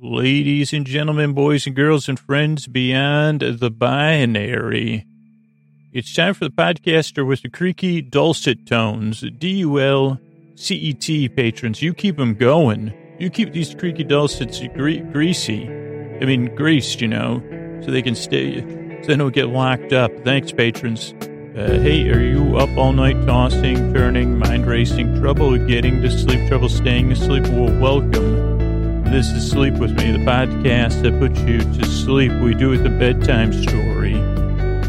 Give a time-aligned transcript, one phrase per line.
[0.00, 5.04] Ladies and gentlemen, boys and girls, and friends beyond the binary,
[5.92, 9.24] it's time for the podcaster with the creaky, dulcet tones.
[9.38, 10.20] D U L
[10.54, 12.94] C E T patrons, you keep them going.
[13.18, 15.64] You keep these creaky dulcets gre- greasy.
[15.66, 17.42] I mean, greased, you know,
[17.84, 18.60] so they can stay,
[19.02, 20.12] so they don't get locked up.
[20.22, 21.12] Thanks, patrons.
[21.56, 26.46] Uh, hey, are you up all night tossing, turning, mind racing, trouble getting to sleep,
[26.46, 27.42] trouble staying asleep?
[27.48, 28.47] Well, welcome.
[29.10, 32.30] This is Sleep With Me, the podcast that puts you to sleep.
[32.42, 34.14] We do it the bedtime story.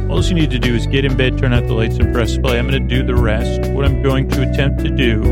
[0.10, 2.38] All you need to do is get in bed, turn out the lights, and press
[2.38, 2.60] play.
[2.60, 3.72] I'm going to do the rest.
[3.72, 5.24] What I'm going to attempt to do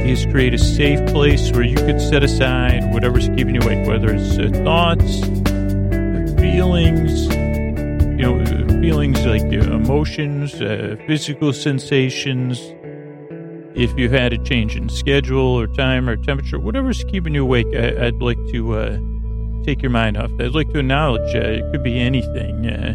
[0.00, 4.12] is create a safe place where you could set aside whatever's keeping you awake, whether
[4.12, 5.20] it's uh, thoughts,
[6.40, 7.26] feelings,
[8.18, 8.44] you know,
[8.82, 12.60] feelings like uh, emotions, uh, physical sensations.
[13.74, 17.66] If you've had a change in schedule or time or temperature, whatever's keeping you awake,
[17.74, 18.98] I, would like to uh,
[19.64, 20.30] take your mind off.
[20.38, 22.94] I'd like to acknowledge uh, it could be anything, uh,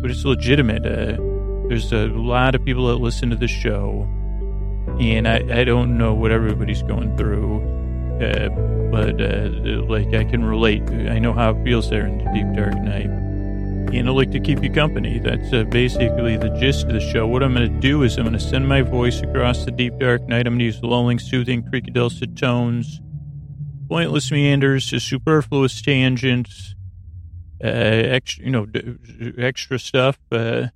[0.00, 0.86] but it's legitimate.
[0.86, 1.20] Uh,
[1.68, 4.08] there's a lot of people that listen to the show,
[4.98, 7.60] and I, I don't know what everybody's going through,
[8.90, 9.20] but
[9.90, 10.88] like I can relate.
[10.90, 13.27] I know how it feels there in the deep dark night
[13.92, 15.18] and I'd like to keep you company.
[15.18, 17.26] That's uh, basically the gist of the show.
[17.26, 19.98] What I'm going to do is I'm going to send my voice across the deep
[19.98, 20.46] dark night.
[20.46, 23.00] I'm going to use lulling, soothing, dulcet tones,
[23.88, 26.74] pointless meanders, superfluous tangents,
[27.64, 28.66] uh, extra, you know,
[29.38, 30.66] extra stuff, uh,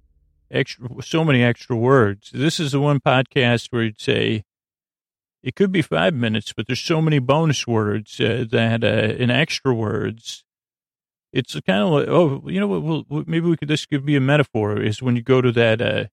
[0.50, 2.30] extra, so many extra words.
[2.32, 4.44] This is the one podcast where you'd say,
[5.42, 9.74] it could be five minutes, but there's so many bonus words uh, that, uh, extra
[9.74, 10.44] words
[11.32, 12.82] it's kind of like, oh, you know what?
[13.08, 13.68] Well, maybe we could.
[13.68, 14.80] This could be a metaphor.
[14.80, 16.04] Is when you go to that uh,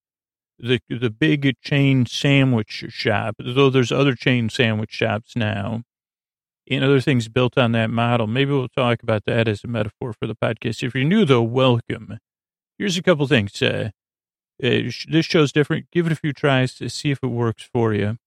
[0.57, 3.35] the the big chain sandwich shop.
[3.39, 5.83] Though there's other chain sandwich shops now,
[6.69, 8.27] and other things built on that model.
[8.27, 10.83] Maybe we'll talk about that as a metaphor for the podcast.
[10.83, 12.19] If you're new, though, welcome.
[12.77, 13.61] Here's a couple things.
[13.61, 13.89] Uh,
[14.63, 15.87] uh, this show's different.
[15.91, 18.17] Give it a few tries to see if it works for you.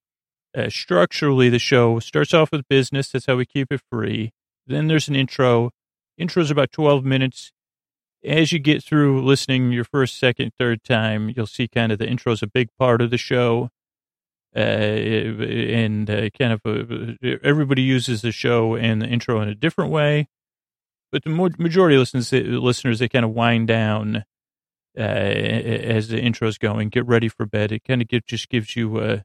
[0.56, 3.10] Uh, structurally, the show starts off with business.
[3.10, 4.32] That's how we keep it free.
[4.66, 5.70] Then there's an intro
[6.18, 7.52] Intro's about 12 minutes.
[8.24, 12.08] As you get through listening your first, second, third time, you'll see kind of the
[12.08, 13.70] intro is a big part of the show.
[14.54, 19.54] Uh, and uh, kind of uh, everybody uses the show and the intro in a
[19.54, 20.28] different way.
[21.10, 24.24] But the majority of listeners, listeners they kind of wind down
[24.96, 27.72] uh, as the intro's going, get ready for bed.
[27.72, 29.20] It kind of just gives you, uh,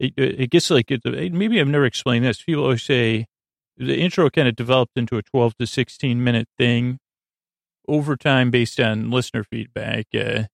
[0.00, 2.42] it, it gets like, maybe I've never explained this.
[2.42, 3.26] People always say,
[3.76, 6.98] the intro kind of developed into a 12 to 16 minute thing
[7.88, 10.06] over time based on listener feedback.
[10.14, 10.44] Uh,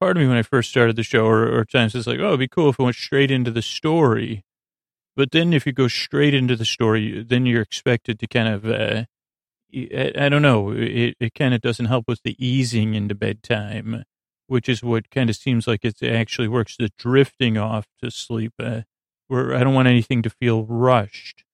[0.00, 2.28] part of me when I first started the show, or, or times it's like, oh,
[2.28, 4.44] it'd be cool if I went straight into the story.
[5.16, 8.66] But then if you go straight into the story, then you're expected to kind of,
[8.66, 9.04] uh,
[9.74, 14.04] I, I, don't know, it, it kind of doesn't help with the easing into bedtime,
[14.46, 18.52] which is what kind of seems like it actually works, the drifting off to sleep,
[18.60, 18.82] uh,
[19.26, 21.44] where I don't want anything to feel rushed.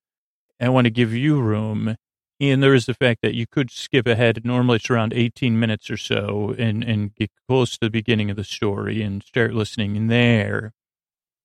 [0.61, 1.97] I want to give you room.
[2.41, 4.45] And there is the fact that you could skip ahead.
[4.45, 8.37] Normally it's around 18 minutes or so and, and get close to the beginning of
[8.37, 10.73] the story and start listening in there.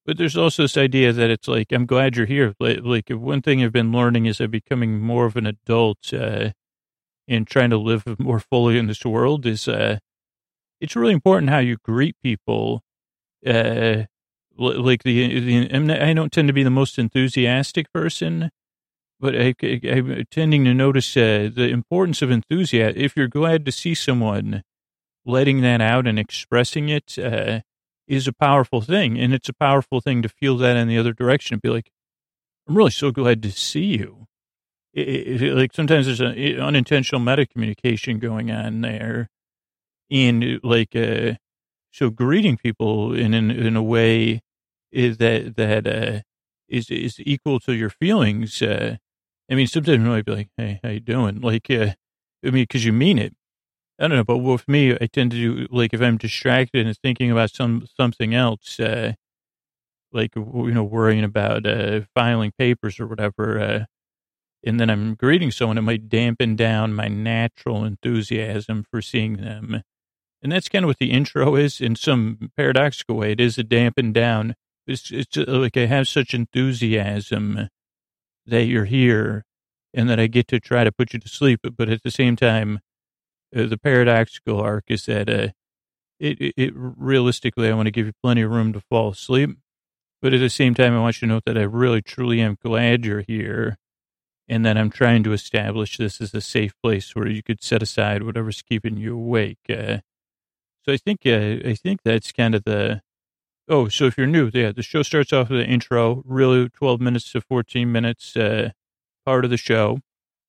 [0.06, 2.56] But there's also this idea that it's like, I'm glad you're here.
[2.60, 6.52] Like, one thing I've been learning is I'm becoming more of an adult uh,
[7.28, 10.00] and trying to live more fully in this world is uh,
[10.82, 12.82] it's really important how you greet people.
[13.46, 14.04] Uh,
[14.58, 15.40] like the,
[15.70, 18.50] the, I don't tend to be the most enthusiastic person
[19.20, 23.00] but I, am tending to notice uh, the importance of enthusiasm.
[23.00, 24.64] If you're glad to see someone,
[25.26, 27.62] letting that out and expressing it uh,
[28.08, 29.20] is a powerful thing.
[29.20, 31.92] And it's a powerful thing to feel that in the other direction and be like,
[32.68, 34.28] I'm really so glad to see you.
[34.94, 39.30] It, it, like sometimes there's an unintentional meta communication going on there.
[40.10, 41.34] And like, uh,
[41.92, 44.42] so greeting people in, in, in a way
[44.92, 46.22] is that, that, uh,
[46.68, 48.98] is, is equal to your feelings, uh,
[49.50, 51.94] I mean, sometimes you might be like, "Hey, how you doing?" Like, uh,
[52.46, 53.34] I mean, because you mean it.
[54.00, 56.98] I don't know, but with me, I tend to do like if I'm distracted and
[56.98, 59.14] thinking about some something else, uh,
[60.12, 63.86] like you know, worrying about uh, filing papers or whatever, uh,
[64.66, 69.84] and then I'm greeting someone, it might dampen down my natural enthusiasm for seeing them,
[70.44, 71.82] and that's kind of what the intro is.
[71.82, 74.56] In some paradoxical way, it is a dampen down.
[74.88, 77.70] It's it's uh, like I have such enthusiasm
[78.46, 79.44] that you're here
[79.94, 81.62] and that I get to try to put you to sleep.
[81.78, 82.80] But at the same time,
[83.56, 85.50] uh, the paradoxical arc is that uh,
[86.20, 89.58] it, it, realistically, I want to give you plenty of room to fall asleep.
[90.22, 92.58] But at the same time, I want you to know that I really, truly am
[92.62, 93.78] glad you're here.
[94.52, 97.84] And that I'm trying to establish this as a safe place where you could set
[97.84, 99.60] aside whatever's keeping you awake.
[99.70, 100.00] Uh,
[100.84, 103.02] so I think uh, I think that's kind of the.
[103.72, 107.00] Oh, so if you're new, yeah, the show starts off with an intro, really 12
[107.00, 108.72] minutes to 14 minutes, uh,
[109.28, 110.00] part of the show.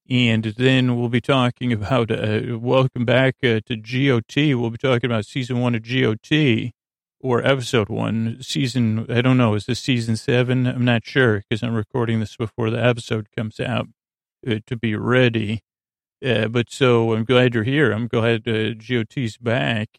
[0.08, 4.58] And then we'll be talking about, uh, welcome back uh, to GOT.
[4.58, 6.72] We'll be talking about season one of GOT
[7.20, 10.67] or episode one, season, I don't know, is this season seven?
[10.67, 13.88] I'm not sure because I'm recording this before the episode comes out
[14.49, 15.61] uh, to be ready.
[16.25, 17.93] Uh, but so I'm glad you're here.
[17.93, 19.90] I'm glad uh, GOT's back.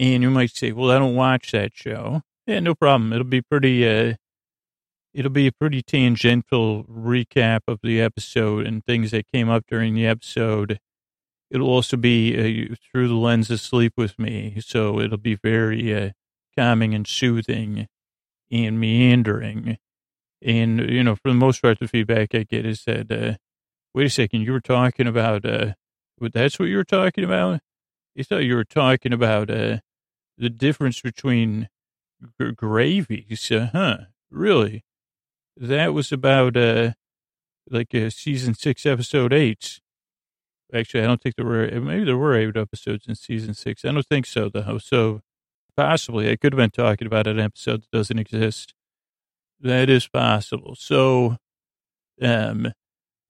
[0.00, 2.22] And you might say, well, I don't watch that show.
[2.46, 3.12] Yeah, no problem.
[3.12, 4.14] It'll be pretty, uh,
[5.14, 9.94] it'll be a pretty tangential recap of the episode and things that came up during
[9.94, 10.80] the episode
[11.50, 14.60] it'll also be uh, through the lens of sleep with me.
[14.60, 16.10] So it'll be very uh,
[16.56, 17.88] calming and soothing
[18.50, 19.78] and meandering.
[20.42, 23.36] And, you know, for the most part, the feedback I get is that, uh,
[23.92, 25.72] wait a second, you were talking about, uh,
[26.20, 27.60] that's what you were talking about?
[28.14, 29.78] You thought you were talking about uh,
[30.40, 31.68] the difference between
[32.40, 33.50] g- gravies.
[33.50, 33.96] Uh, huh,
[34.30, 34.84] really?
[35.56, 36.92] That was about, uh,
[37.68, 39.80] like, uh, season six, episode eight.
[40.72, 43.84] Actually, I don't think there were, maybe there were eight episodes in season six.
[43.84, 44.78] I don't think so, though.
[44.78, 45.20] So
[45.76, 48.74] possibly I could have been talking about an episode that doesn't exist.
[49.60, 50.74] That is possible.
[50.76, 51.36] So,
[52.22, 52.72] um,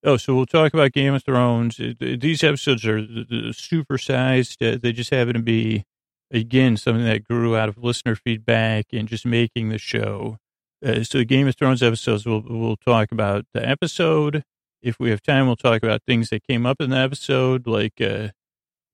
[0.05, 1.81] oh, so we'll talk about Game of Thrones.
[1.99, 4.63] These episodes are super sized.
[4.63, 5.85] Uh, they just happen to be,
[6.31, 10.39] again, something that grew out of listener feedback and just making the show.
[10.85, 14.45] Uh, so Game of Thrones episodes, we'll, we'll talk about the episode
[14.83, 18.01] if we have time, we'll talk about things that came up in the episode, like
[18.01, 18.29] uh,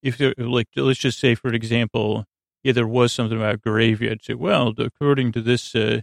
[0.02, 2.24] if there, like let's just say, for example,
[2.62, 4.10] yeah, there was something about gravy.
[4.10, 6.00] I'd say, well, according to this, uh,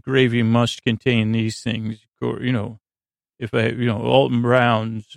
[0.00, 2.06] gravy must contain these things.
[2.20, 2.78] Or, you know,
[3.38, 5.16] if I, you know, Alton Brown's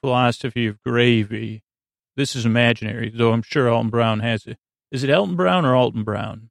[0.00, 1.62] philosophy of gravy,
[2.16, 4.58] this is imaginary, though I'm sure Alton Brown has it.
[4.90, 6.50] Is it Elton Brown or Alton Brown?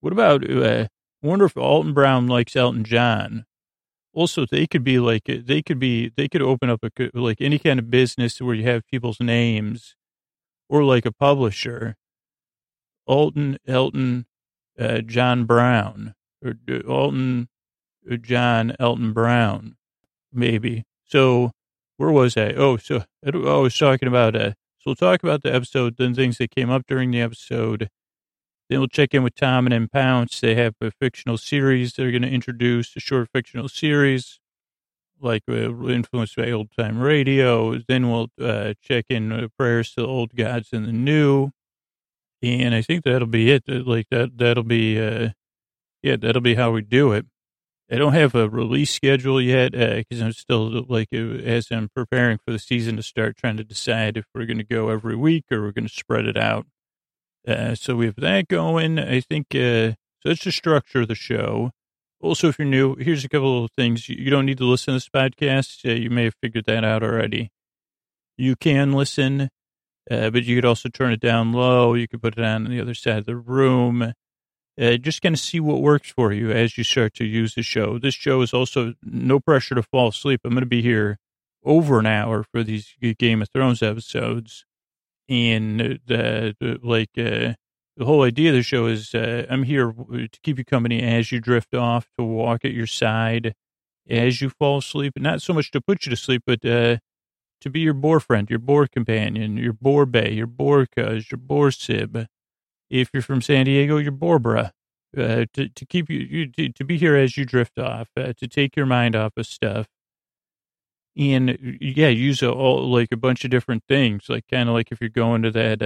[0.00, 0.88] What about, uh,
[1.22, 3.46] wonder if Alton Brown likes Elton John?
[4.12, 7.58] also they could be like they could be they could open up a like any
[7.58, 9.94] kind of business where you have people's names
[10.68, 11.96] or like a publisher
[13.06, 14.26] alton elton
[14.78, 16.14] uh, john brown
[16.44, 17.48] or uh, alton
[18.10, 19.76] uh, john elton brown
[20.32, 21.52] maybe so
[22.00, 25.54] where was i oh so i was talking about uh so we'll talk about the
[25.54, 27.88] episode then things that came up during the episode
[28.70, 30.40] then we'll check in with Tom and M Pounce.
[30.40, 34.38] They have a fictional series they're going to introduce, a short fictional series,
[35.20, 37.78] like uh, influenced by old time radio.
[37.78, 41.50] Then we'll uh, check in uh, prayers to the old gods and the new.
[42.42, 43.64] And I think that'll be it.
[43.66, 45.30] Like that, that'll be, uh,
[46.04, 47.26] yeah, that'll be how we do it.
[47.92, 52.38] I don't have a release schedule yet because uh, I'm still like as I'm preparing
[52.38, 55.46] for the season to start, trying to decide if we're going to go every week
[55.50, 56.66] or we're going to spread it out.
[57.46, 58.98] Uh, so we have that going.
[58.98, 60.28] I think uh, so.
[60.28, 61.70] That's the structure of the show.
[62.20, 64.08] Also, if you're new, here's a couple of things.
[64.08, 65.88] You don't need to listen to this podcast.
[65.88, 67.50] Uh, you may have figured that out already.
[68.36, 69.48] You can listen,
[70.10, 71.94] uh, but you could also turn it down low.
[71.94, 74.12] You could put it on the other side of the room.
[74.80, 77.62] Uh, just kind of see what works for you as you start to use the
[77.62, 77.98] show.
[77.98, 80.40] This show is also no pressure to fall asleep.
[80.44, 81.18] I'm going to be here
[81.62, 84.64] over an hour for these Game of Thrones episodes
[85.30, 87.54] and the, the like uh,
[87.96, 91.30] the whole idea of the show is uh, I'm here to keep you company as
[91.30, 93.54] you drift off, to walk at your side
[94.08, 96.96] as you fall asleep, not so much to put you to sleep, but uh,
[97.60, 101.38] to be your boar friend, your boar companion, your boar bay, your boar cuz, your
[101.38, 102.26] boar sib.
[102.90, 104.72] If you're from San Diego, your borbra.
[105.16, 108.32] Uh, to, to keep you, you to, to, be here as you drift off, uh,
[108.36, 109.88] to take your mind off of stuff,
[111.16, 114.92] and yeah, use a, all, like a bunch of different things, like kind of like
[114.92, 115.82] if you're going to that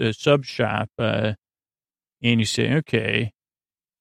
[0.00, 1.34] uh, sub shop, uh,
[2.22, 3.32] and you say, okay,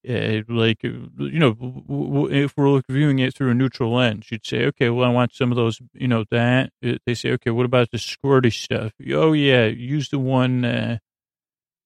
[0.08, 4.32] uh, like uh, you know, w- w- if we're viewing it through a neutral lens,
[4.32, 6.72] you'd say, okay, well, I want some of those, you know, that.
[6.86, 8.94] Uh, they say, okay, what about the squirty stuff?
[9.12, 11.00] Oh yeah, use the one.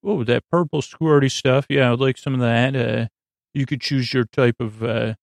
[0.04, 1.66] Oh, that purple squirty stuff.
[1.68, 2.76] Yeah, I'd like some of that.
[2.76, 3.06] Uh,
[3.54, 5.14] you could choose your type of uh,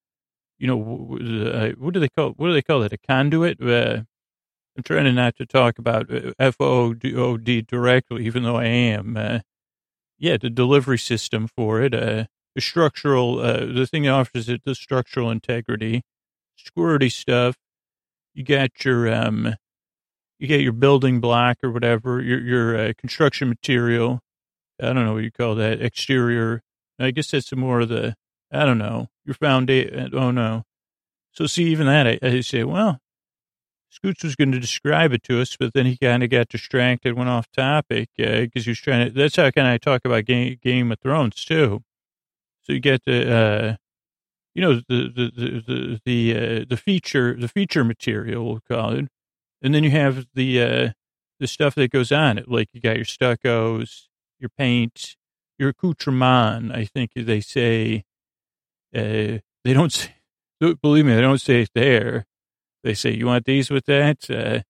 [0.60, 1.18] you know,
[1.52, 2.94] uh, what do they call, what do they call it?
[2.94, 3.60] A conduit?
[3.62, 4.04] Uh,
[4.78, 9.18] I'm trying not to talk about uh, FOOD directly, even though I am.
[9.18, 9.40] Uh,
[10.20, 14.64] yeah, the delivery system for it, uh, the structural, uh, the thing that offers it,
[14.66, 16.04] the structural integrity,
[16.60, 17.56] squirty stuff.
[18.34, 19.56] You got your, um,
[20.40, 24.22] you get your building block or whatever, your, your uh, construction material.
[24.82, 26.62] I don't know what you call that, exterior.
[27.00, 28.16] I guess that's more of the,
[28.52, 30.12] I don't know, your foundation.
[30.14, 30.64] Oh no.
[31.32, 33.00] So see, even that, I, I say, well,
[33.90, 37.18] Scoots was going to describe it to us, but then he kind of got distracted,
[37.18, 39.12] went off topic because uh, he was trying to.
[39.14, 41.84] That's how of I talk about Game, Game of Thrones too.
[42.62, 43.76] So you get the, uh,
[44.56, 48.94] you know, the the the the the, uh, the feature the feature material we'll call
[48.94, 49.10] it,
[49.62, 50.90] and then you have the uh,
[51.42, 52.48] the stuff that goes on it.
[52.48, 54.08] Like you got your stuccos,
[54.42, 55.16] your paint,
[55.58, 56.74] your accoutrement.
[56.74, 58.04] I think they say
[58.94, 60.16] uh, they don't say.
[60.60, 62.28] Believe me, they don't say it there
[62.84, 64.30] they say, you want these with that?
[64.30, 64.62] Uh,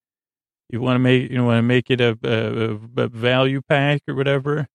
[0.70, 4.16] you want to make, you want to make it a, a, a, value pack or
[4.16, 4.68] whatever.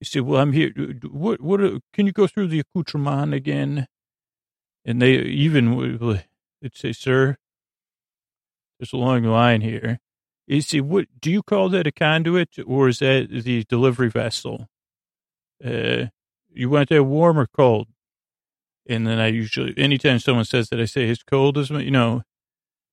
[0.00, 0.72] You say, well, I'm here.
[1.10, 1.60] What, what,
[1.92, 3.86] can you go through the accoutrement again?
[4.84, 6.24] And they even would
[6.74, 7.36] say, sir,
[8.78, 10.00] there's a long line here.
[10.46, 14.68] You see, what, do you call that a conduit or is that the delivery vessel?
[15.64, 16.06] Uh,
[16.52, 17.88] you want that warm or cold?
[18.88, 22.22] And then I usually, anytime someone says that, I say, it's cold as, you know,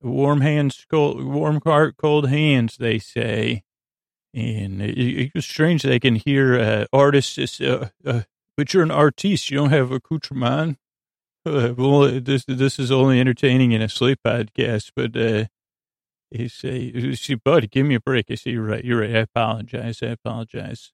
[0.02, 3.64] warm hands, cold, warm heart, cold hands, they say.
[4.34, 8.22] And it, it, it's strange they can hear uh, artists, uh, uh,
[8.56, 9.50] but you're an artiste.
[9.50, 10.78] You don't have accoutrement.
[11.46, 15.46] Well, this this is only entertaining in a sleep podcast, but uh,
[16.32, 18.84] he say, "See, buddy, give me a break." I say, "You're right.
[18.86, 19.16] You're right.
[19.16, 20.02] I apologize.
[20.04, 20.92] I apologize."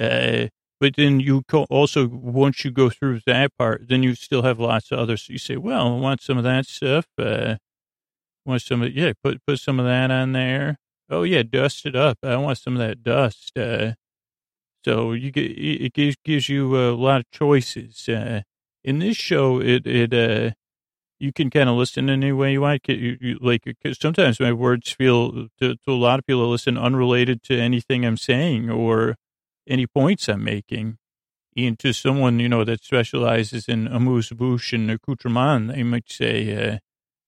[0.00, 0.48] Uh,
[0.80, 4.92] but then you also once you go through that part, then you still have lots
[4.92, 5.28] of others.
[5.28, 7.56] You say, "Well, I want some of that stuff." Uh,
[8.44, 10.78] Want some of yeah, put put some of that on there.
[11.10, 12.18] Oh yeah, dust it up.
[12.22, 13.52] I want some of that dust.
[13.58, 13.94] Uh,
[14.84, 18.08] so you get it gives gives you a lot of choices.
[18.08, 18.42] Uh,
[18.84, 20.52] in this show, it it uh,
[21.18, 22.88] you can kind of listen any way you want.
[22.88, 26.76] You, you, like cause sometimes my words feel to, to a lot of people listen
[26.76, 29.16] unrelated to anything I'm saying or
[29.66, 30.98] any points I'm making.
[31.56, 36.54] And to someone you know that specializes in amuse bouche and accoutrement, they might say,
[36.54, 36.78] uh,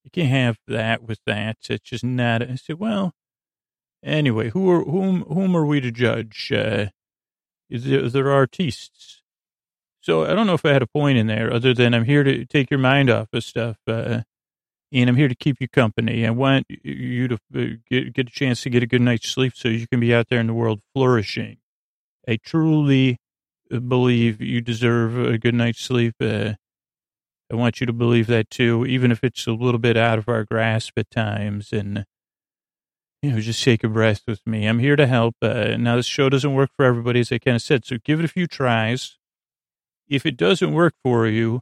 [0.05, 1.57] you can't have that with that.
[1.71, 2.43] It's just not.
[2.43, 3.15] I said, well,
[4.03, 6.53] anyway, who are whom whom are we to judge?
[6.53, 6.87] Uh,
[7.71, 9.18] there, there are artists.
[10.09, 12.25] So I don't know if I had a point in there other than I'm here
[12.25, 13.77] to take your mind off of stuff.
[13.87, 14.23] Uh,
[14.91, 16.27] and I'm here to keep you company.
[16.27, 19.53] I want you to uh, get, get a chance to get a good night's sleep
[19.55, 21.59] so you can be out there in the world flourishing.
[22.27, 23.19] I truly
[23.69, 26.15] believe you deserve a good night's sleep.
[26.19, 26.55] Uh,
[27.53, 30.27] I want you to believe that too, even if it's a little bit out of
[30.27, 31.71] our grasp at times.
[31.71, 32.07] And,
[33.21, 34.65] you know, just take a breath with me.
[34.65, 35.35] I'm here to help.
[35.43, 37.85] Uh, now, this show doesn't work for everybody, as I kind of said.
[37.85, 39.18] So give it a few tries.
[40.09, 41.61] If it doesn't work for you,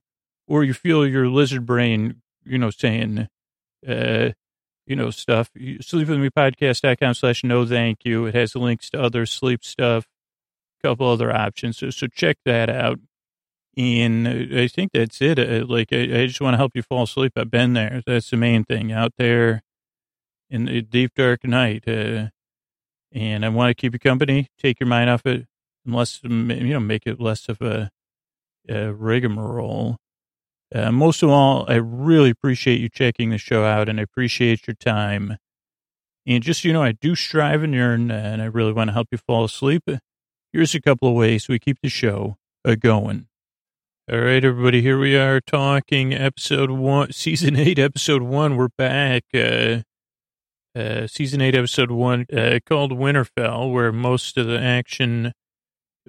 [0.48, 3.28] or you feel your lizard brain, you know, saying,
[3.86, 4.30] uh,
[4.86, 8.26] you know, stuff, sleepwithmepodcast.com slash no thank you.
[8.26, 10.06] It has links to other sleep stuff,
[10.78, 11.78] a couple other options.
[11.78, 13.00] So, so check that out.
[13.76, 15.38] And uh, I think that's it.
[15.38, 17.32] Uh, like, I, I just want to help you fall asleep.
[17.36, 18.02] I've been there.
[18.06, 19.62] That's the main thing out there
[20.48, 21.86] in the deep, dark night.
[21.88, 22.28] Uh,
[23.12, 25.46] and I want to keep you company, take your mind off it,
[25.84, 27.90] unless, you know, make it less of a,
[28.68, 29.96] a rigmarole.
[30.74, 34.66] Uh, most of all, I really appreciate you checking the show out and I appreciate
[34.66, 35.36] your time.
[36.26, 39.08] And just, you know, I do strive and yearn and I really want to help
[39.12, 39.84] you fall asleep.
[40.52, 42.36] Here's a couple of ways we keep the show
[42.80, 43.28] going.
[44.10, 48.56] All right, everybody, here we are talking episode one, season eight, episode one.
[48.56, 49.24] We're back.
[49.34, 49.78] Uh,
[50.76, 55.32] uh, season eight, episode one, uh, called Winterfell, where most of the action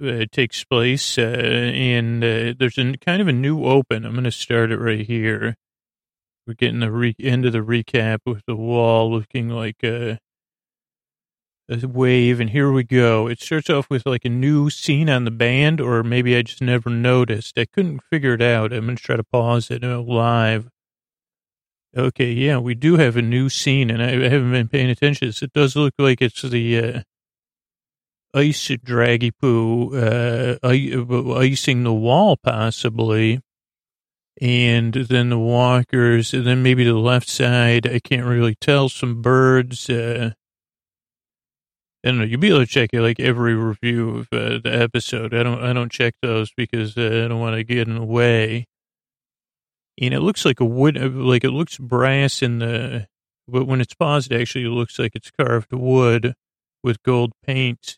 [0.02, 1.18] uh, takes place.
[1.18, 4.06] Uh, and uh, there's a kind of a new open.
[4.06, 5.56] I'm going to start it right here.
[6.46, 10.20] We're getting the re- end of the recap with the wall looking like a
[11.70, 13.28] a wave, and here we go.
[13.28, 16.62] It starts off with like a new scene on the band, or maybe I just
[16.62, 17.58] never noticed.
[17.58, 18.72] I couldn't figure it out.
[18.72, 20.70] I'm going to try to pause it live.
[21.96, 25.30] Okay, yeah, we do have a new scene, and I haven't been paying attention.
[25.30, 27.02] It does look like it's the uh,
[28.38, 33.42] ice draggy poo uh, icing the wall, possibly.
[34.40, 39.22] And then the walkers, and then maybe the left side, I can't really tell, some
[39.22, 39.90] birds.
[39.90, 40.34] Uh,
[42.06, 42.24] I don't know.
[42.24, 45.34] You'll be able to check it like every review of uh, the episode.
[45.34, 45.64] I don't.
[45.64, 48.68] I don't check those because uh, I don't want to get in the way.
[50.00, 53.08] And it looks like a wood, uh, like it looks brass in the,
[53.48, 56.36] but when it's paused, actually, it looks like it's carved wood
[56.84, 57.98] with gold paint.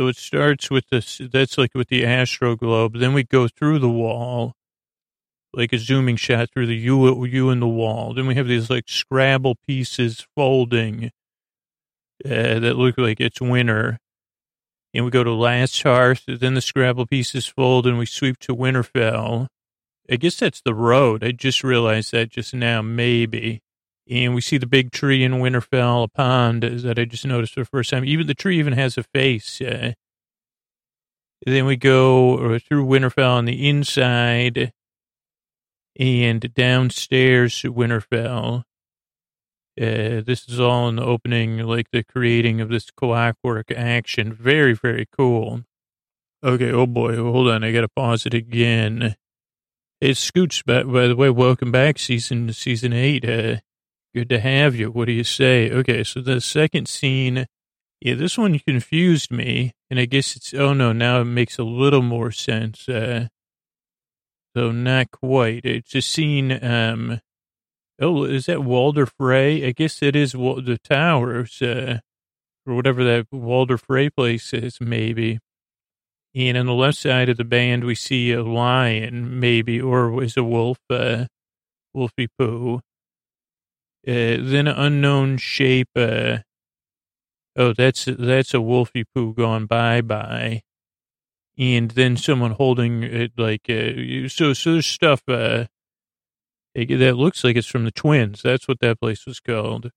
[0.00, 1.20] So it starts with this.
[1.30, 2.94] That's like with the astro globe.
[2.94, 4.54] Then we go through the wall,
[5.52, 8.14] like a zooming shot through the U, in the wall.
[8.14, 11.10] Then we have these like Scrabble pieces folding
[12.24, 13.98] uh, that look like it's winter.
[14.94, 18.56] And we go to Last Hearth, then the Scrabble pieces fold, and we sweep to
[18.56, 19.48] Winterfell.
[20.10, 21.22] I guess that's the road.
[21.22, 23.60] I just realized that just now, maybe.
[24.10, 27.60] And we see the big tree in Winterfell, a pond that I just noticed for
[27.60, 28.04] the first time.
[28.04, 29.60] Even the tree even has a face.
[29.60, 29.92] Uh,
[31.46, 34.72] then we go uh, through Winterfell on the inside
[35.96, 38.64] and downstairs to Winterfell.
[39.80, 44.32] Uh, this is all in the opening, like the creating of this clockwork action.
[44.32, 45.62] Very, very cool.
[46.42, 49.14] Okay, oh boy, hold on, I gotta pause it again.
[50.00, 53.24] Hey, Scooch, by, by the way, welcome back, season season eight.
[53.28, 53.58] Uh,
[54.14, 54.90] good to have you.
[54.90, 55.70] What do you say?
[55.70, 57.46] Okay, so the second scene,
[58.00, 61.64] yeah, this one confused me, and I guess it's, oh no, now it makes a
[61.64, 62.88] little more sense.
[62.88, 63.28] Uh,
[64.56, 65.64] so not quite.
[65.64, 67.20] It's a scene, um,
[68.02, 69.66] Oh, is that Walder Frey?
[69.66, 71.98] I guess it is the towers, uh,
[72.66, 75.38] or whatever that Walder Frey place is, maybe.
[76.34, 80.38] And on the left side of the band, we see a lion, maybe, or is
[80.38, 81.26] a wolf, uh,
[81.92, 82.80] Wolfie Pooh.
[84.06, 85.90] Uh, then unknown shape.
[85.94, 86.38] Uh,
[87.56, 90.62] oh, that's that's a Wolfie poo gone bye bye.
[91.58, 94.52] And then someone holding it like uh, so.
[94.54, 95.22] So there's stuff.
[95.28, 95.66] Uh,
[96.74, 98.42] that looks like it's from the Twins.
[98.42, 99.90] That's what that place was called.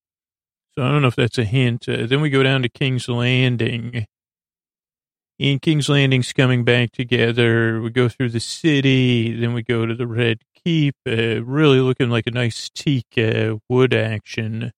[0.75, 1.87] So I don't know if that's a hint.
[1.87, 4.07] Uh, then we go down to King's Landing.
[5.39, 7.79] And King's Landing's coming back together.
[7.81, 9.33] We go through the city.
[9.39, 10.95] Then we go to the Red Keep.
[11.07, 14.71] Uh, really looking like a nice teak uh, wood action.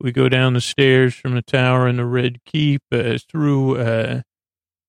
[0.00, 4.22] We go down the stairs from the tower in the Red Keep uh, through uh,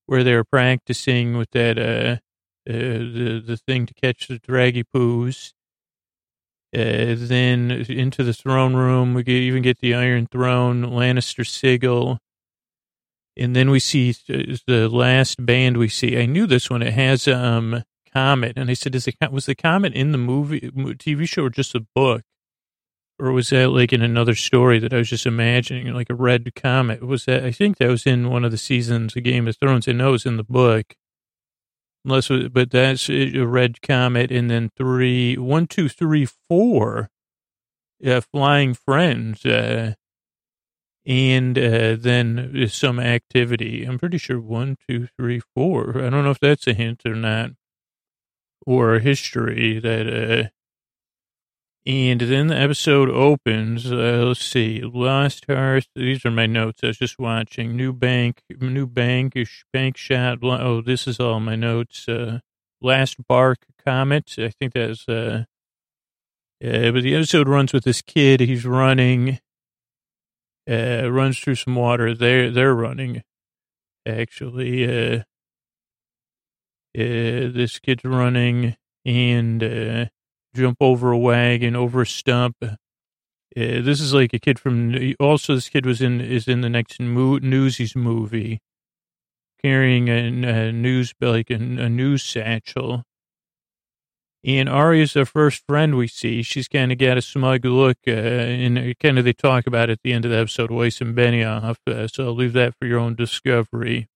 [0.05, 2.17] where they were practicing with that uh,
[2.65, 5.53] the the thing to catch the draggy poos.
[6.75, 12.19] Uh, then into the throne room, we even get the Iron Throne, Lannister sigil.
[13.37, 16.17] And then we see the last band we see.
[16.17, 16.81] I knew this one.
[16.81, 17.83] It has um
[18.17, 18.57] Comet.
[18.57, 21.75] And I said, Is it, was the Comet in the movie, TV show or just
[21.75, 22.23] a book?
[23.19, 26.53] Or was that like in another story that I was just imagining, like a red
[26.55, 27.03] comet?
[27.03, 29.87] Was that, I think that was in one of the seasons of Game of Thrones.
[29.87, 30.95] I know it was in the book
[32.05, 37.09] unless, but that's a red comet, and then three, one, two, three, four,
[38.05, 39.93] uh, flying friends, uh,
[41.05, 43.83] and uh, then some activity.
[43.83, 45.97] I'm pretty sure one, two, three, four.
[45.97, 47.51] I don't know if that's a hint or not,
[48.67, 50.49] or history that uh,
[51.89, 53.89] and then the episode opens.
[53.89, 55.87] Uh, let's see, Last Hearth.
[55.95, 56.81] These are my notes.
[56.83, 57.77] I was just watching.
[57.77, 59.37] New bank, new bank,
[59.71, 60.39] bank shot.
[60.43, 62.09] Oh, this is all my notes.
[62.09, 62.39] Uh,
[62.81, 64.35] last bark comet.
[64.37, 65.07] I think that's.
[65.07, 65.45] Uh,
[66.59, 68.41] yeah, but the episode runs with this kid.
[68.41, 69.39] He's running.
[70.69, 72.13] Uh, runs through some water.
[72.13, 73.23] They're they're running.
[74.05, 75.23] Actually, uh,
[76.95, 79.63] uh, this kid's running and.
[79.63, 80.05] Uh,
[80.57, 82.57] jump over a wagon, over a stump.
[82.61, 82.75] Uh,
[83.55, 85.13] this is like a kid from.
[85.19, 88.59] Also, this kid was in is in the next mo- Newsies movie,
[89.61, 93.03] carrying a, a news like a, a news satchel.
[94.43, 96.41] And Arya's the first friend we see.
[96.41, 99.99] She's kind of got a smug look, uh, and kind of they talk about at
[100.03, 101.77] the end of the episode, Weiss and Benioff.
[101.87, 104.07] Uh, so I'll leave that for your own discovery.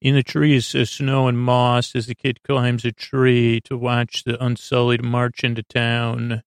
[0.00, 4.24] In the trees, uh, snow and moss as the kid climbs a tree to watch
[4.24, 6.42] the Unsullied march into town.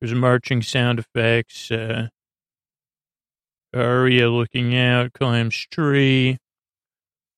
[0.00, 1.70] There's marching sound effects.
[1.70, 2.08] Uh,
[3.72, 6.38] Arya looking out, climbs tree.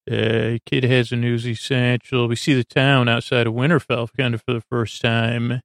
[0.09, 2.27] Uh, kid has a newsy satchel.
[2.27, 5.61] We see the town outside of Winterfell kind of for the first time.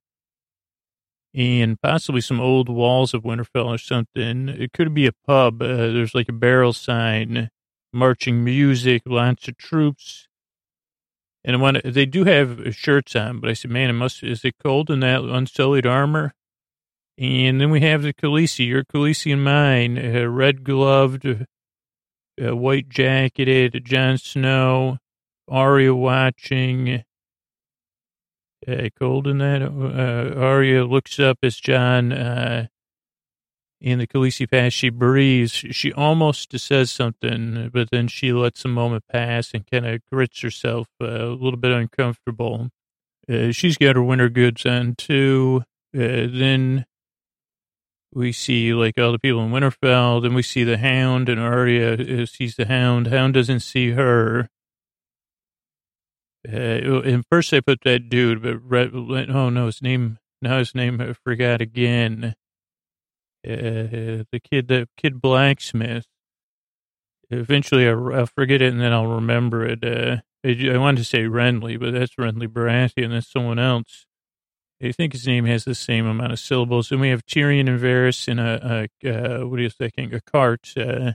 [1.33, 4.47] And possibly some old walls of Winterfell or something.
[4.47, 5.63] It could be a pub.
[5.63, 7.49] Uh, there's like a barrel sign
[7.95, 10.27] marching music, lots of troops.
[11.43, 14.55] And when they do have shirts on, but I said, man, it must, is it
[14.61, 16.33] cold in that unsullied armor?
[17.17, 22.89] And then we have the Khaleesi, your Khaleesi and mine, uh, red gloved, uh, white
[22.89, 24.97] jacketed, Jon Snow,
[25.47, 27.03] Arya watching.
[28.67, 29.61] Uh, cold in that.
[29.61, 32.67] Uh, Arya looks up as Jon uh,
[33.81, 35.51] in the Khaleesi Pass, she breathes.
[35.51, 40.41] She almost says something, but then she lets a moment pass and kind of grits
[40.41, 42.69] herself uh, a little bit uncomfortable.
[43.29, 45.63] Uh, she's got her winter goods on too.
[45.95, 46.85] Uh, then
[48.13, 50.21] we see like all the people in Winterfell.
[50.21, 53.07] Then we see the Hound, and Arya uh, sees the Hound.
[53.07, 54.49] Hound doesn't see her.
[56.47, 60.19] Uh, and first I put that dude, but oh no, his name.
[60.41, 62.35] Now his name I forgot again
[63.45, 66.05] uh, the kid, the kid blacksmith.
[67.29, 69.83] Eventually, I, will forget it and then I'll remember it.
[69.83, 73.09] Uh, I wanted to say Renly, but that's Renly Baratheon.
[73.09, 74.05] That's someone else.
[74.83, 76.91] I think his name has the same amount of syllables.
[76.91, 80.13] And we have Tyrion and Varys in a, a uh, what do you thinking?
[80.13, 80.73] A cart.
[80.77, 81.13] Uh,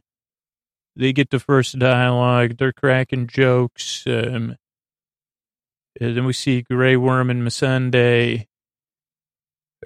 [0.96, 2.56] they get the first dialogue.
[2.56, 4.04] They're cracking jokes.
[4.06, 4.56] Um,
[6.00, 8.46] and then we see Grey Worm and Missandei.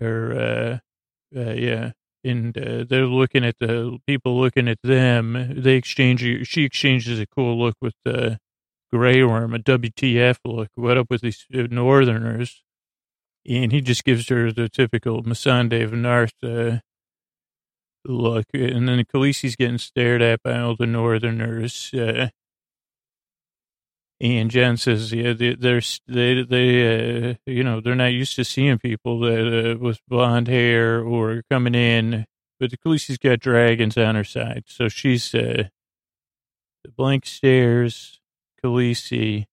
[0.01, 0.79] Or, uh,
[1.37, 1.93] uh, yeah.
[2.25, 5.53] And uh, they're looking at the people looking at them.
[5.57, 8.39] They exchange, she exchanges a cool look with the
[8.93, 10.69] Grey Worm, a WTF look.
[10.75, 12.63] What up with these uh, Northerners?
[13.47, 16.79] And he just gives her the typical Missandei of North uh,
[18.07, 18.47] look.
[18.55, 21.93] And then Khaleesi's getting stared at by all the Northerners.
[21.93, 22.29] Uh,
[24.25, 28.45] and Jen says, "Yeah, they, they're they they uh, you know they're not used to
[28.45, 32.25] seeing people that uh, with blonde hair or coming in,
[32.59, 35.65] but the Khaleesi's got dragons on her side, so she's uh,
[36.85, 38.19] the blank stares.
[38.65, 39.45] Khaleesi.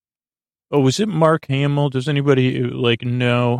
[0.71, 1.89] Oh, was it Mark Hamill?
[1.89, 3.60] Does anybody uh, like know?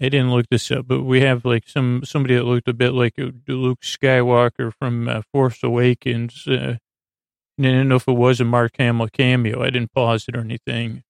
[0.00, 2.92] I didn't look this up, but we have like some somebody that looked a bit
[2.92, 6.46] like uh, Luke Skywalker from uh, Force Awakens.
[6.46, 6.76] Uh,
[7.60, 9.62] I didn't know if it was a Mark Hamill cameo.
[9.62, 11.02] I didn't pause it or anything.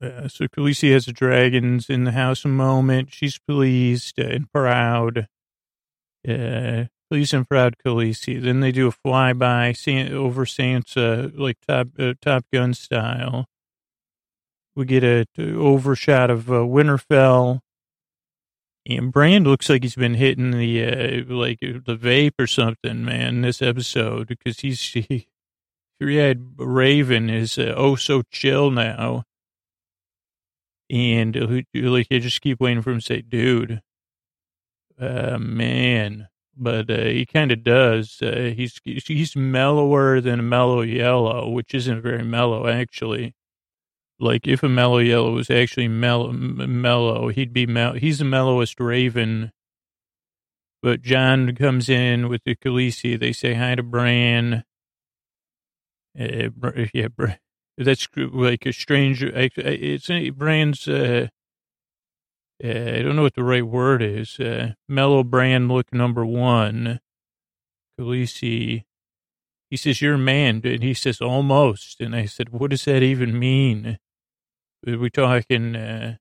[0.00, 3.12] Uh, so Khaleesi has the dragons in the house a moment.
[3.12, 5.26] She's pleased and proud.
[6.26, 8.40] Uh, pleased and proud Khaleesi.
[8.40, 13.46] Then they do a flyby over Sansa, like Top uh, Top Gun style.
[14.76, 17.60] We get a, a overshot of uh, Winterfell.
[18.86, 23.42] And Bran looks like he's been hitting the uh, like the vape or something, man.
[23.42, 25.26] This episode because he's he,
[26.00, 29.24] had Raven is uh, oh so chill now,
[30.88, 33.82] and uh, like I just keep waiting for him to say, "Dude,
[34.98, 38.20] uh, man." But uh, he kind of does.
[38.20, 43.34] Uh, he's he's mellower than mellow yellow, which isn't very mellow actually.
[44.18, 47.94] Like if a mellow yellow was actually mellow, mellow he'd be mellow.
[47.94, 49.52] He's the mellowest Raven.
[50.82, 53.18] But Jon comes in with the Khaleesi.
[53.18, 54.64] They say hi to Bran
[56.20, 57.08] uh, yeah,
[57.76, 59.22] that's like a strange.
[59.22, 60.86] It's Bran's.
[60.86, 61.28] Uh,
[62.62, 64.38] uh, I don't know what the right word is.
[64.38, 67.00] Uh, mellow brand look number one.
[67.98, 68.84] Khaleesi.
[69.70, 73.02] He says, "You're a man," and he says, "Almost." And I said, "What does that
[73.02, 73.98] even mean?"
[74.86, 75.76] Are we talking?
[75.76, 76.16] Uh,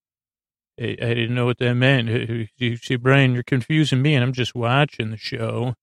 [0.80, 2.10] I, I didn't know what that meant.
[2.10, 5.76] Uh, you see, Brian, you're confusing me, and I'm just watching the show.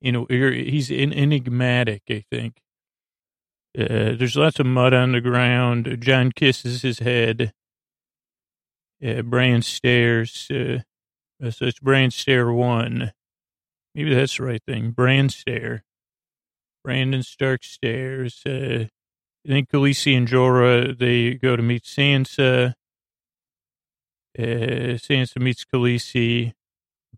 [0.00, 2.02] You know, he's enigmatic.
[2.08, 2.60] I think.
[3.78, 5.98] Uh, there's lots of mud on the ground.
[6.00, 7.52] Jon kisses his head.
[9.06, 10.48] Uh, Bran stares.
[10.50, 10.80] Uh,
[11.50, 13.12] so it's Bran stare one.
[13.94, 14.90] Maybe that's the right thing.
[14.90, 15.84] Bran stare.
[16.84, 18.42] Brandon Stark stares.
[18.46, 18.86] Uh,
[19.44, 22.74] I think Khaleesi and Jorah, they go to meet Sansa.
[24.38, 24.42] Uh,
[24.96, 26.54] Sansa meets Khaleesi.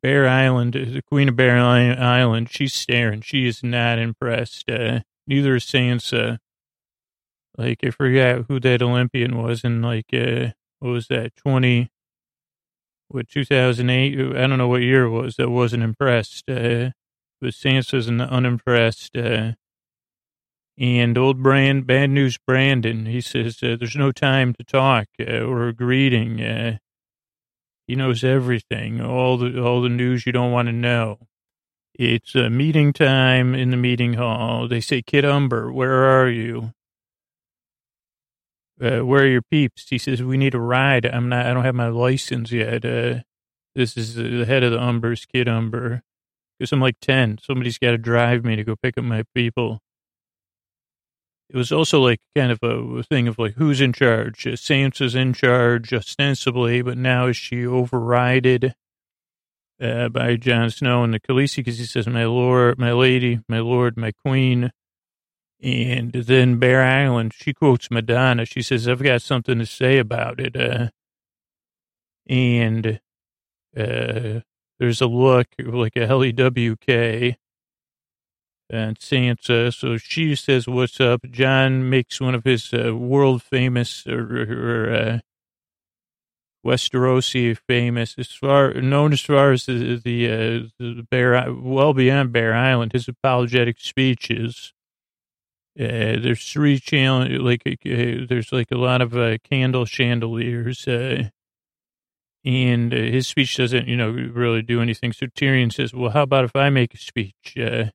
[0.02, 3.20] Bear Island, the Queen of Bear Island, she's staring.
[3.20, 4.70] She is not impressed.
[4.70, 6.38] Uh, neither is Sansa.
[7.60, 11.90] Like I forgot who that Olympian was in like uh what was that twenty
[13.08, 16.48] what two thousand eight I don't know what year it was that wasn't impressed.
[16.48, 16.90] Uh,
[17.38, 19.16] but Sansa's unimpressed.
[19.16, 19.52] Uh,
[20.78, 25.40] and old Brand, bad news Brandon, he says uh, there's no time to talk uh,
[25.40, 26.42] or a greeting.
[26.42, 26.78] Uh,
[27.86, 31.18] he knows everything, all the all the news you don't want to know.
[31.94, 34.66] It's a meeting time in the meeting hall.
[34.66, 36.72] They say, Kid Umber, where are you?
[38.80, 39.88] Uh, where are your peeps?
[39.88, 41.04] He says, we need a ride.
[41.04, 42.84] I'm not, I don't have my license yet.
[42.84, 43.20] Uh,
[43.74, 46.02] this is the head of the Umbers, Kid Umber.
[46.58, 47.38] Because I'm like 10.
[47.42, 49.80] Somebody's got to drive me to go pick up my people.
[51.48, 54.46] It was also like kind of a thing of like, who's in charge?
[54.46, 58.72] Uh, Sansa's in charge ostensibly, but now is she overrided
[59.82, 61.56] uh, by Jon Snow and the Khaleesi?
[61.56, 64.70] Because he says, my lord, my lady, my lord, my queen.
[65.62, 68.46] And then Bear Island, she quotes Madonna.
[68.46, 70.56] She says, I've got something to say about it.
[70.56, 70.88] Uh,
[72.26, 73.00] and
[73.76, 74.40] uh,
[74.78, 77.36] there's a look like a L-E-W-K
[78.70, 79.74] and Sansa.
[79.74, 81.26] So she says, what's up?
[81.30, 85.18] Jon makes one of his uh, world famous or, or uh,
[86.64, 92.32] Westerosi famous, as far known as far as the the, uh, the Bear, well beyond
[92.32, 94.74] Bear Island, his apologetic speeches
[95.80, 101.30] uh, there's three challenge like uh, there's like a lot of uh, candle chandeliers, uh,
[102.44, 105.12] and uh, his speech doesn't you know really do anything.
[105.14, 107.86] So Tyrion says, "Well, how about if I make a speech?" Uh,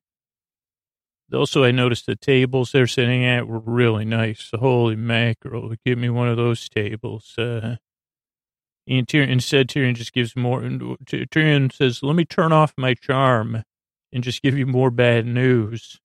[1.32, 4.50] also, I noticed the tables they're sitting at were really nice.
[4.52, 5.74] Holy mackerel!
[5.84, 7.34] Give me one of those tables.
[7.38, 7.78] And
[9.08, 10.60] Tyrion instead, Tyrion just gives more.
[10.62, 13.62] Tyrion says, "Let me turn off my charm
[14.12, 16.00] and just give you more bad news."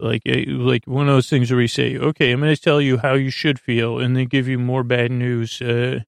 [0.00, 2.80] Like, eh, like one of those things where we say, "Okay, I'm going to tell
[2.80, 5.60] you how you should feel," and then give you more bad news.
[5.60, 6.00] Uh,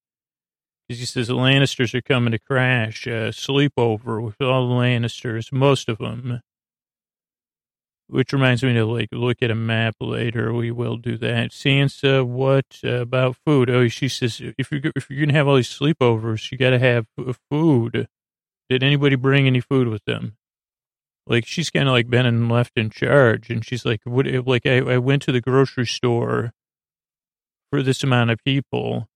[0.89, 3.07] he says the Lannisters are coming to crash.
[3.07, 6.41] Uh, sleepover with all the Lannisters, most of them.
[8.09, 10.53] Which reminds me to like look at a map later.
[10.53, 11.51] We will do that.
[11.53, 13.71] Sansa, what uh, about food?
[13.71, 16.81] Oh, she says if you're if you're gonna have all these sleepovers, you got to
[16.81, 17.07] have
[17.51, 18.09] food.
[18.69, 20.37] Did anybody bring any food with them?
[21.27, 24.27] Like she's kind of like been and left in charge, and she's like, what?
[24.27, 26.53] Like I, I went to the grocery store
[27.71, 29.09] for this amount of people,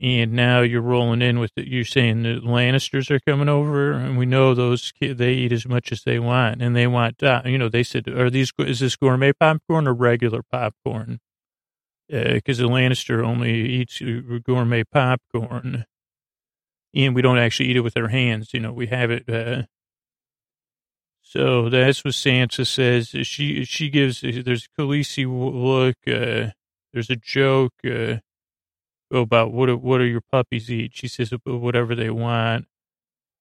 [0.00, 1.66] and now you're rolling in with it.
[1.66, 5.66] You're saying the Lannisters are coming over, and we know those kids, they eat as
[5.66, 8.78] much as they want, and they want, uh, you know, they said, are these, is
[8.78, 11.18] this gourmet popcorn or regular popcorn?
[12.08, 14.00] Because uh, the Lannister only eats
[14.44, 15.84] gourmet popcorn,
[16.94, 18.54] and we don't actually eat it with our hands.
[18.54, 19.28] You know, we have it.
[19.28, 19.62] Uh,
[21.28, 23.08] so that's what Sansa says.
[23.26, 24.20] She she gives.
[24.22, 25.96] There's a Khaleesi look.
[26.06, 26.52] Uh,
[26.92, 27.74] there's a joke.
[27.84, 28.16] Uh,
[29.10, 30.92] about what what do your puppies eat.
[30.94, 32.66] She says whatever they want.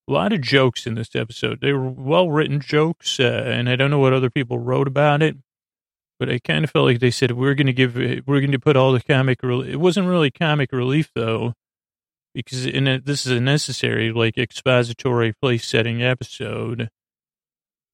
[0.08, 1.60] A lot of jokes in this episode.
[1.60, 5.22] They were well written jokes, uh, and I don't know what other people wrote about
[5.22, 5.36] it,
[6.18, 8.60] but I kind of felt like they said we're going to give we're going to
[8.60, 9.44] put all the comic.
[9.44, 9.74] Relief.
[9.74, 11.54] It wasn't really comic relief though,
[12.34, 16.90] because in a, this is a necessary like expository place setting episode.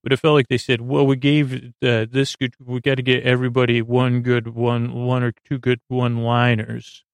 [0.04, 3.02] But it felt like they said, well, we gave uh, this good, we got to
[3.02, 7.04] get everybody one good one, one or two good one liners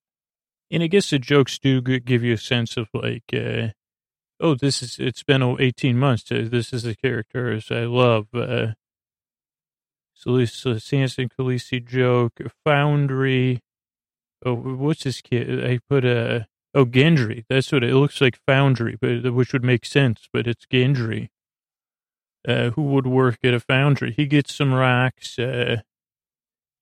[0.70, 3.68] and I guess the jokes do give you a sense of like, uh,
[4.38, 6.22] oh, this is, it's been 18 months.
[6.24, 8.28] To, this is the characters I love.
[8.32, 8.74] Uh,
[10.14, 13.60] so, so Sansa Khaleesi joke, Foundry.
[14.44, 15.64] Oh, what's this kid?
[15.64, 17.44] I put a, oh, Gendry.
[17.48, 21.28] That's what it, it looks like Foundry, but which would make sense, but it's Gendry.
[22.46, 24.12] Uh, who would work at a foundry?
[24.12, 25.38] He gets some rocks.
[25.38, 25.82] Uh,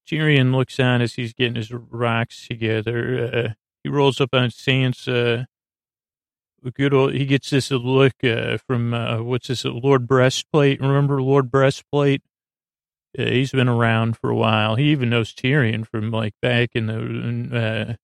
[0.07, 3.31] Tyrion looks on as he's getting his rocks together.
[3.33, 5.47] Uh, he rolls up on Sansa.
[6.75, 10.81] Good old, he gets this look uh, from uh, what's this Lord Breastplate?
[10.81, 12.23] Remember Lord Breastplate?
[13.13, 14.77] He's been around for a while.
[14.77, 17.99] He even knows Tyrion from like back in the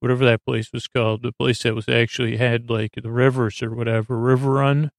[0.00, 3.74] whatever that place was called, the place that was actually had like the rivers or
[3.74, 4.90] whatever, Riverrun,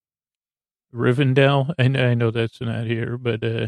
[0.94, 1.74] Rivendell.
[1.78, 3.68] I, I know that's not here, but uh,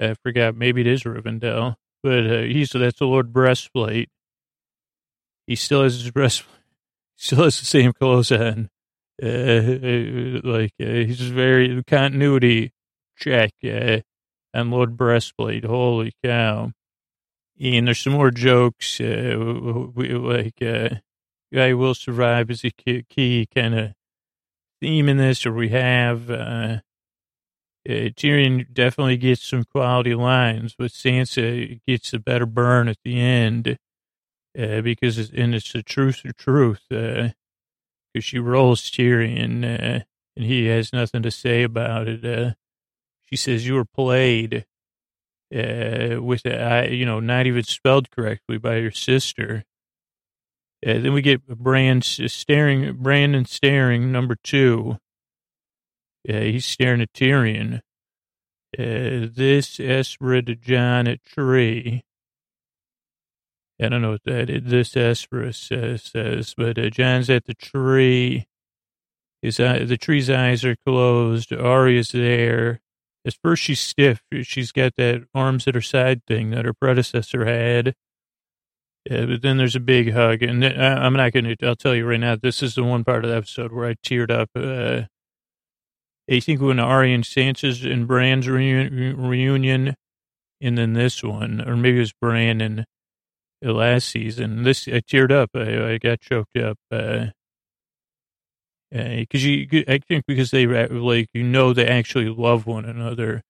[0.00, 0.56] I forgot.
[0.56, 4.10] Maybe it is Rivendell, but uh, he's that's the Lord Breastplate
[5.46, 6.44] he still has his breast,
[7.16, 8.70] still has the same clothes on.
[9.22, 12.72] Uh, uh, like uh, he's very continuity
[13.16, 13.98] check uh,
[14.56, 15.64] Lord Breastplate.
[15.64, 16.72] Holy cow!
[17.60, 19.00] And there's some more jokes.
[19.00, 19.36] Uh,
[19.94, 20.96] like uh,
[21.52, 23.92] guy will survive is a key, key kind of
[24.84, 26.30] theme in this, or we have.
[26.30, 26.80] Uh,
[27.88, 33.18] uh, Tyrion definitely gets some quality lines, but Sansa gets a better burn at the
[33.18, 33.78] end
[34.58, 37.32] uh, because it's, and it's the truth, the truth, because
[38.16, 40.04] uh, she rolls Tyrion, uh,
[40.36, 42.24] and he has nothing to say about it.
[42.24, 42.52] Uh,
[43.22, 44.66] she says you were played
[45.54, 49.64] uh, with, a, you know, not even spelled correctly by your sister.
[50.84, 54.98] Uh, then we get Bran staring, Brandon staring, number two.
[56.28, 57.80] Uh, he's staring at Tyrion.
[58.78, 62.02] Uh, this Esprit John at tree.
[63.80, 64.62] I don't know what that is.
[64.64, 65.56] This Esperus
[66.00, 68.46] says, but uh, Jon's at the tree.
[69.42, 71.52] His eye, the tree's eyes are closed.
[71.52, 72.80] Arya's there.
[73.26, 74.22] At first, she's stiff.
[74.42, 77.94] She's got that arms at her side thing that her predecessor had.
[79.10, 81.66] Yeah, but then there's a big hug, and I'm not going to.
[81.66, 82.36] I'll tell you right now.
[82.36, 84.48] This is the one part of the episode where I teared up.
[84.56, 85.06] Uh,
[86.30, 89.94] I think when Arya and Sansa's and Bran's reunion, reunion,
[90.62, 92.86] and then this one, or maybe it was Bran and
[93.62, 94.62] last season.
[94.62, 95.50] This I teared up.
[95.54, 96.78] I, I got choked up.
[96.90, 97.26] Uh,
[98.90, 103.42] because uh, you, I think because they like you know they actually love one another,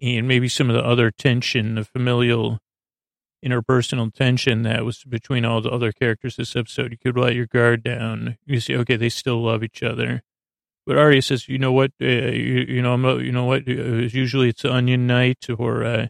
[0.00, 2.58] and maybe some of the other tension, the familial,
[3.44, 7.46] interpersonal tension that was between all the other characters this episode, you could let your
[7.46, 8.36] guard down.
[8.46, 10.22] You see, okay, they still love each other.
[10.86, 13.72] But Arya says, you know what, uh, you, you know, I'm, you know what, uh,
[13.72, 16.06] usually it's onion night or uh,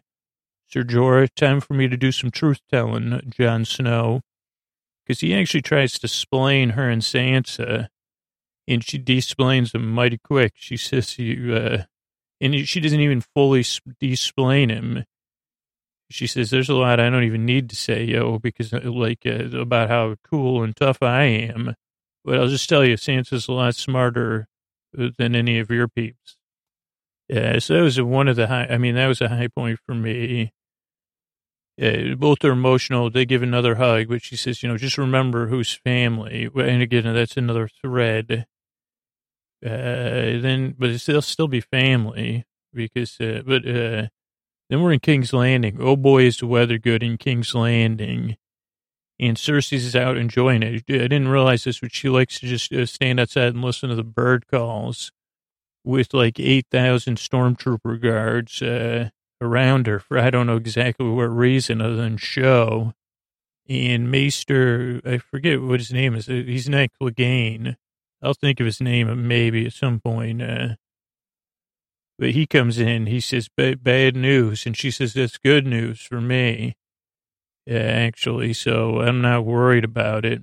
[0.67, 4.21] Sir Jorah, time for me to do some truth telling, Jon Snow.
[5.05, 7.87] Because he actually tries to explain her and Sansa,
[8.67, 10.53] and she de-explains him mighty quick.
[10.55, 11.83] She says, you, uh,
[12.39, 13.65] and she doesn't even fully
[13.99, 15.05] de-explain him.
[16.11, 19.25] She says, there's a lot I don't even need to say, yo, because uh, like
[19.25, 21.75] uh, about how cool and tough I am.
[22.25, 24.47] But I'll just tell you, Sansa's a lot smarter
[24.97, 26.37] uh, than any of your peeps.
[27.27, 29.79] Yeah, so that was one of the high, I mean, that was a high point
[29.85, 30.51] for me.
[31.77, 33.11] Yeah, both are emotional.
[33.11, 36.49] They give another hug, but she says, you know, just remember who's family.
[36.55, 38.47] And again, that's another thread.
[39.63, 39.69] Uh,
[40.41, 44.07] then, but they'll still be family because, uh, but, uh,
[44.69, 45.77] then we're in King's Landing.
[45.79, 48.37] Oh boy, is the weather good in King's Landing.
[49.19, 50.83] And Cersei's out enjoying it.
[50.87, 53.95] I didn't realize this, but she likes to just uh, stand outside and listen to
[53.95, 55.11] the bird calls
[55.83, 59.09] with like 8,000 stormtrooper guards uh,
[59.41, 62.93] around her for I don't know exactly what reason other than show.
[63.67, 66.27] And Maester, I forget what his name is.
[66.27, 67.75] He's not Clegane.
[68.21, 70.41] I'll think of his name maybe at some point.
[70.41, 70.75] Uh,
[72.19, 74.65] but he comes in, he says, bad news.
[74.65, 76.75] And she says, that's good news for me,
[77.69, 78.53] uh, actually.
[78.53, 80.41] So I'm not worried about it.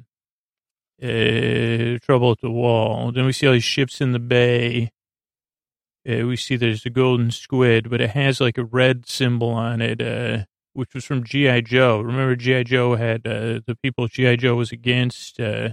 [1.03, 3.13] Uh, trouble at the wall.
[3.13, 4.91] Then we see all these ships in the bay.
[6.09, 9.83] Uh, we see there's a golden squid, but it has like a red symbol on
[9.83, 11.61] it, uh, which was from G.I.
[11.61, 12.01] Joe.
[12.01, 12.63] Remember, G.I.
[12.63, 14.37] Joe had uh, the people G.I.
[14.37, 15.39] Joe was against.
[15.39, 15.71] Uh,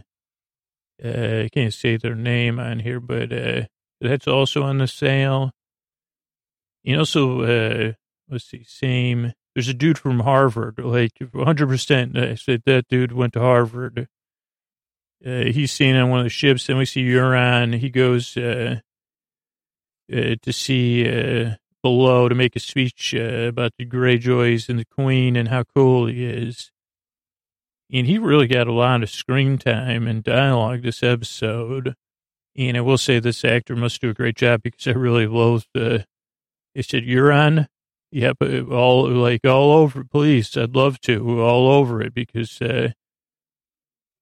[1.04, 3.62] uh, I can't say their name on here, but uh,
[4.02, 5.52] that's also on the sail.
[6.84, 7.93] You know, so uh,
[8.30, 9.34] let's see, same.
[9.56, 12.17] There's a dude from Harvard, like 100%.
[12.17, 14.08] I said that dude went to Harvard.
[15.26, 16.67] Uh, he's seen on one of the ships.
[16.67, 17.78] Then we see Euron.
[17.78, 18.82] He goes uh,
[20.12, 24.86] uh, to see uh, below to make a speech uh, about the Greyjoys and the
[24.86, 26.72] Queen and how cool he is.
[27.91, 31.96] And he really got a lot of screen time and dialogue this episode.
[32.56, 35.63] And I will say this actor must do a great job because I really loathe
[35.74, 36.06] the
[36.74, 37.68] he said, "You're on."
[38.12, 38.38] Yep,
[38.72, 40.04] all like all over.
[40.04, 42.62] Please, I'd love to all over it because.
[42.62, 42.90] Uh,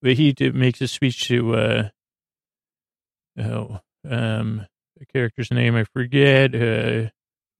[0.01, 1.89] but he did, makes a speech to uh,
[3.37, 4.65] oh um
[4.97, 6.55] the character's name I forget.
[6.55, 7.09] Uh,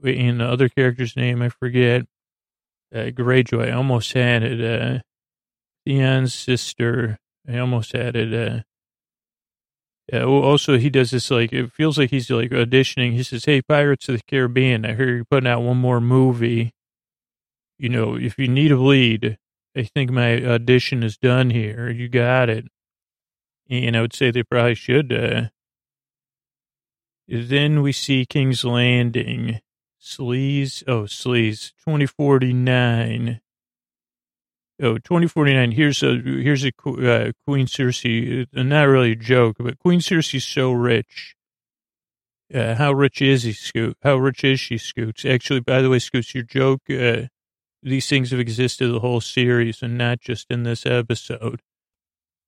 [0.04, 2.04] in the other character's name I forget.
[2.94, 3.68] Uh, Greyjoy.
[3.68, 4.62] I almost had it.
[4.62, 5.00] Uh,
[5.86, 7.18] Theon's sister.
[7.48, 8.34] I almost had it.
[8.34, 8.62] Uh,
[10.12, 13.14] yeah, also, he does this like it feels like he's like auditioning.
[13.14, 16.74] He says, "Hey, Pirates of the Caribbean, I hear you're putting out one more movie.
[17.80, 19.38] You know, if you need a lead,
[19.76, 21.90] I think my audition is done here.
[21.90, 22.66] You got it."
[23.70, 25.14] And I would say they probably should.
[25.14, 25.44] Uh,
[27.30, 29.62] then we see King's Landing,
[30.02, 30.84] Sleaze.
[30.88, 33.40] Oh, Sleaze, twenty forty nine.
[34.82, 35.72] Oh, 2049.
[35.74, 38.48] Here's a here's a uh, Queen Cersei.
[38.56, 41.36] Uh, not really a joke, but Queen Cersei's so rich.
[42.52, 43.96] Uh, how rich is he, Scoot?
[44.02, 45.24] How rich is she, Scoots?
[45.24, 46.82] Actually, by the way, Scoots, your joke.
[46.90, 47.28] Uh,
[47.84, 51.62] these things have existed the whole series, and not just in this episode.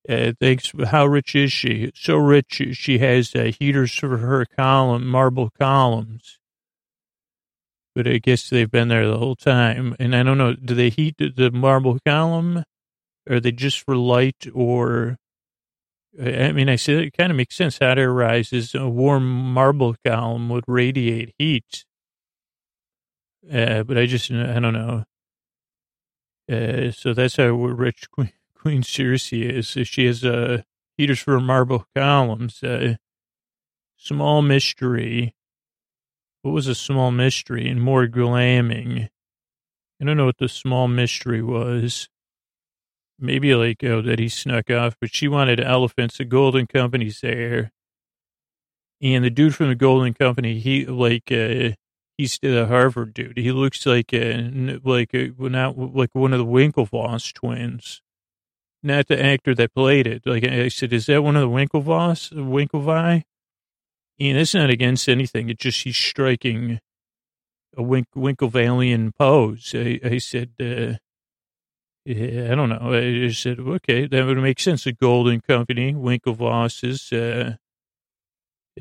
[0.09, 0.71] Uh, thanks.
[0.87, 1.91] How rich is she?
[1.93, 6.39] So rich, she has uh, heaters for her column, marble columns
[7.95, 9.95] but I guess they've been there the whole time.
[9.99, 12.63] And I don't know, do they heat the marble column?
[13.29, 15.17] Are they just for light or?
[16.21, 17.79] I mean, I said it kind of makes sense.
[17.79, 21.85] Hot air rises, a warm marble column would radiate heat.
[23.51, 25.05] Uh, but I just, I don't know.
[26.51, 29.75] Uh, so that's how rich Queen, Queen Cersei is.
[29.87, 30.61] She has uh,
[30.97, 32.61] heaters for marble columns.
[32.63, 32.95] Uh,
[33.97, 35.33] small mystery
[36.43, 39.09] what was a small mystery and more glamming?
[39.99, 42.09] I don't know what the small mystery was.
[43.17, 46.17] Maybe like, oh, that he snuck off, but she wanted elephants.
[46.17, 47.71] The Golden Company's there.
[49.01, 51.75] And the dude from the Golden Company, he like, uh,
[52.17, 53.37] he's the Harvard dude.
[53.37, 58.01] He looks like a, like a, not like one of the Winklevoss twins.
[58.81, 60.23] Not the actor that played it.
[60.25, 63.23] Like I said, is that one of the Winklevoss, Winklevi?
[64.29, 65.49] And it's not against anything.
[65.49, 66.79] It's just he's striking
[67.75, 69.73] a Wink, Winklevalian pose.
[69.75, 70.93] I, I said, uh,
[72.07, 72.93] I don't know.
[72.93, 74.85] I said, okay, that would make sense.
[74.85, 77.11] A golden company, Winklevosses.
[77.11, 77.55] Uh,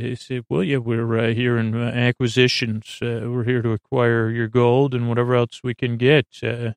[0.01, 2.99] I said, well, yeah, we're uh, here in uh, acquisitions.
[3.03, 6.27] Uh, we're here to acquire your gold and whatever else we can get.
[6.43, 6.73] Uh,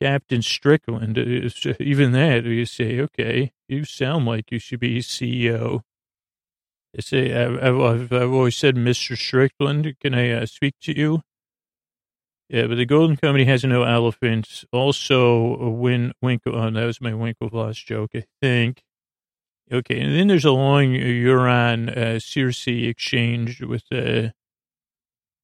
[0.00, 5.82] Captain Strickland, uh, even that, you say, okay, you sound like you should be CEO.
[6.96, 9.16] I say, I've, I've, I've always said, Mr.
[9.16, 11.22] Strickland, can I uh, speak to you?
[12.48, 14.64] Yeah, but the Golden Company has no elephants.
[14.72, 18.82] Also, win, Winkle, oh, that was my Winklevoss joke, I think.
[19.72, 24.30] Okay, and then there's a long Euron uh, Cersei exchange with uh,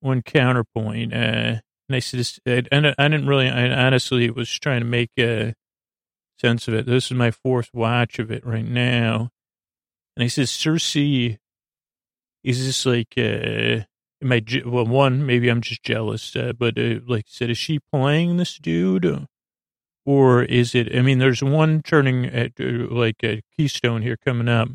[0.00, 1.14] one counterpoint.
[1.14, 5.54] Uh, And I said, I, I didn't really, I honestly was trying to make a
[6.40, 6.86] sense of it.
[6.86, 9.30] This is my fourth watch of it right now.
[10.16, 11.38] And I said, Cersei,
[12.42, 13.84] is this like, uh,
[14.22, 17.58] am I, well, one, maybe I'm just jealous, uh, but uh, like I said, is
[17.58, 19.26] she playing this dude?
[20.06, 24.48] Or is it, I mean, there's one turning at uh, like a keystone here coming
[24.48, 24.68] up.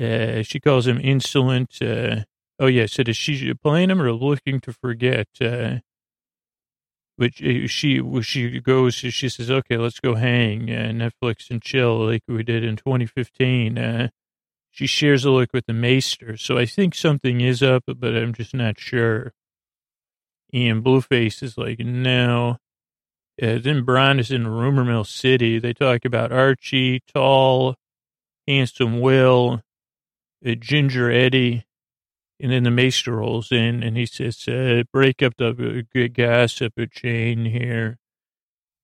[0.00, 1.82] Uh, she calls him insolent.
[1.82, 2.22] Uh,
[2.58, 2.86] oh, yeah.
[2.86, 5.28] So is she playing him or looking to forget?
[5.40, 5.78] Uh,
[7.16, 12.06] which uh, she she goes she says okay let's go hang uh, netflix and chill
[12.06, 14.08] like we did in 2015 uh,
[14.70, 18.32] she shares a look with the maester so i think something is up but i'm
[18.32, 19.32] just not sure.
[20.52, 22.58] And blueface is like no.
[23.42, 25.58] Uh, then Bronn is in rumor mill city.
[25.58, 27.74] They talk about archie tall
[28.46, 29.62] handsome will
[30.46, 31.64] uh, ginger eddie
[32.40, 36.74] and then the maester rolls in and he says, uh, break up the good gossip
[36.90, 37.98] chain here.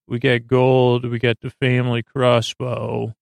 [0.07, 1.05] We got gold.
[1.05, 3.15] We got the family crossbow.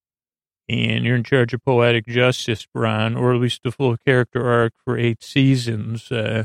[0.71, 4.75] And you're in charge of poetic justice, Bronn, or at least the full character arc
[4.85, 6.13] for eight seasons.
[6.13, 6.45] Uh,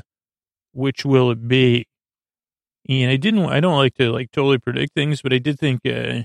[0.74, 1.86] which will it be?
[2.90, 5.82] And I didn't, I don't like to like totally predict things, but I did think,
[5.86, 6.24] uh,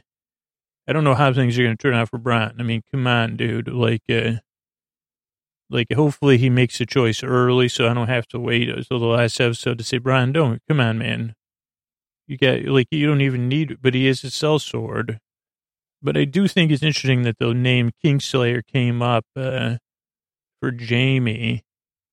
[0.89, 2.59] I don't know how things are going to turn out for Bronn.
[2.59, 3.69] I mean, come on, dude.
[3.69, 4.39] Like, uh,
[5.71, 9.07] like hopefully he makes a choice early so I don't have to wait until the
[9.07, 11.35] last episode to say, Bronn, don't come on, man.
[12.27, 15.19] You got like you don't even need but he is a sellsword.
[16.01, 19.79] But I do think it's interesting that the name Kingslayer came up uh,
[20.61, 21.63] for Jaime.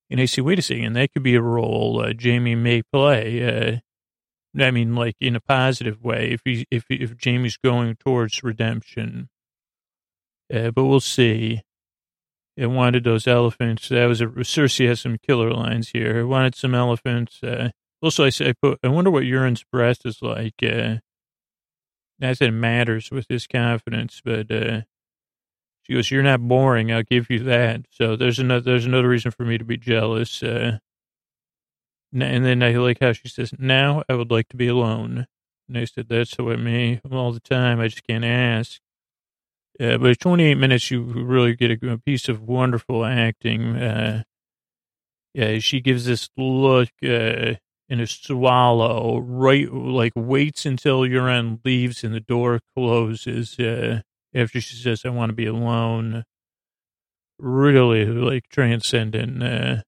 [0.10, 3.44] And I say, wait a second, that could be a role uh, Jaime may play.
[3.44, 8.44] Uh, I mean, like in a positive way, if he if if Jaime's going towards
[8.44, 9.30] redemption.
[10.54, 11.62] Uh, but we'll see.
[12.58, 13.90] It wanted those elephants.
[13.90, 16.20] That was a Cersei has some killer lines here.
[16.20, 17.44] It wanted some elephants.
[17.44, 18.80] Uh, also, I say, I put.
[18.84, 20.56] I wonder what Euron's breast is like.
[20.64, 20.98] Uh,
[22.20, 24.82] not it matters with his confidence, but uh,
[25.84, 26.92] she goes, "You're not boring.
[26.92, 28.62] I'll give you that." So there's another.
[28.62, 30.42] There's another reason for me to be jealous.
[30.42, 30.80] Uh,
[32.14, 35.28] and then I like how she says, "Now I would like to be alone."
[35.68, 37.82] And I said, "That's what me all the time.
[37.82, 38.80] I just can't ask."
[39.80, 43.76] Uh, but 28 minutes, you really get a, a piece of wonderful acting.
[43.76, 44.24] Uh,
[45.34, 47.56] yeah, she gives this look uh,
[47.90, 54.02] in a swallow, right, like waits until Euron leaves and the door closes uh,
[54.34, 56.24] after she says, I want to be alone.
[57.38, 59.44] Really, like, transcendent.
[59.44, 59.82] Uh,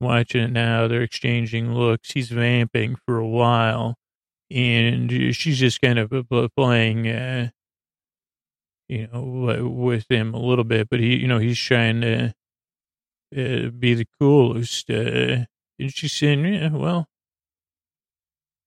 [0.00, 2.12] watching it now, they're exchanging looks.
[2.12, 3.96] He's vamping for a while,
[4.48, 6.12] and she's just kind of
[6.56, 7.50] playing uh,
[8.88, 9.22] you know,
[9.68, 12.34] with him a little bit, but he, you know, he's trying to
[13.36, 14.90] uh, be the coolest.
[14.90, 15.44] Uh,
[15.78, 17.06] and she's saying, yeah, well,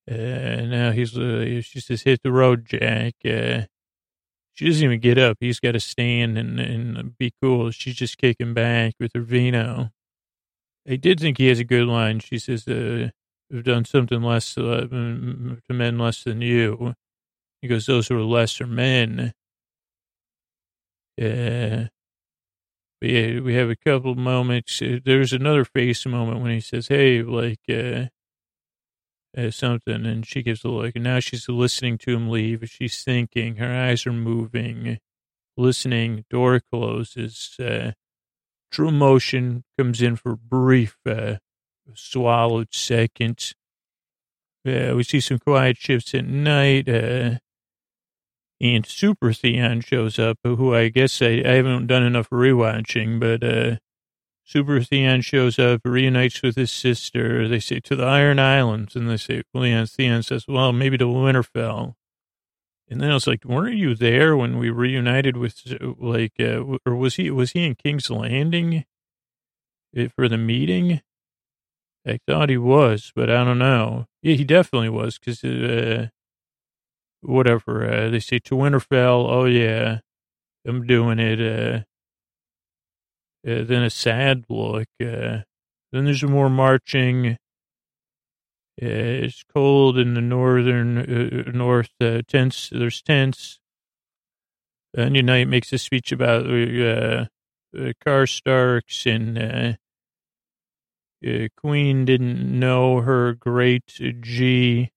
[0.10, 3.16] uh, now he's, uh, she says, hit the road, Jack.
[3.26, 3.64] Uh,
[4.54, 5.38] she doesn't even get up.
[5.40, 7.72] He's got to stand and, and be cool.
[7.72, 9.90] She's just kicking back with her vino.
[10.88, 12.20] I did think he has a good line.
[12.20, 13.10] She says, uh,
[13.54, 16.96] I've done something less uh, to men less than you.
[17.62, 19.34] He goes, those who are lesser men.
[21.20, 21.88] Uh,
[23.02, 24.82] yeah, we have a couple moments.
[24.82, 28.06] Uh, there's another face moment when he says, "Hey, like uh,
[29.36, 30.96] uh, something," and she gives a look.
[30.96, 32.70] And now she's listening to him leave.
[32.70, 33.56] She's thinking.
[33.56, 35.00] Her eyes are moving,
[35.58, 36.26] listening.
[36.30, 37.56] Door closes.
[37.60, 37.94] Uh,
[38.72, 41.38] true motion comes in for brief, uh,
[41.96, 43.56] swallowed seconds.
[44.68, 46.88] Uh, we see some quiet shifts at night.
[48.62, 53.44] And Super Theon shows up, who I guess I, I haven't done enough rewatching, but
[53.44, 53.78] uh,
[54.44, 57.48] Super Theon shows up, reunites with his sister.
[57.48, 61.06] They say to the Iron Islands, and they say, Leon Theon says, well, maybe to
[61.06, 61.96] Winterfell.
[62.88, 65.64] And then I was like, weren't you there when we reunited with,
[65.98, 68.86] like, uh, or was he, was he in King's Landing
[69.96, 71.02] eh, for the meeting?
[72.06, 74.06] I thought he was, but I don't know.
[74.22, 76.10] Yeah, he definitely was, because, uh,
[77.22, 77.90] whatever.
[77.90, 80.00] Uh, they say to Winterfell, oh yeah,
[80.66, 81.40] I'm doing it.
[81.40, 81.84] Uh,
[83.48, 84.88] uh, then a sad look.
[85.02, 85.42] Uh,
[85.92, 87.38] then there's more marching.
[88.82, 91.92] Uh, it's cold in the northern uh, north.
[92.00, 92.70] Uh, tents.
[92.72, 93.60] There's tents.
[94.98, 99.78] Onion Knight makes a speech about uh, uh, Karstarks and
[101.56, 104.92] Queen didn't know her great G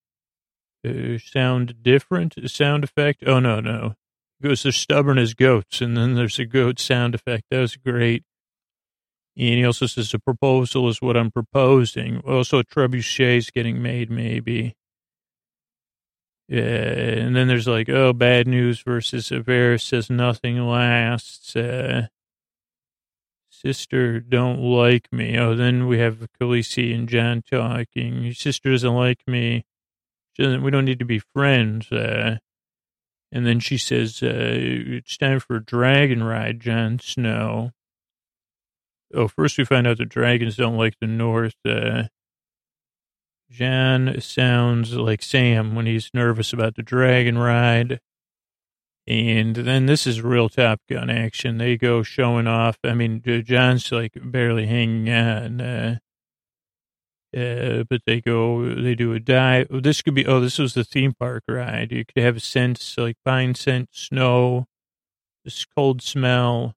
[0.84, 3.24] uh, sound different sound effect.
[3.26, 3.94] Oh no, no.
[4.42, 7.44] Goes, they're stubborn as goats, and then there's a goat sound effect.
[7.50, 8.24] That was great.
[9.36, 12.20] And he also says the proposal is what I'm proposing.
[12.20, 14.76] Also, a trebuchet is getting made, maybe.
[16.48, 21.56] Yeah, and then there's like, oh, bad news versus Avera says nothing lasts.
[21.56, 22.08] Uh,
[23.50, 25.38] sister don't like me.
[25.38, 28.24] Oh, then we have Khaleesi and Jon talking.
[28.24, 29.64] Your sister doesn't like me.
[30.34, 31.90] She doesn't, we don't need to be friends.
[31.90, 32.38] Uh,
[33.32, 37.70] and then she says, uh, it's time for a dragon ride, Jon Snow.
[39.12, 41.54] Oh, first we find out the dragons don't like the North.
[41.64, 42.04] Uh,
[43.50, 48.00] Jon sounds like Sam when he's nervous about the dragon ride.
[49.06, 51.58] And then this is real Top Gun action.
[51.58, 52.78] They go showing off.
[52.82, 55.60] I mean, Jon's like barely hanging on.
[55.60, 55.98] Uh,
[57.34, 59.66] uh, but they go, they do a dive.
[59.70, 61.92] This could be, oh, this was the theme park ride.
[61.92, 64.66] You could have a sense like pine scent, snow,
[65.44, 66.74] this cold smell,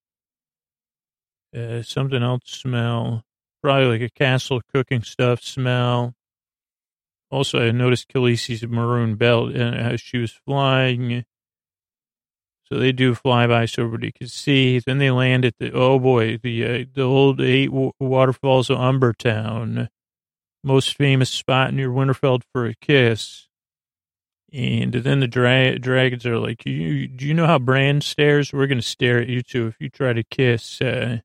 [1.56, 3.24] uh, something else smell,
[3.62, 6.16] probably like a castle cooking stuff smell.
[7.30, 11.26] Also, I noticed Khaleesi's maroon belt and uh, as she was flying.
[12.64, 14.80] So they do flyby so everybody could see.
[14.80, 19.88] Then they land at the, oh boy, the uh, the old eight waterfalls of Umbertown,
[20.64, 23.48] most famous spot near Winterfell for a kiss.
[24.54, 28.54] And then the dra- dragons are like, you, do you know how Bran stares?
[28.54, 30.82] We're going to stare at you too if you try to kiss.
[30.82, 31.20] Uh,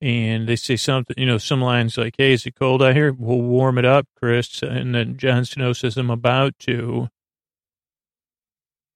[0.00, 3.12] and they say something, you know, some lines like, hey, is it cold out here?
[3.12, 4.62] We'll warm it up, Chris.
[4.62, 7.08] And then Jon Snow says, I'm about to.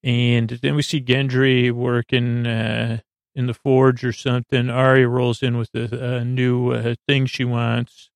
[0.02, 2.98] And then we see Gendry working uh,
[3.34, 4.68] in the forge or something.
[4.68, 8.10] Arya rolls in with a, a new uh, thing she wants.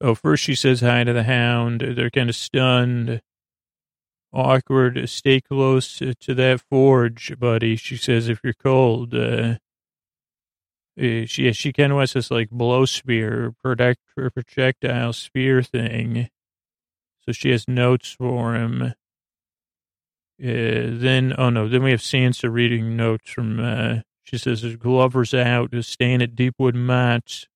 [0.00, 1.80] Oh, first she says hi to the hound.
[1.80, 3.20] They're kind of stunned.
[4.32, 5.08] Awkward.
[5.08, 7.76] Stay close to that forge, buddy.
[7.76, 9.14] She says, if you're cold.
[9.14, 9.56] Uh,
[10.98, 16.28] uh, she she kind of has this like blow spear, protect projectile spear thing.
[17.24, 18.82] So she has notes for him.
[18.82, 18.92] Uh,
[20.40, 23.60] then oh no, then we have Sansa reading notes from.
[23.60, 27.46] Uh, she says Glover's out, staying at Deepwood Motte,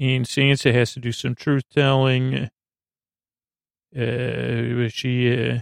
[0.00, 2.48] and Sansa has to do some truth telling.
[3.96, 5.60] Uh, she uh,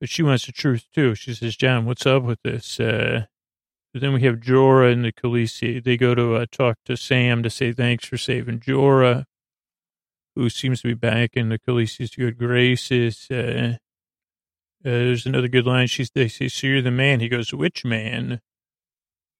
[0.00, 1.14] but she wants the truth too.
[1.14, 2.78] She says, Jon, what's up with this?
[2.78, 3.24] Uh,
[3.94, 5.82] then we have Jorah and the Khaleesi.
[5.82, 9.24] They go to uh, talk to Sam to say thanks for saving Jorah,
[10.34, 13.28] who seems to be back in the Khaleesi's good graces.
[13.30, 13.76] Uh,
[14.84, 15.86] uh, there's another good line.
[15.86, 17.20] She's, they say, so you're the man.
[17.20, 18.40] He goes, which man?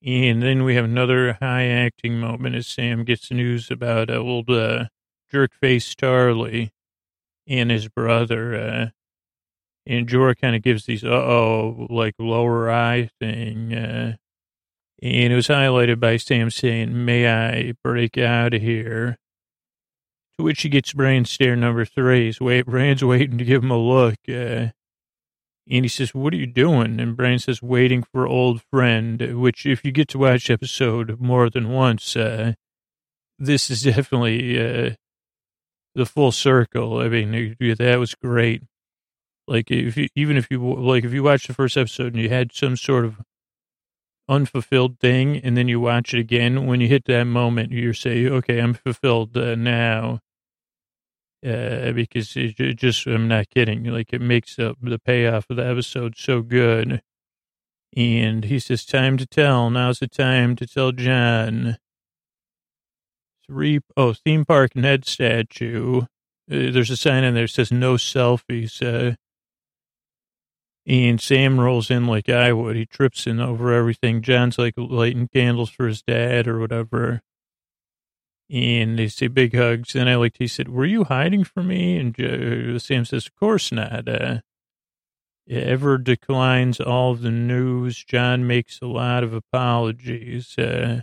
[0.05, 4.51] And then we have another high acting moment as Sam gets news about uh, old
[4.51, 4.87] uh,
[5.31, 6.71] jerk-face Tarly
[7.47, 8.55] and his brother.
[8.55, 8.87] Uh,
[9.87, 13.75] and Jorah kind of gives these uh-oh, like lower eye thing.
[13.75, 14.17] Uh,
[15.03, 19.17] and it was highlighted by Sam saying, May I break out of here?
[20.39, 22.27] To which he gets Bran stare number three.
[22.27, 24.17] He's wait, Bran's waiting to give him a look.
[24.29, 24.69] Uh,
[25.71, 27.01] and he says, What are you doing?
[27.01, 31.49] And Bran says, Waiting for old friend, which, if you get to watch episode more
[31.49, 32.55] than once, uh,
[33.39, 34.95] this is definitely uh,
[35.95, 36.99] the full circle.
[36.99, 38.62] I mean, that was great.
[39.47, 42.29] Like, if you, even if you, like, if you watch the first episode and you
[42.29, 43.21] had some sort of
[44.29, 48.27] unfulfilled thing and then you watch it again when you hit that moment you say
[48.27, 50.19] okay i'm fulfilled uh, now
[51.45, 55.57] uh, because it, it just i'm not kidding like it makes up the payoff of
[55.57, 57.03] the episode so good
[57.97, 61.77] and he says time to tell now's the time to tell jon
[63.47, 66.07] three oh theme park ned statue uh,
[66.49, 69.15] there's a sign in there that says no selfies uh,
[70.87, 72.77] and Sam rolls in like I would.
[72.77, 74.21] He trips in over everything.
[74.21, 77.23] Jon's like lighting candles for his dad or whatever.
[78.51, 79.95] And they say big hugs.
[79.95, 81.97] And liked, said, Were you hiding from me?
[81.97, 84.09] And uh, Sam says, Of course not.
[84.09, 84.41] Uh,
[85.49, 88.03] ever declines all of the news.
[88.05, 90.57] Jon makes a lot of apologies.
[90.59, 91.01] Uh,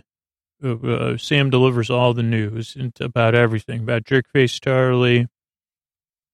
[0.64, 5.26] uh, uh Sam delivers all the news about everything about Jerkface Tarly,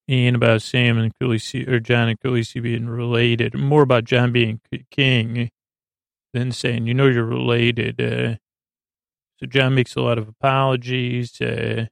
[0.08, 4.60] and about Sam and Khaleesi, or Jon and Khaleesi being related, more about Jon being
[4.90, 5.50] king
[6.32, 8.00] than saying, you know, you're related.
[8.00, 8.36] Uh,
[9.38, 11.40] so Jon makes a lot of apologies.
[11.40, 11.86] Uh,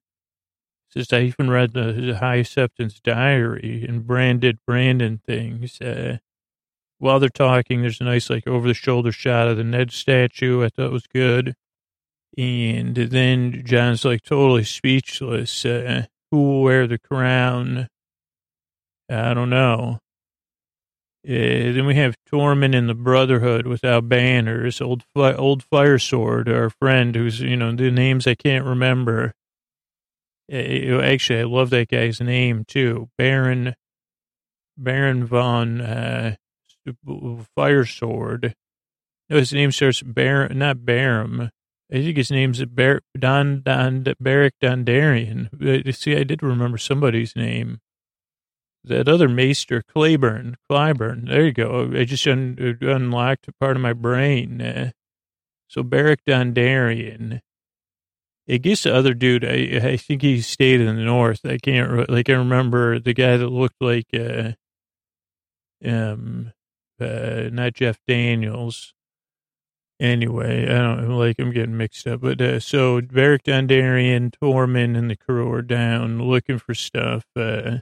[0.90, 5.80] says, I even read the, High Septon's diary and branded Brandon things.
[5.80, 6.18] Uh,
[6.98, 10.64] while they're talking, there's a nice, like, over the shoulder shot of the Ned statue.
[10.64, 11.54] I thought was good.
[12.38, 15.64] And then Jon's like totally speechless.
[15.64, 17.88] Uh, who will wear the crown?
[19.08, 20.00] I don't know.
[21.28, 24.80] Uh, then we have Tormund and the Brotherhood without banners.
[24.80, 29.34] Old old Fire Sword, our friend, who's you know the names I can't remember.
[30.52, 33.74] Uh, actually, I love that guy's name too, Baron
[34.76, 36.36] Baron von uh,
[37.56, 38.54] Fire Sword.
[39.28, 41.50] No, his name starts Baron, not Barum.
[41.92, 45.48] I think his name's Bar- Don Don Beric Dondarrion.
[45.60, 47.80] Uh, see, I did remember somebody's name
[48.86, 51.28] that other Maester, Clayburn, Clyburn.
[51.28, 51.90] There you go.
[51.94, 54.60] I just un- unlocked a part of my brain.
[54.60, 54.90] Uh,
[55.68, 57.40] so Beric Dondarrion.
[58.48, 61.44] I guess the other dude, I, I think he stayed in the north.
[61.44, 64.52] I can't, like, I remember the guy that looked like, uh,
[65.84, 66.52] um,
[67.00, 68.94] uh, not Jeff Daniels.
[69.98, 72.20] Anyway, I don't like, I'm getting mixed up.
[72.20, 77.24] But, uh, so Beric Dondarrion, Tormund, and the crew are down looking for stuff.
[77.34, 77.78] Uh,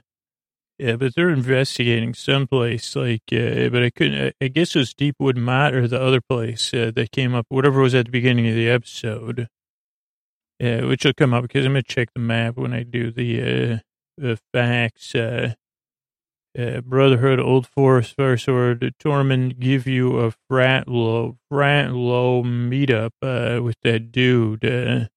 [0.77, 5.37] yeah, but they're investigating someplace like, uh, but I couldn't, I guess it was Deepwood
[5.37, 8.55] Motte or the other place uh, that came up, whatever was at the beginning of
[8.55, 9.47] the episode,
[10.61, 13.81] uh, which will come up because I'm to check the map when I do the,
[14.21, 15.15] uh, facts.
[15.15, 15.53] Uh,
[16.57, 23.11] uh, Brotherhood, Old Forest, Fire Sword, Tormund give you a frat low, frat low meetup
[23.21, 25.09] uh, with that dude.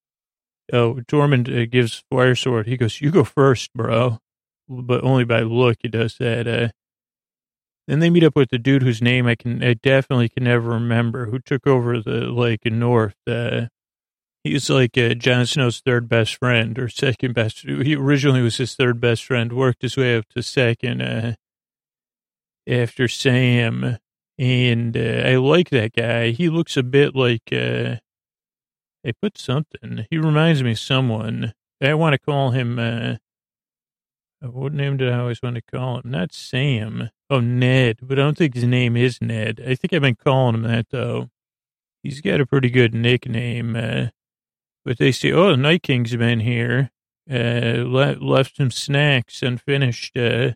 [0.72, 2.66] Oh, Tormund gives Fire Sword.
[2.66, 4.18] He goes, "You go first, bro."
[4.69, 6.47] But only by look he does that.
[6.47, 6.69] Uh,
[7.87, 10.71] then they meet up with the dude whose name I can I definitely can never
[10.71, 13.16] remember, who took over the lake in North.
[13.27, 13.66] Uh,
[14.45, 17.61] he's like uh, Jon Snow's third best friend or second best.
[17.61, 21.35] He originally was his third best friend, worked his way up to second uh,
[22.69, 23.97] after Sam.
[24.39, 26.31] And uh, I like that guy.
[26.31, 27.97] He looks a bit like uh,
[29.05, 30.07] I put something.
[30.11, 31.55] He reminds me of someone.
[31.83, 33.19] I want to call him.
[34.45, 36.11] Uh, what name did I always want to call him?
[36.11, 37.11] Not Sam.
[37.28, 37.99] Oh, Ned.
[38.03, 39.61] But I don't think his name is Ned.
[39.66, 41.30] I think I've been calling him that, though.
[42.03, 43.74] He's got a pretty good nickname.
[43.74, 44.07] Uh,
[44.84, 46.91] but they say, oh, the Night King's been here.
[47.30, 50.16] Uh, le- left some snacks unfinished.
[50.16, 50.53] Uh,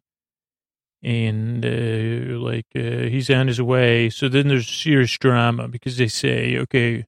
[1.03, 4.09] and, uh, like, uh, he's on his way.
[4.09, 7.05] So then there's serious drama because they say, okay,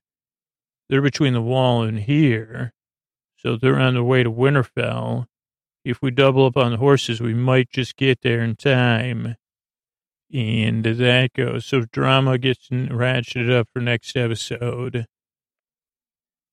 [0.89, 2.73] they're between the wall and here.
[3.37, 5.27] So they're on their way to Winterfell
[5.85, 9.35] if we double up on the horses, we might just get there in time.
[10.33, 11.65] And that goes.
[11.65, 15.05] So drama gets ratcheted up for next episode.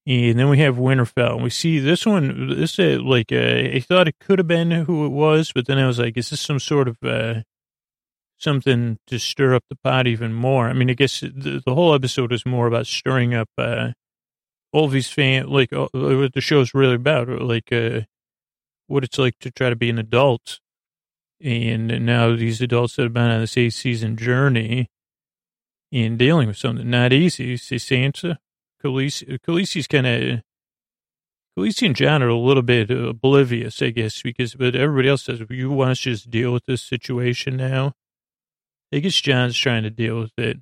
[0.07, 1.43] And then we have Winterfell.
[1.43, 5.07] We see this one, this uh, like, uh, I thought it could have been who
[5.07, 7.43] it was, but then I was like, is this some sort of, uh,
[8.37, 10.69] something to stir up the pot even more?
[10.69, 13.93] I mean, I guess the, the whole episode is more about stirring up, uh,
[14.73, 18.01] all these fans, like, uh, what the show's really about, like, uh,
[18.93, 20.61] what it's like to try to be an adult.
[21.41, 24.91] And now these adults that have been on this eight season journey
[25.91, 27.57] and dealing with something not easy.
[27.57, 28.37] See, Sansa,
[28.83, 30.41] Khaleesi, Khaleesi's kind of,
[31.57, 35.41] Khaleesi and Jon are a little bit oblivious, I guess, because, but everybody else says,
[35.51, 37.95] you want us to just deal with this situation now?
[38.93, 40.59] I guess Jon's trying to deal with it.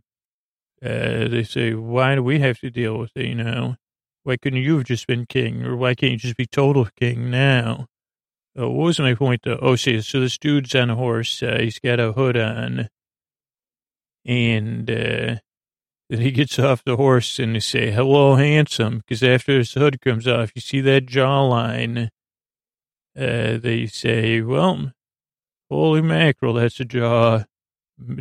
[0.82, 3.76] Uh, they say, why do we have to deal with it, you know?
[4.22, 5.64] Why couldn't you have just been king?
[5.64, 7.86] Or why can't you just be total king now?
[8.60, 9.42] Uh, what was my point?
[9.46, 11.42] Oh, see, so this dude's on a horse.
[11.42, 12.90] Uh, he's got a hood on,
[14.24, 15.36] and uh,
[16.10, 20.00] then he gets off the horse and they say, "Hello, handsome," because after his hood
[20.00, 22.08] comes off, you see that jawline.
[23.16, 24.92] Uh, they say, "Well,
[25.70, 27.44] holy mackerel, that's a jaw,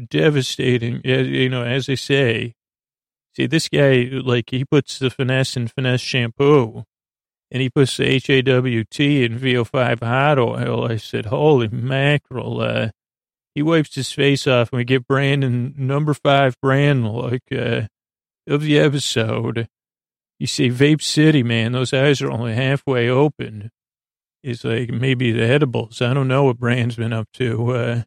[0.10, 2.54] devastating." You know, as they say.
[3.36, 6.86] See, this guy, like, he puts the finesse in finesse shampoo
[7.52, 10.91] and he puts the HAWT in VO5 hot oil.
[10.91, 12.62] I said, holy mackerel.
[12.62, 12.89] Uh,
[13.56, 17.88] he wipes his face off and we get Brandon, number five Brandon look uh,
[18.47, 19.68] of the episode.
[20.38, 23.72] You see, Vape City, man, those eyes are only halfway open.
[24.43, 26.02] It's like maybe the edibles.
[26.02, 27.72] I don't know what Bran's been up to.
[27.72, 28.02] Uh,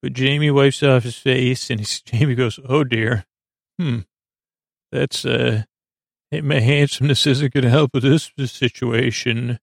[0.00, 3.24] but Jaime wipes off his face and Jaime goes, oh dear.
[3.78, 4.00] Hmm.
[4.92, 5.64] That's, uh,
[6.40, 9.58] my handsomeness isn't going to help with this, situation.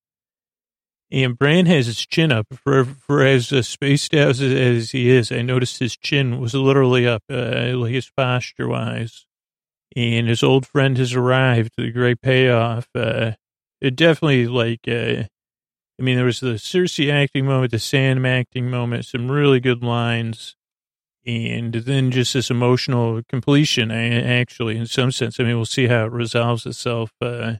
[1.11, 5.09] And Bran has his chin up for for as uh, spaced out as, as, he
[5.09, 5.31] is.
[5.31, 9.25] I noticed his chin was literally up, uh, his posture wise.
[9.95, 11.71] And his old friend has arrived.
[11.75, 12.89] The great payoff.
[12.93, 13.31] Uh,
[13.81, 14.81] it definitely like.
[14.87, 15.23] Uh,
[15.99, 19.83] I mean, there was the Cersei acting moment, the Sam acting moment, some really good
[19.83, 20.55] lines
[21.25, 23.91] and then just this emotional completion.
[23.91, 27.55] Actually, in some sense, I mean, we'll see how it resolves itself uh,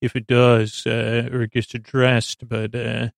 [0.00, 2.48] if it does uh, or it gets addressed.
[2.48, 3.08] But uh,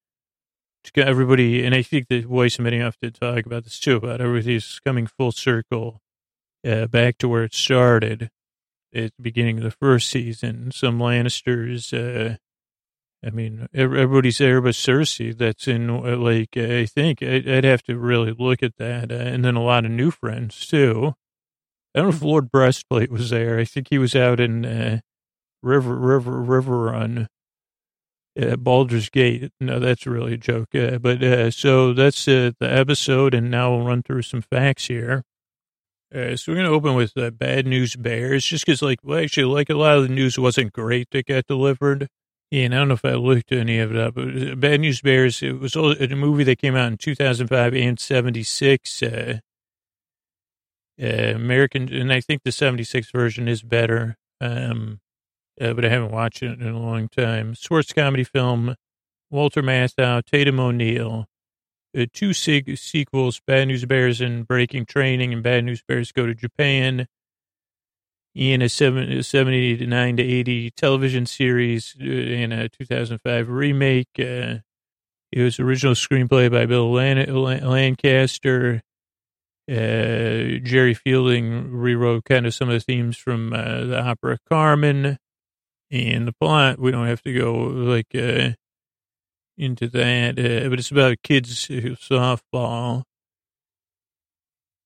[0.96, 4.80] everybody, and I think that Weiss and Benioff did talk about this too, about everything's
[4.84, 6.00] coming full circle
[6.66, 8.30] uh, back to where it started
[8.94, 10.70] at the beginning of the first season.
[10.72, 12.36] Some Lannisters, uh,
[13.24, 15.36] I mean, everybody's there but Cersei.
[15.36, 19.44] That's in uh, like I think I'd, have to really look at that, uh, and
[19.44, 21.14] then a lot of new friends too.
[21.94, 23.58] I don't know if Lord Breastplate was there.
[23.58, 25.00] I think he was out in uh,
[25.62, 27.26] River River Riverrun.
[28.40, 29.52] Uh, Baldur's Gate.
[29.60, 30.74] No, that's really a joke.
[30.74, 34.86] Uh, but uh, so that's uh, the episode, and now we'll run through some facts
[34.86, 35.22] here.
[36.14, 39.22] Uh, so we're going to open with uh, Bad News Bears, just because, like, well,
[39.22, 42.08] actually, like a lot of the news wasn't great that got delivered.
[42.52, 44.14] And I don't know if I looked any of it up.
[44.14, 49.02] But Bad News Bears, it was a movie that came out in 2005 and 76.
[49.02, 49.38] Uh,
[51.02, 54.18] uh, American, and I think the 76 version is better.
[54.40, 55.00] Um,
[55.58, 57.54] uh, but I haven't watched it in a long time.
[57.54, 58.74] Sports comedy film,
[59.30, 61.26] Walter Matthau, Tatum O'Neal,
[61.96, 66.26] uh, two sig- sequels, Bad News Bears and Breaking Training, and Bad News Bears Go
[66.26, 67.06] to Japan.
[68.34, 74.08] In a, seven, a 79 to 80 television series uh, in a 2005 remake.
[74.18, 74.60] Uh,
[75.30, 78.82] it was original screenplay by Bill Lan- Lancaster.
[79.70, 85.18] Uh, Jerry Fielding rewrote kind of some of the themes from uh, the opera Carmen.
[85.90, 88.52] And the plot, we don't have to go like uh,
[89.58, 93.04] into that, uh, but it's about kids softball.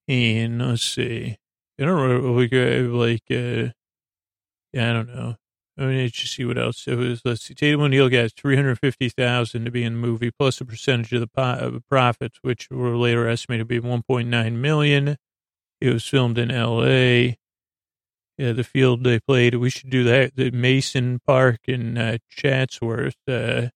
[0.09, 1.37] And let's see,
[1.79, 3.73] I don't know, like, uh, like uh,
[4.73, 5.37] yeah, I don't know.
[5.79, 7.21] I mean, let's just see what else it was.
[7.25, 7.55] Let's see.
[7.55, 11.13] Tatum O'Neal got three hundred fifty thousand to be in the movie, plus a percentage
[11.13, 15.17] of the po- of profits, which were later estimated to be one point nine million.
[15.81, 17.37] It was filmed in L.A.
[18.39, 19.55] Yeah, the field they played.
[19.55, 20.37] We should do that.
[20.37, 23.17] The Mason Park in uh, Chatsworth.
[23.29, 23.69] Uh,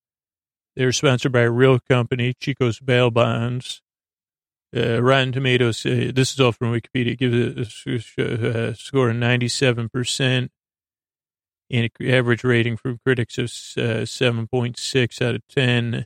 [0.77, 3.83] they're sponsored by a real company, Chico's Bail Bonds.
[4.75, 7.35] Uh, Rotten Tomatoes, uh, this is all from Wikipedia, gives
[7.87, 10.51] it a, a score of 97%
[11.71, 16.05] and an average rating from critics of uh, 7.6 out of 10.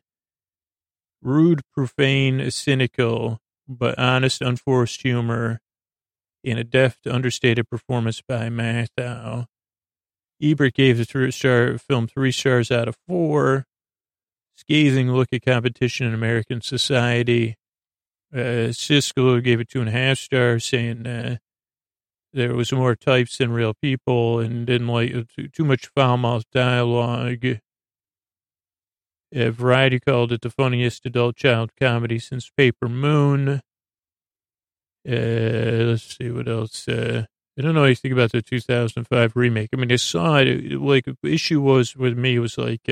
[1.22, 5.60] Rude, profane, cynical, but honest, unforced humor
[6.42, 9.46] in a deft, understated performance by Matthau.
[10.42, 13.66] Ebert gave the three star film three stars out of four.
[14.54, 17.56] Scathing look at competition in American society.
[18.34, 21.36] Uh, Siskel gave it two and a half stars, saying uh,
[22.32, 25.22] there was more types than real people and didn't like uh,
[25.52, 27.44] too, much foul mouth dialogue.
[29.34, 33.60] Uh, Variety called it the funniest adult child comedy since Paper Moon.
[35.06, 36.88] Uh, let's see what else.
[36.88, 37.26] Uh,
[37.56, 39.70] I don't know anything about the 2005 remake.
[39.72, 40.72] I mean, I saw it.
[40.72, 42.88] Like, issue was with me was like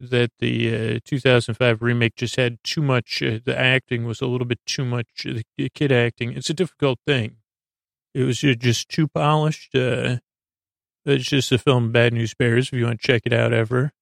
[0.00, 3.22] that the uh, 2005 remake just had too much.
[3.22, 5.26] Uh, the acting was a little bit too much.
[5.56, 6.32] The kid acting.
[6.32, 7.36] It's a difficult thing.
[8.14, 9.74] It was just too polished.
[9.74, 10.18] Uh,
[11.04, 12.68] it's just a film, Bad News Bears.
[12.68, 13.92] If you want to check it out, ever.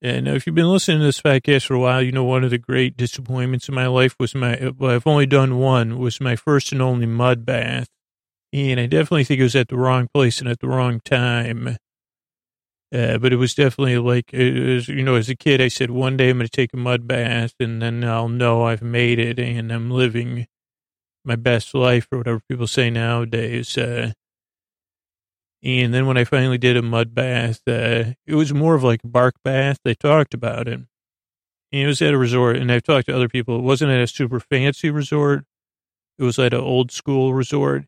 [0.00, 2.50] And if you've been listening to this podcast for a while, you know one of
[2.50, 6.36] the great disappointments in my life was my, well, I've only done one, was my
[6.36, 7.88] first and only mud bath.
[8.52, 11.76] And I definitely think it was at the wrong place and at the wrong time.
[12.92, 16.16] Uh, but it was definitely like, was, you know, as a kid, I said, one
[16.16, 19.38] day I'm going to take a mud bath and then I'll know I've made it
[19.38, 20.46] and I'm living
[21.24, 23.76] my best life or whatever people say nowadays.
[23.76, 24.12] Uh,
[25.62, 29.04] and then when I finally did a mud bath, uh, it was more of like
[29.04, 29.78] a bark bath.
[29.84, 30.74] They talked about it.
[30.74, 33.58] And it was at a resort, and I've talked to other people.
[33.58, 35.44] It wasn't at a super fancy resort.
[36.18, 37.84] It was at an old school resort.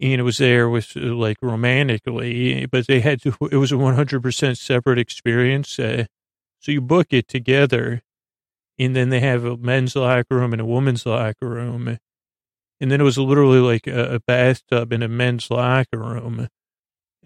[0.00, 3.76] And it was there with uh, like romantically, but they had to, it was a
[3.76, 5.78] 100% separate experience.
[5.78, 6.04] Uh,
[6.60, 8.02] so you book it together,
[8.78, 11.98] and then they have a men's locker room and a woman's locker room.
[12.80, 16.48] And then it was literally like a, a bathtub in a men's locker room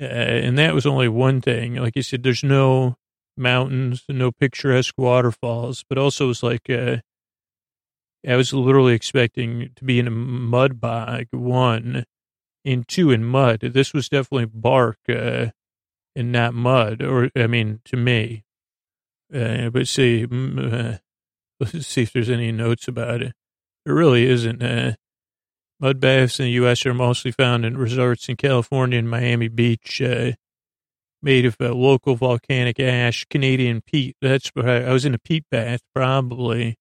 [0.00, 1.76] uh, and that was only one thing.
[1.76, 2.96] Like you said, there's no
[3.36, 6.98] mountains, no picturesque waterfalls, but also it was like uh,
[8.26, 12.04] I was literally expecting to be in a mud bog, one,
[12.64, 13.60] and two in mud.
[13.60, 15.46] This was definitely bark uh,
[16.14, 18.44] and not mud, or I mean, to me.
[19.34, 20.96] Uh, but see, uh,
[21.60, 23.34] let's see if there's any notes about it.
[23.84, 24.62] There really isn't.
[24.62, 24.92] Uh,
[25.82, 26.86] Mud baths in the U.S.
[26.86, 30.30] are mostly found in resorts in California and Miami Beach, uh,
[31.20, 34.16] made of uh, local volcanic ash, Canadian peat.
[34.22, 36.78] That's what I was in a peat bath, probably,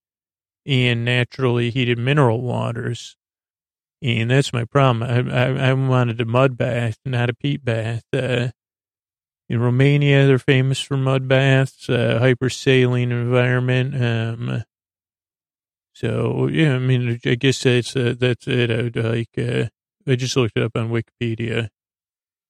[0.68, 3.18] and naturally heated mineral waters.
[4.04, 5.04] And that's my problem.
[5.04, 8.04] I, I, I wanted a mud bath, not a peat bath.
[8.14, 8.50] Uh,
[9.50, 13.94] In Romania, they're famous for mud baths, uh, hypersaline environment.
[14.02, 14.64] Um,
[15.94, 18.72] so yeah, I mean, I guess that's uh, that's it.
[18.72, 19.30] I would like.
[19.38, 19.66] Uh,
[20.08, 21.70] I just looked it up on Wikipedia.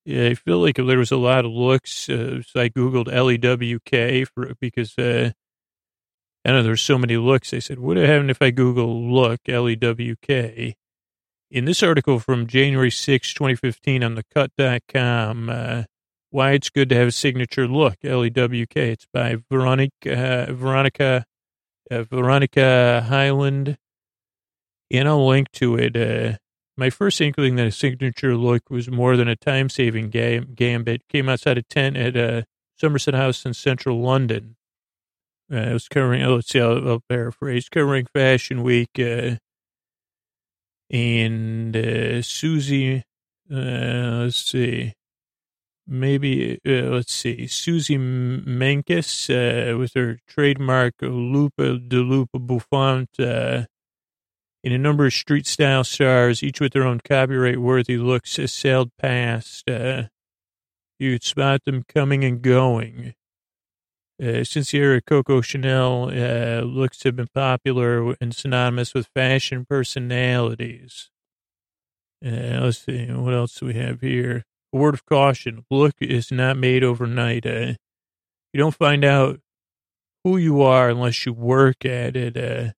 [0.06, 2.10] Yeah, I feel like there was a lot of looks.
[2.10, 5.32] Uh, so I googled LEWK for because uh,
[6.46, 7.54] I know there's so many looks.
[7.54, 10.74] I said, what would happen if I Google look LEWK?
[11.52, 15.84] In this article from January 6, 2015 on the cut.com, uh,
[16.30, 18.78] why it's good to have a signature look, LEWK.
[18.78, 21.26] It's by Veronica, uh, Veronica,
[21.92, 23.78] uh, Veronica Highland.
[24.92, 25.98] And I'll link to it.
[25.98, 26.38] Uh,
[26.78, 31.02] my first inkling that a signature look was more than a time saving gam- gambit
[31.10, 32.44] came outside a tent at uh,
[32.78, 34.56] Somerset House in central London.
[35.52, 38.98] Uh, it was covering, oh, let's see, I'll, I'll paraphrase, covering Fashion Week.
[38.98, 39.36] Uh,
[40.92, 43.04] and uh, Susie,
[43.52, 43.56] uh,
[44.24, 44.94] let's see,
[45.88, 53.66] maybe, uh, let's see, Suzy Menkes uh, with her trademark Lupa de Lupa Bouffant uh,
[54.64, 58.92] in a number of street style stars, each with their own copyright worthy looks, sailed
[59.00, 59.70] past.
[59.70, 60.04] Uh,
[61.00, 63.14] you'd spot them coming and going.
[64.22, 69.10] Uh, since the era of Coco Chanel, uh, looks have been popular and synonymous with
[69.16, 71.10] fashion personalities.
[72.24, 74.44] Uh, let's see, what else do we have here?
[74.72, 77.48] A word of caution look is not made overnight.
[77.48, 77.74] Uh,
[78.54, 79.40] you don't find out
[80.24, 82.38] who you are unless you work at it.
[82.38, 82.74] Uh,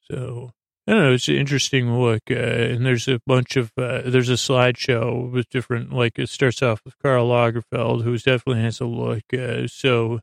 [0.00, 0.52] so,
[0.86, 2.22] I don't know, it's an interesting look.
[2.30, 6.62] Uh, and there's a bunch of, uh, there's a slideshow with different, like it starts
[6.62, 9.24] off with Karl Lagerfeld, who definitely has a look.
[9.34, 10.20] Uh, so,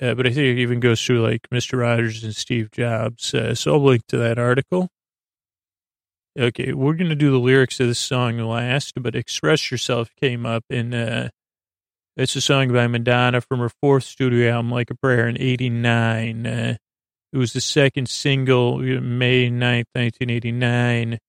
[0.00, 1.78] uh, but I think it even goes through like Mr.
[1.78, 3.34] Rogers and Steve Jobs.
[3.34, 4.88] Uh, so I'll link to that article.
[6.38, 10.46] Okay, we're going to do the lyrics of this song last, but Express Yourself came
[10.46, 11.28] up, and uh,
[12.16, 16.46] it's a song by Madonna from her fourth studio album, Like a Prayer, in 89.
[16.46, 16.76] Uh,
[17.32, 21.14] it was the second single, May 9th, 1989.
[21.14, 21.20] It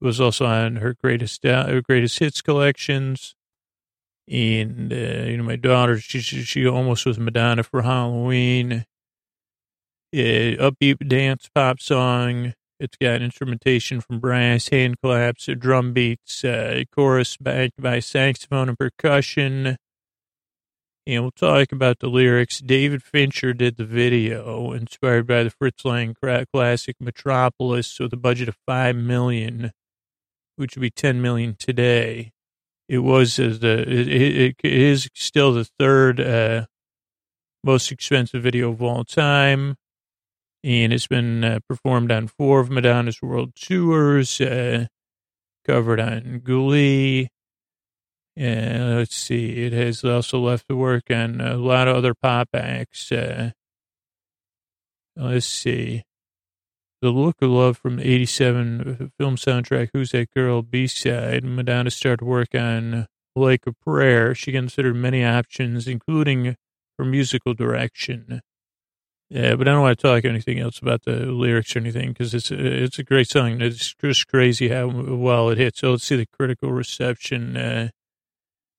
[0.00, 3.34] was also on her greatest, uh, greatest hits collections.
[4.30, 8.84] And, uh, you know, my daughter, she, she, almost was Madonna for Halloween.
[10.14, 12.52] Uh, upbeat dance pop song.
[12.78, 18.78] It's got instrumentation from brass, hand claps, drum beats, uh, chorus backed by saxophone and
[18.78, 19.76] percussion.
[21.06, 22.60] And we'll talk about the lyrics.
[22.60, 26.14] David Fincher did the video, inspired by the Fritz Lang
[26.52, 29.72] classic Metropolis, with a budget of five million,
[30.56, 32.32] which would be ten million today
[32.88, 36.66] it was as the it, it, it is still the third uh,
[37.62, 39.76] most expensive video of all time,
[40.64, 44.86] and it's been uh, performed on four of Madonna's world tours, uh,
[45.66, 47.28] covered on Glee.
[48.40, 52.48] Uh, let's see, it has also left the work on a lot of other pop
[52.54, 53.10] acts.
[53.10, 53.50] Uh,
[55.16, 56.04] let's see.
[57.00, 61.44] The Look of Love from 87 film soundtrack, Who's That Girl, B-side.
[61.44, 64.34] Madonna started work on Like a Prayer.
[64.34, 66.56] She considered many options, including
[66.96, 68.40] for musical direction.
[69.30, 72.34] Yeah, but I don't want to talk anything else about the lyrics or anything because
[72.34, 73.60] it's a, it's a great song.
[73.60, 75.80] It's just crazy how well it hits.
[75.80, 77.56] So let's see the critical reception.
[77.56, 77.90] Uh,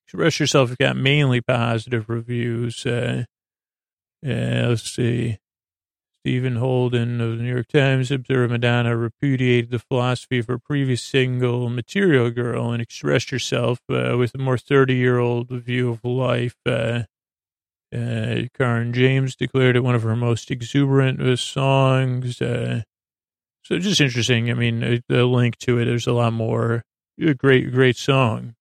[0.07, 2.83] Express Yourself got mainly positive reviews.
[2.83, 3.25] Uh,
[4.23, 5.37] yeah, let's see.
[6.29, 11.01] Stephen Holden of the New York Times observed Madonna repudiated the philosophy of her previous
[11.01, 16.05] single, Material Girl, and expressed herself uh, with a more 30 year old view of
[16.05, 16.55] life.
[16.67, 17.05] Uh,
[17.91, 22.39] uh, Karen James declared it one of her most exuberant uh, songs.
[22.39, 22.83] Uh,
[23.63, 24.51] so just interesting.
[24.51, 26.83] I mean, the link to it, there's a lot more.
[27.19, 28.53] A great, great song.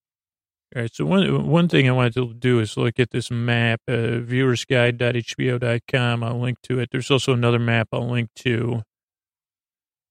[0.77, 0.95] All right.
[0.95, 6.23] So one one thing I wanted to do is look at this map, uh, viewersguide.hbo.com.
[6.23, 6.91] I'll link to it.
[6.93, 8.83] There's also another map I'll link to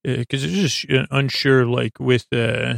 [0.03, 2.75] because uh, it's just uh, unsure, like with uh,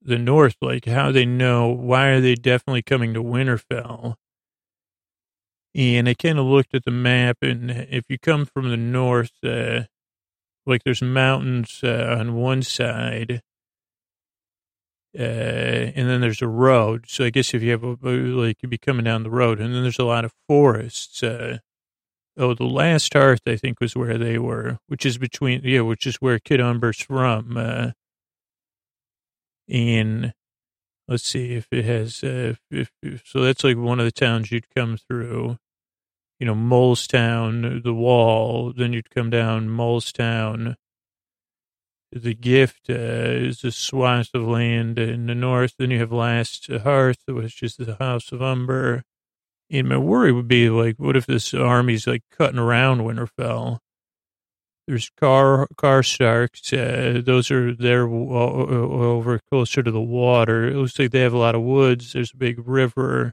[0.00, 4.14] the North, like how they know why are they definitely coming to Winterfell.
[5.74, 9.32] And I kind of looked at the map, and if you come from the north,
[9.42, 9.84] uh,
[10.66, 13.40] like there's mountains uh, on one side,
[15.18, 17.04] uh, and then there's a road.
[17.08, 19.74] So I guess if you have a, like you'd be coming down the road, and
[19.74, 21.22] then there's a lot of forests.
[21.22, 21.58] Uh,
[22.38, 26.06] oh, the last Hearth I think was where they were, which is between yeah, which
[26.06, 27.56] is where Kid Umber's from.
[27.56, 27.90] Uh,
[29.68, 30.32] and
[31.08, 32.24] let's see if it has.
[32.24, 35.58] Uh, if, if, so that's like one of the towns you'd come through.
[36.40, 38.72] You know, Molestown, the Wall.
[38.76, 40.74] Then you'd come down Molestown
[42.12, 45.74] the gift uh, is a swath of land in the north.
[45.78, 49.02] Then you have Last Hearth, which is the House of Umber.
[49.70, 53.78] And my worry would be like, what if this army's like cutting around Winterfell?
[54.86, 56.72] There's car Karstarks.
[56.72, 60.68] Uh, those are there over closer to the water.
[60.68, 62.12] It looks like they have a lot of woods.
[62.12, 63.32] There's a big river.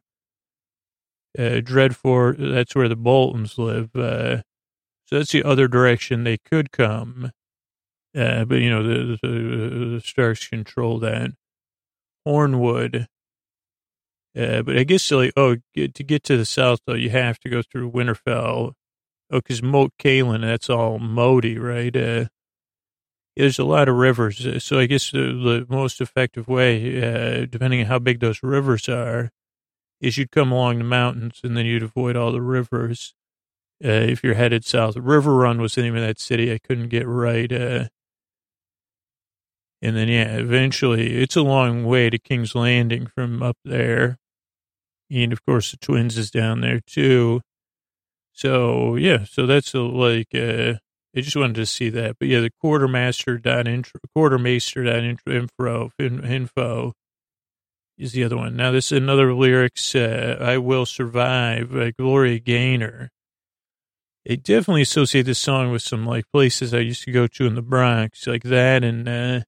[1.38, 2.38] Uh, Dreadfort.
[2.38, 3.94] That's where the Boltons live.
[3.96, 4.38] Uh,
[5.06, 7.32] so that's the other direction they could come.
[8.16, 11.32] Uh, but you know the, the, the Starks control that.
[12.28, 13.08] Hornwood.
[14.38, 17.40] Uh, but I guess like oh, get, to get to the south though, you have
[17.40, 18.74] to go through Winterfell.
[19.32, 21.96] Oh, because Moat Cailin, that's all moaty, right?
[21.96, 22.26] Uh,
[23.36, 27.46] there's a lot of rivers, uh, so I guess the, the most effective way, uh,
[27.46, 29.32] depending on how big those rivers are,
[30.02, 33.14] is you'd come along the mountains and then you'd avoid all the rivers.
[33.84, 36.52] Uh, if you're headed south, Riverrun was the name of that city.
[36.52, 37.52] I couldn't get right.
[39.82, 44.18] And then, yeah, eventually it's a long way to King's Landing from up there.
[45.10, 47.42] And of course, the twins is down there too.
[48.34, 50.76] So, yeah, so that's a, like, uh,
[51.16, 52.18] I just wanted to see that.
[52.20, 56.94] But yeah, the quartermaster dot intro, quartermaster dot info, info
[57.98, 58.56] is the other one.
[58.56, 63.10] Now, this is another lyrics, uh, I Will Survive by Gloria Gaynor.
[64.30, 67.56] I definitely associate this song with some like places I used to go to in
[67.56, 69.42] the Bronx, like that and uh,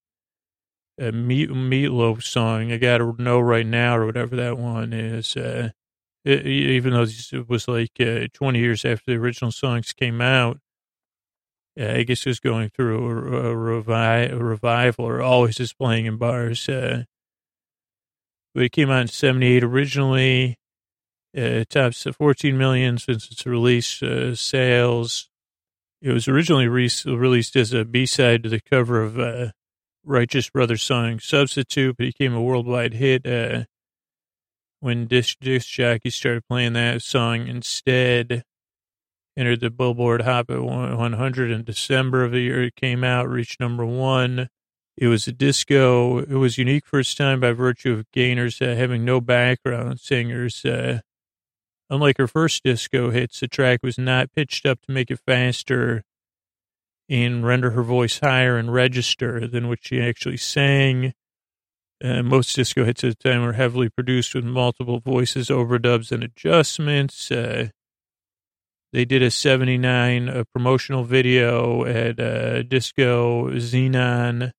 [1.02, 2.72] a meat meatloaf song.
[2.72, 5.36] I got to know right now or whatever that one is.
[5.36, 5.72] Uh,
[6.24, 10.60] it, even though it was like uh, 20 years after the original songs came out,
[11.80, 15.78] uh, I guess it was going through a, a, revi- a revival or always just
[15.80, 16.70] playing in bars.
[16.70, 17.06] Uh,
[18.54, 20.58] but it came out in 78 originally.
[21.36, 25.30] Uh, tops 14 million since its release uh, sales.
[26.02, 29.52] It was originally re- released as a B-side to the cover of uh,
[30.04, 33.66] Righteous Brothers song Substitute, but became a worldwide hit uh,
[34.80, 38.44] when disc, disc jockeys started playing that song instead.
[39.38, 43.86] Entered the Billboard Hot 100 in December of the year it came out, reached number
[43.86, 44.50] one.
[44.98, 46.20] It was a disco.
[46.20, 50.66] It was unique for its time by virtue of Gaynor's uh, having no background singers.
[50.66, 51.00] Uh,
[51.90, 56.04] unlike her first disco hits, the track was not pitched up to make it faster
[57.12, 61.14] and render her voice higher and register than what she actually sang.
[62.02, 66.24] Uh, most disco hits at the time were heavily produced with multiple voices, overdubs, and
[66.24, 67.30] adjustments.
[67.30, 67.68] Uh,
[68.94, 74.52] they did a 79 a promotional video at uh, Disco Xenon,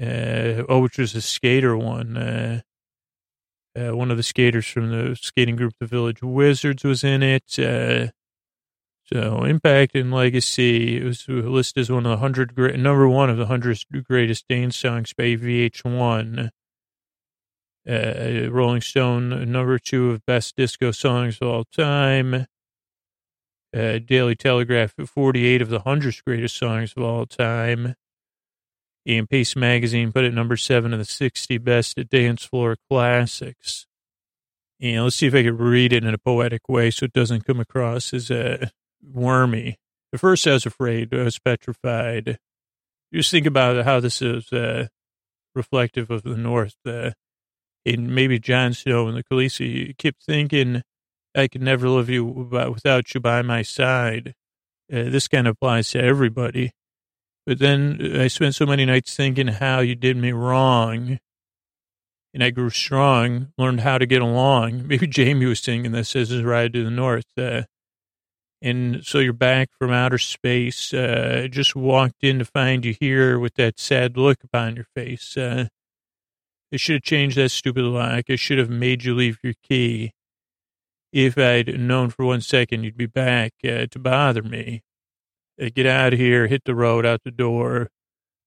[0.00, 2.16] uh, oh, which was a skater one.
[2.16, 2.60] Uh,
[3.76, 7.58] uh, one of the skaters from the skating group, the Village Wizards, was in it.
[9.12, 10.98] So impact and legacy.
[10.98, 14.46] It was listed as one of the hundred great, number one of the hundred greatest
[14.46, 16.50] dance songs by VH1.
[17.88, 22.46] Uh, Rolling Stone, number two of best disco songs of all time.
[23.74, 27.94] Uh, Daily Telegraph, 48 of the 100 greatest songs of all time.
[29.06, 33.86] And Paste Magazine put it number seven of the 60 best dance floor classics.
[34.80, 37.44] And let's see if I can read it in a poetic way so it doesn't
[37.44, 38.66] come across as a uh,
[39.02, 39.78] wormy.
[40.12, 41.14] At first, I was afraid.
[41.14, 42.38] I was petrified.
[43.12, 44.88] Just think about how this is uh,
[45.54, 46.76] reflective of the North.
[46.86, 47.10] Uh,
[47.86, 50.82] and maybe Jon Snow and the Khaleesi kept thinking,
[51.34, 54.34] I could never live you without you by my side.
[54.92, 56.72] Uh, this kind of applies to everybody.
[57.46, 61.18] But then I spent so many nights thinking how you did me wrong.
[62.32, 64.86] And I grew strong, learned how to get along.
[64.86, 67.26] Maybe Jaime was singing this as his ride to the north.
[67.36, 67.62] Uh,
[68.62, 70.92] and so you're back from outer space.
[70.92, 75.36] Uh, just walked in to find you here with that sad look upon your face.
[75.36, 75.66] Uh,
[76.72, 78.24] I should have changed that stupid lock.
[78.28, 80.12] I should have made you leave your key.
[81.12, 84.82] If I'd known for one second you'd be back uh, to bother me.
[85.60, 87.88] Uh, get out of here, hit the road, out the door.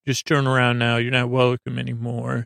[0.05, 0.97] Just turn around now.
[0.97, 2.45] You're not welcome anymore.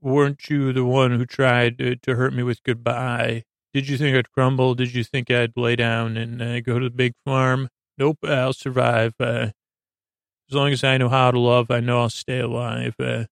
[0.00, 3.44] Weren't you the one who tried to, to hurt me with goodbye?
[3.74, 4.76] Did you think I'd crumble?
[4.76, 7.68] Did you think I'd lay down and uh, go to the big farm?
[7.98, 9.14] Nope, I'll survive.
[9.18, 9.50] Uh,
[10.48, 12.94] as long as I know how to love, I know I'll stay alive.
[13.00, 13.24] Uh,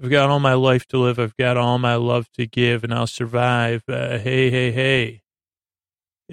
[0.00, 1.18] I've got all my life to live.
[1.18, 3.82] I've got all my love to give, and I'll survive.
[3.88, 5.22] Uh, hey, hey, hey.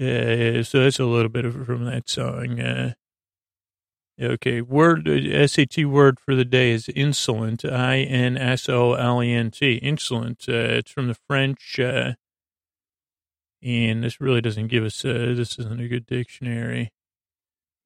[0.00, 2.60] Uh, so that's a little bit of from that song.
[2.60, 2.92] Uh,
[4.20, 5.08] okay, word
[5.50, 7.64] SAT word for the day is insolent.
[7.64, 9.74] I N S O L E N T.
[9.82, 10.48] Insolent.
[10.48, 11.80] it's from the French
[13.62, 16.90] and this really doesn't give us a, this isn't a good dictionary.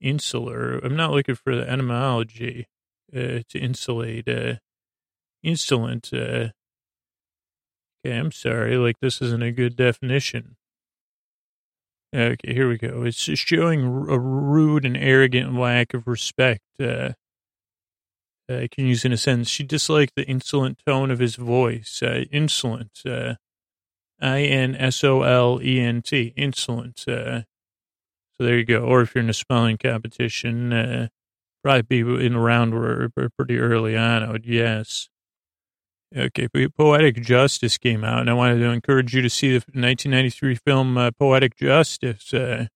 [0.00, 0.78] Insular.
[0.78, 2.66] I'm not looking for the etymology.
[3.14, 4.54] uh, to insulate, uh,
[5.42, 6.10] insolent.
[6.12, 6.50] Uh,
[8.04, 8.76] okay, I'm sorry.
[8.76, 10.56] Like this isn't a good definition.
[12.14, 13.02] Okay, here we go.
[13.02, 16.62] It's showing a rude and arrogant lack of respect.
[16.80, 17.12] Uh,
[18.48, 19.48] I can use in a sentence.
[19.48, 22.00] She disliked the insolent tone of his voice.
[22.02, 23.00] Uh, insolent.
[23.04, 23.34] Uh,
[24.20, 26.32] I N S O L E N T.
[26.36, 27.04] Insolent.
[27.06, 27.42] Uh,
[28.36, 28.80] so there you go.
[28.80, 31.08] Or if you're in a spelling competition, uh,
[31.62, 32.72] probably be in a round
[33.36, 35.08] pretty early on, I would guess.
[36.16, 40.54] Okay, Poetic Justice came out, and I wanted to encourage you to see the 1993
[40.54, 42.32] film uh, Poetic Justice.
[42.32, 42.66] Uh,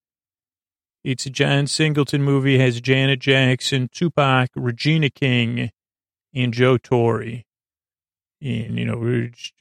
[1.03, 5.71] it's a John Singleton movie, has Janet Jackson, Tupac, Regina King,
[6.35, 7.45] and Joe Torry.
[8.41, 8.97] And, you know,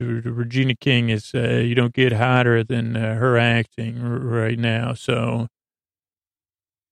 [0.00, 4.94] Regina King is, uh, you don't get hotter than uh, her acting right now.
[4.94, 5.48] So,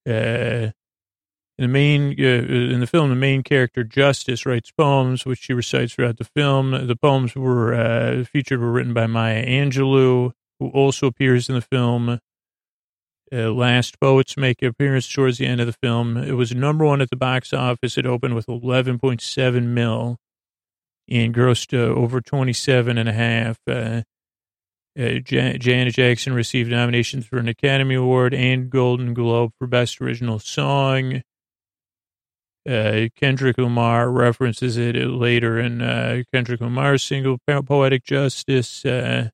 [0.06, 0.70] uh,
[1.58, 5.52] in the main uh, in the film, the main character Justice writes poems, which she
[5.52, 6.86] recites throughout the film.
[6.86, 11.60] The poems were uh, featured were written by Maya Angelou, who also appears in the
[11.60, 12.20] film.
[13.30, 16.16] Uh, Last Poets make an appearance towards the end of the film.
[16.16, 17.98] It was number one at the box office.
[17.98, 20.18] It opened with 11.7 mil
[21.08, 23.58] and grossed uh, over 27 and a half.
[23.66, 24.02] Uh,
[24.98, 30.38] uh, Janet Jackson received nominations for an Academy Award and Golden Globe for Best Original
[30.38, 31.22] Song.
[32.68, 39.30] Uh, Kendrick Lamar references it later in uh, Kendrick Lamar's single "Poetic Justice," uh,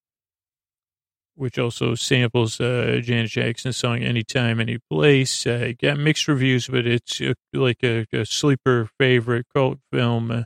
[1.34, 7.20] which also samples Janet Jackson's song "Anytime, Any Place." Uh, got mixed reviews, but it's
[7.52, 10.44] like a, a, sleeper favorite cult film.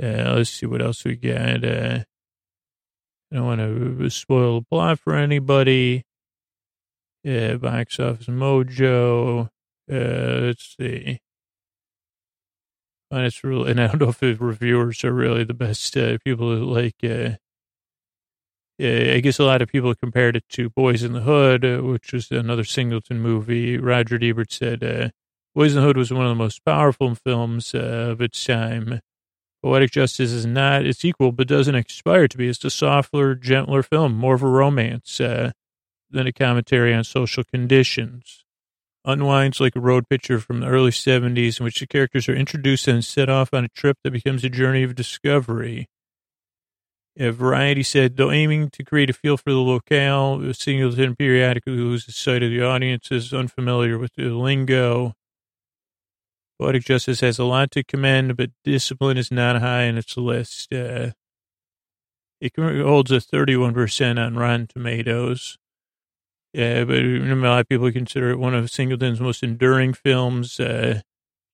[0.00, 1.64] Uh, let's see what else we got.
[1.64, 2.04] I
[3.32, 6.04] don't want to spoil the plot for anybody.
[7.24, 9.48] Yeah, box office mojo.
[9.88, 11.20] let's see
[13.12, 16.16] and it's really, and I don't know if the reviewers are really the best uh,
[16.24, 16.96] people like.
[17.04, 17.36] Uh,
[18.80, 22.12] I guess a lot of people compared it to Boyz n the Hood, uh, which
[22.12, 23.76] was another Singleton movie.
[23.78, 25.10] Roger Ebert said uh,
[25.56, 29.00] Boyz n the Hood was one of the most powerful films uh, of its time.
[29.62, 32.48] Poetic Justice is not its equal, but doesn't aspire to be.
[32.48, 35.52] It's a softer, gentler film, more of a romance uh,
[36.10, 38.42] than a commentary on social conditions
[39.04, 42.86] unwinds like a road picture from the early 70s in which the characters are introduced
[42.88, 45.88] and set off on a trip that becomes a journey of discovery.
[47.16, 52.42] Variety said, though aiming to create a feel for the locale, Singleton periodically loses sight
[52.42, 55.14] of the audiences unfamiliar with the lingo.
[56.62, 60.72] Poetic Justice has a lot to commend, but discipline is not high in its list.
[60.72, 61.10] Uh,
[62.40, 65.58] it holds a 31% on Rotten Tomatoes.
[66.52, 70.60] Yeah, but a lot of people consider it one of Singleton's most enduring films.
[70.60, 71.00] Uh,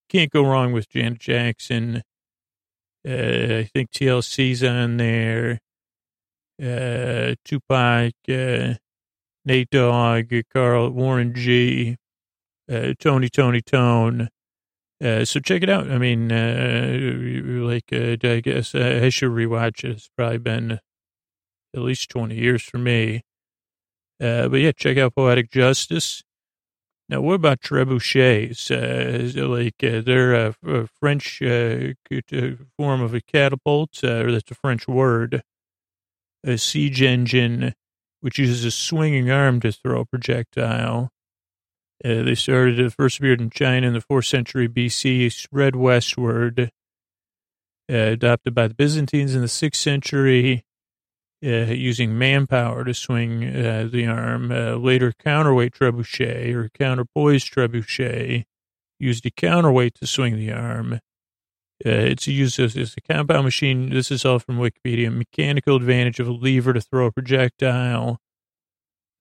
[0.09, 2.03] can't go wrong with Janet Jackson.
[3.03, 5.59] Uh, I think TLC's on there.
[6.61, 8.75] Uh, Tupac, uh,
[9.43, 11.97] Nate Dogg, Carl Warren G,
[12.71, 14.29] uh, Tony Tony Tone.
[15.01, 15.89] Uh, so check it out.
[15.89, 19.91] I mean, uh, like uh, I guess uh, I should rewatch it.
[19.91, 20.79] It's probably been
[21.73, 23.23] at least twenty years for me.
[24.21, 26.21] Uh, but yeah, check out Poetic Justice.
[27.07, 28.69] Now, what about trebuchets?
[28.69, 35.41] Uh, like they're a, a French form of a catapult, or that's a French word.
[36.45, 37.73] A siege engine,
[38.21, 41.09] which uses a swinging arm to throw a projectile.
[42.03, 46.71] Uh, they started, first appeared in China in the 4th century BC, spread westward,
[47.89, 50.63] adopted by the Byzantines in the 6th century,
[51.43, 54.51] uh, using manpower to swing uh, the arm.
[54.51, 58.45] Uh, later, counterweight trebuchet or counterpoise trebuchet
[58.99, 60.99] used a counterweight to swing the arm.
[61.85, 63.89] Uh, it's used as, as, a compound machine.
[63.89, 65.13] This is all from Wikipedia.
[65.13, 68.19] Mechanical advantage of a lever to throw a projectile.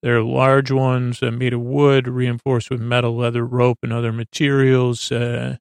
[0.03, 4.13] There are large ones uh, made of wood, reinforced with metal, leather, rope, and other
[4.13, 5.11] materials.
[5.11, 5.57] Uh,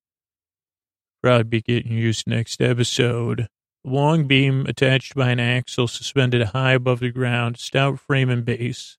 [1.24, 3.48] probably be getting used next episode
[3.88, 8.98] long beam attached by an axle suspended high above the ground, stout frame and base,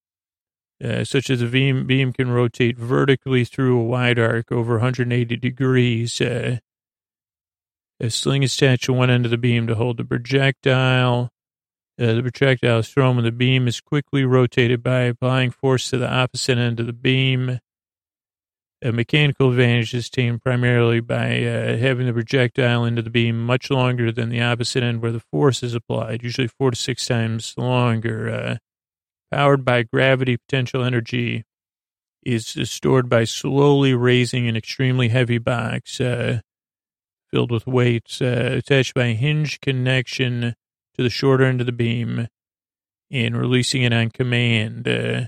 [0.82, 5.36] uh, such as the beam, beam can rotate vertically through a wide arc over 180
[5.36, 6.20] degrees.
[6.20, 6.59] Uh,
[8.01, 11.31] a sling is attached to one end of the beam to hold the projectile.
[11.98, 15.98] Uh, the projectile is thrown when the beam is quickly rotated by applying force to
[15.98, 17.58] the opposite end of the beam.
[18.80, 23.68] A mechanical advantage is attained primarily by uh, having the projectile into the beam much
[23.68, 27.54] longer than the opposite end where the force is applied, usually four to six times
[27.56, 28.30] longer.
[28.30, 28.56] Uh,
[29.32, 31.44] powered by gravity, potential energy
[32.22, 36.00] is, stored by slowly raising an extremely heavy box.
[36.00, 36.40] Uh,
[37.32, 40.54] filled with weights uh, attached by hinge connection
[40.98, 42.26] to the shorter end of the beam
[43.10, 44.86] and releasing it on command.
[44.86, 45.26] Uh,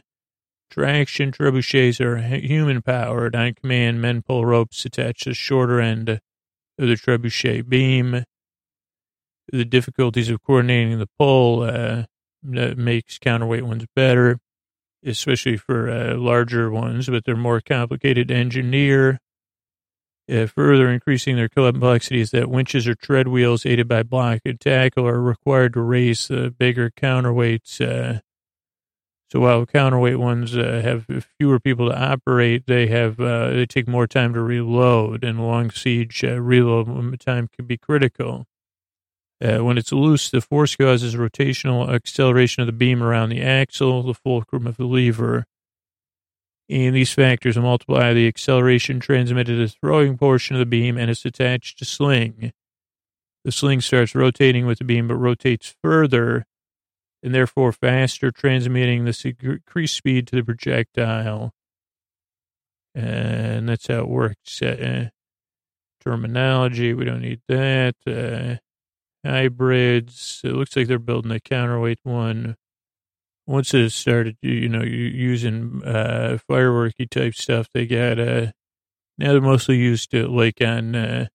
[0.70, 3.34] traction trebuchets are human powered.
[3.36, 6.20] On command, men pull ropes attached to the shorter end of
[6.76, 8.24] the trebuchet beam.
[9.52, 12.05] The difficulties of coordinating the pull uh,
[12.42, 14.38] makes counterweight ones better,
[15.05, 19.18] especially for uh, larger ones, but they're more complicated to engineer.
[20.31, 24.61] Uh, further increasing their complexity is that winches or tread wheels aided by block and
[24.61, 27.81] tackle are required to raise the bigger counterweights.
[27.81, 28.20] Uh,
[29.28, 31.07] so while counterweight ones uh, have
[31.39, 35.70] fewer people to operate, they have uh, they take more time to reload, and long
[35.70, 38.47] siege uh, reload time can be critical.
[39.40, 44.12] When it's loose, the force causes rotational acceleration of the beam around the axle, the
[44.12, 45.47] fulcrum of the lever.
[46.70, 51.10] And these factors multiply the acceleration transmitted to the throwing portion of the beam and
[51.10, 52.52] it's attached to sling.
[53.44, 56.47] The sling starts rotating with the beam, but rotates further
[57.22, 61.52] and therefore faster, transmitting the increased speed to the projectile.
[62.94, 64.62] And that's how it works.
[64.62, 65.09] Uh,
[66.01, 67.97] terminology, we don't need that.
[68.06, 72.56] Uh, hybrids, it looks like they're building a counterweight one
[73.51, 78.52] once it started, you know, using uh, fireworky type stuff, they got uh,
[79.18, 81.27] now they're mostly used to like on uh,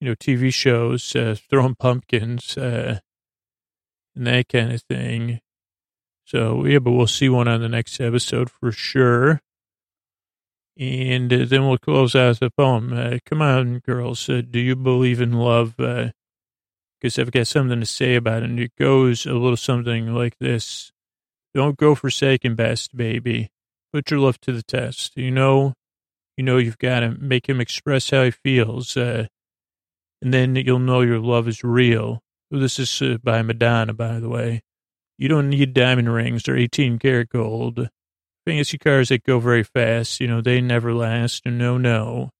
[0.00, 2.98] you know TV shows, uh, throwing pumpkins uh,
[4.16, 5.38] and that kind of thing.
[6.24, 9.40] So yeah, but we'll see one on the next episode for sure.
[10.76, 12.92] And uh, then we'll close out the poem.
[12.92, 15.76] Uh, come on, girls, uh, do you believe in love?
[15.76, 18.50] Because uh, I've got something to say about it.
[18.50, 20.90] And it goes a little something like this.
[21.54, 23.48] Don't go for second best, baby.
[23.92, 25.16] Put your love to the test.
[25.16, 25.74] You know,
[26.36, 29.26] you know you've got to make him express how he feels, uh,
[30.20, 32.20] and then you'll know your love is real.
[32.50, 34.62] This is uh, by Madonna, by the way.
[35.16, 37.88] You don't need diamond rings or 18 karat gold.
[38.46, 41.44] Fancy cars that go very fast, you know, they never last.
[41.44, 42.30] No, no.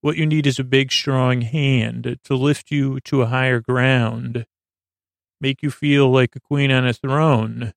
[0.00, 4.46] What you need is a big, strong hand to lift you to a higher ground,
[5.40, 7.72] make you feel like a queen on a throne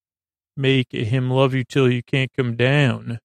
[0.62, 3.20] make him love you till you can't come down.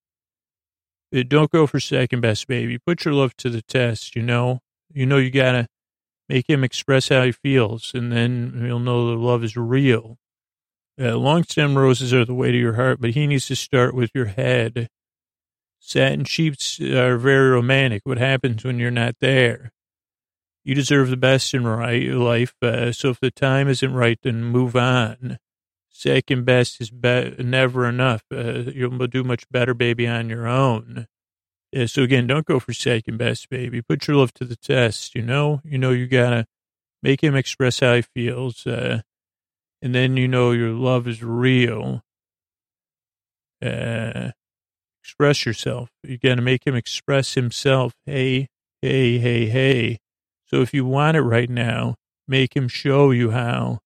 [1.15, 2.79] Uh, don't go for second best, baby.
[2.79, 4.61] Put your love to the test, you know?
[4.93, 5.69] You know you gotta
[6.29, 10.17] make him express how he feels, and then he'll know the love is real.
[11.01, 13.95] Uh, long stem roses are the way to your heart, but he needs to start
[13.95, 14.89] with your head.
[15.79, 18.03] Satin sheets are very romantic.
[18.05, 19.73] What happens when you're not there?
[20.65, 24.75] You deserve the best in life, uh, so if the time isn't right, then move
[24.75, 25.39] on.
[25.99, 28.23] Second best is be- never enough.
[28.31, 31.07] Uh, you'll do much better, baby, on your own.
[31.73, 33.81] Yeah, so again, don't go for second best, baby.
[33.81, 35.15] Put your love to the test.
[35.15, 36.47] You know, you know, you gotta
[37.03, 39.01] make him express how he feels, uh,
[39.81, 42.03] and then you know your love is real.
[43.65, 44.33] Uh,
[45.03, 45.89] express yourself.
[46.03, 47.95] You gotta make him express himself.
[48.05, 48.49] Hey,
[48.83, 49.99] hey, hey, hey.
[50.45, 51.95] So if you want it right now,
[52.29, 53.81] make him show you how.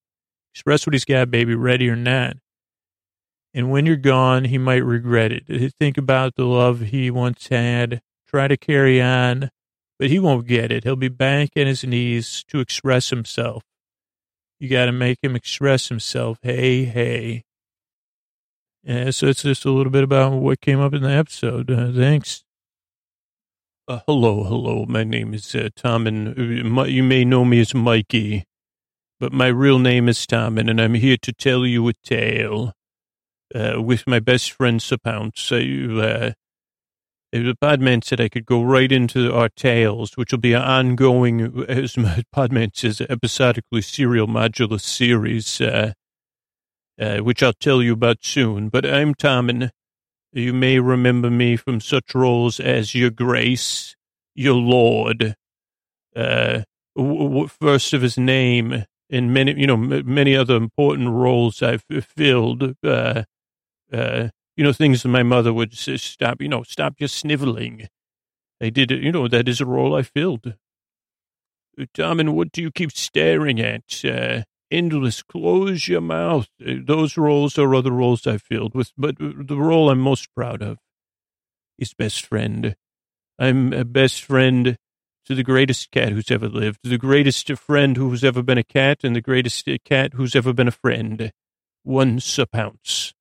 [0.55, 2.36] Express what he's got, baby, ready or not.
[3.52, 5.74] And when you're gone, he might regret it.
[5.78, 8.01] Think about the love he once had.
[8.28, 9.51] Try to carry on,
[9.98, 10.85] but he won't get it.
[10.85, 13.64] He'll be back on his knees to express himself.
[14.60, 16.39] You got to make him express himself.
[16.43, 17.44] Hey, hey.
[18.85, 21.70] Yeah, so it's just a little bit about what came up in the episode.
[21.70, 22.44] Uh, thanks.
[23.89, 24.86] Uh, hello, hello.
[24.86, 26.39] My name is uh, Tom, and
[26.78, 28.44] uh, you may know me as Mikey
[29.20, 32.72] but my real name is Tommen, and I'm here to tell you a tale
[33.55, 35.52] uh, with my best friend Sir Pounce.
[35.52, 36.32] Uh,
[37.30, 41.64] the Podman said I could go right into our tales, which will be an ongoing,
[41.68, 45.92] as Podman says, episodically serial modular series, uh,
[46.98, 48.70] uh, which I'll tell you about soon.
[48.70, 49.68] But I'm Tommen.
[50.32, 53.97] You may remember me from such roles as Your Grace,
[54.34, 55.34] Your Lord,
[56.16, 56.62] uh,
[56.97, 61.62] w- w- first of his name, in many, you know, m- many other important roles
[61.62, 62.77] I've filled.
[62.82, 63.24] Uh,
[63.93, 67.89] uh, you know, things that my mother would say, stop, you know, stop your sniveling.
[68.62, 70.55] I did it, you know, that is a role I filled.
[71.81, 74.05] Uh, Tom, and what do you keep staring at?
[74.05, 76.49] Uh, endless, close your mouth.
[76.65, 80.62] Uh, those roles are other roles I filled with, but the role I'm most proud
[80.62, 80.78] of
[81.78, 82.77] is best friend.
[83.39, 84.77] I'm a best friend
[85.26, 89.05] to the greatest cat who's ever lived, the greatest friend who's ever been a cat,
[89.05, 91.32] and the greatest cat who's ever been a friend.
[91.84, 93.14] Once a pounce.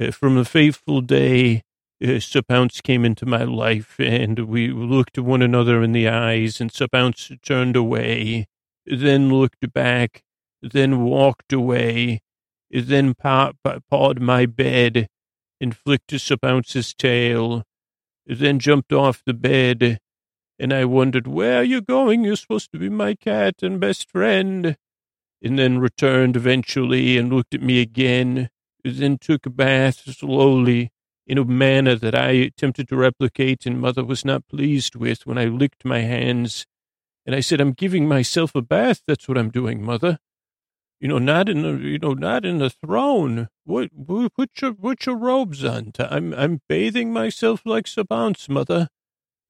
[0.00, 1.62] Uh, from the fateful day
[2.04, 6.60] uh, Sir Pounce came into my life and we looked one another in the eyes
[6.60, 8.46] and Sir Pounce turned away,
[8.84, 10.22] then looked back,
[10.60, 12.20] then walked away,
[12.70, 13.52] then paw-
[13.90, 15.08] pawed my bed
[15.60, 17.62] and flicked Sir Pounce's tail,
[18.26, 19.98] then jumped off the bed
[20.58, 22.24] and I wondered, where are you going?
[22.24, 24.76] You're supposed to be my cat and best friend.
[25.42, 28.48] And then returned eventually and looked at me again,
[28.84, 30.90] then took a bath slowly
[31.26, 35.36] in a manner that I attempted to replicate and mother was not pleased with when
[35.36, 36.66] I licked my hands.
[37.26, 39.02] And I said, I'm giving myself a bath.
[39.06, 40.18] That's what I'm doing, mother.
[41.00, 43.48] You know, not in the, you know, not in the throne.
[43.64, 45.92] What, put your, put your robes on.
[45.98, 48.88] I'm, I'm bathing myself like Pounce, mother.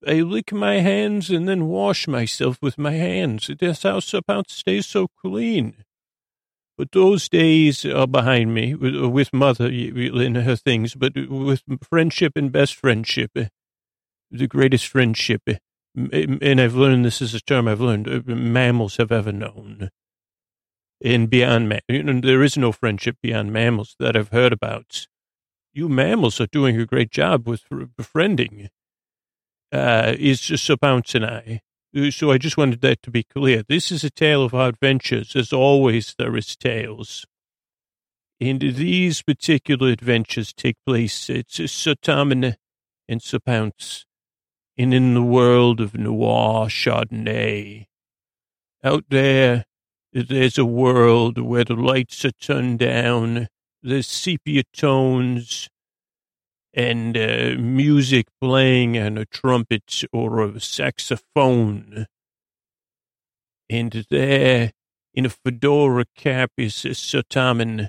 [0.06, 3.50] I lick my hands and then wash myself with my hands.
[3.58, 5.84] That's how Sir Pounce stays so clean.
[6.78, 12.52] But those days are behind me with, mother in her things, but with friendship and
[12.52, 13.46] best friendship, eh,
[14.30, 15.42] the greatest friendship.
[15.48, 15.56] Eh,
[15.96, 19.88] and I've learned this is a term I've learned uh, mammals have ever known.
[21.02, 25.06] And beyond, there is no friendship beyond mammals that I've heard about.
[25.72, 27.64] You mammals are doing a great job with
[27.96, 28.68] befriending
[29.72, 30.50] uh, is
[31.24, 31.60] I.
[31.96, 33.62] Uh, so I just wanted that to be clear.
[33.66, 35.34] This is a tale of our adventures.
[35.34, 37.24] As always, there is tales.
[38.40, 42.54] And these particular adventures take place at Tommen
[43.08, 44.04] and Sir Pounce,
[44.76, 47.86] and in the world of noir Chardonnay.
[48.84, 49.64] Out there,
[50.12, 53.48] there's a world where the lights are turned down,
[53.82, 55.68] there's sepia tones,
[56.76, 62.06] and uh, music playing on a trumpet or a saxophone.
[63.70, 64.72] And there,
[65.14, 67.88] in a fedora cap, is Sir and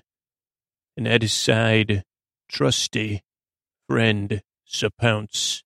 [0.97, 2.03] at his side,
[2.49, 3.21] trusty
[3.89, 5.63] friend Sir Pounce.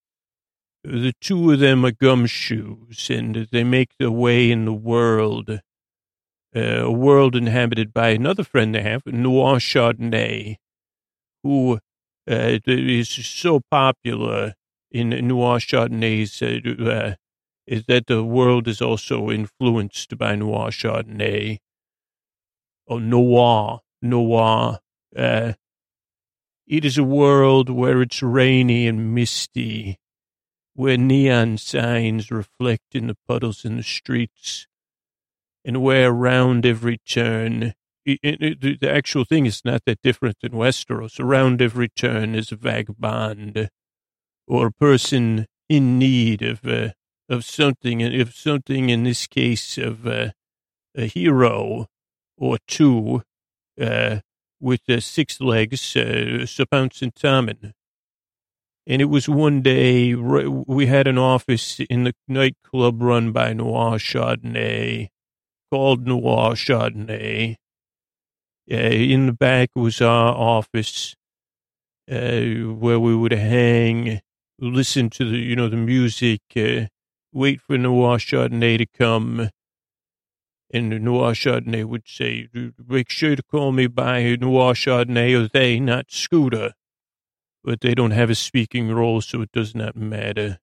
[0.84, 5.62] The two of them are gumshoes, and they make their way in the world,
[6.56, 10.58] uh, a world inhabited by another friend they have, Noir Chardonnay,
[11.44, 11.80] who
[12.30, 14.54] uh, is so popular
[14.92, 17.16] in noir Chardonnays uh, uh,
[17.66, 21.60] is that the world is also influenced by noir Chardonnay.
[22.88, 24.80] Oh, noir, noir.
[25.16, 25.54] Uh,
[26.68, 29.98] it is a world where it's rainy and misty,
[30.74, 34.68] where neon signs reflect in the puddles in the streets,
[35.64, 37.74] and where around every turn
[38.06, 41.20] it, it, the actual thing is not that different than Westeros.
[41.20, 43.70] Around every turn is a vagabond
[44.48, 46.90] or a person in need of uh,
[47.30, 50.32] of something, and if something in this case of uh,
[50.96, 51.88] a hero
[52.38, 53.24] or two
[53.80, 54.20] uh,
[54.60, 57.72] with uh, six legs, uh, Sir Pounce and Tommen.
[58.88, 63.98] And it was one day we had an office in the nightclub run by Noir
[63.98, 65.10] Chardonnay
[65.72, 67.56] called Noir Chardonnay
[68.78, 71.16] in the back was our office
[72.12, 72.42] uh,
[72.74, 74.22] where we would hang,
[74.60, 76.88] listen to the, you know, the music, uh,
[77.34, 79.50] wait for Noir Chardonnay to come.
[80.74, 82.48] And Noir Chardonnay would say,
[82.88, 86.74] make sure to call me by Noir Chardonnay or they, not Scooter.
[87.64, 90.60] But they don't have a speaking role, so it does not matter.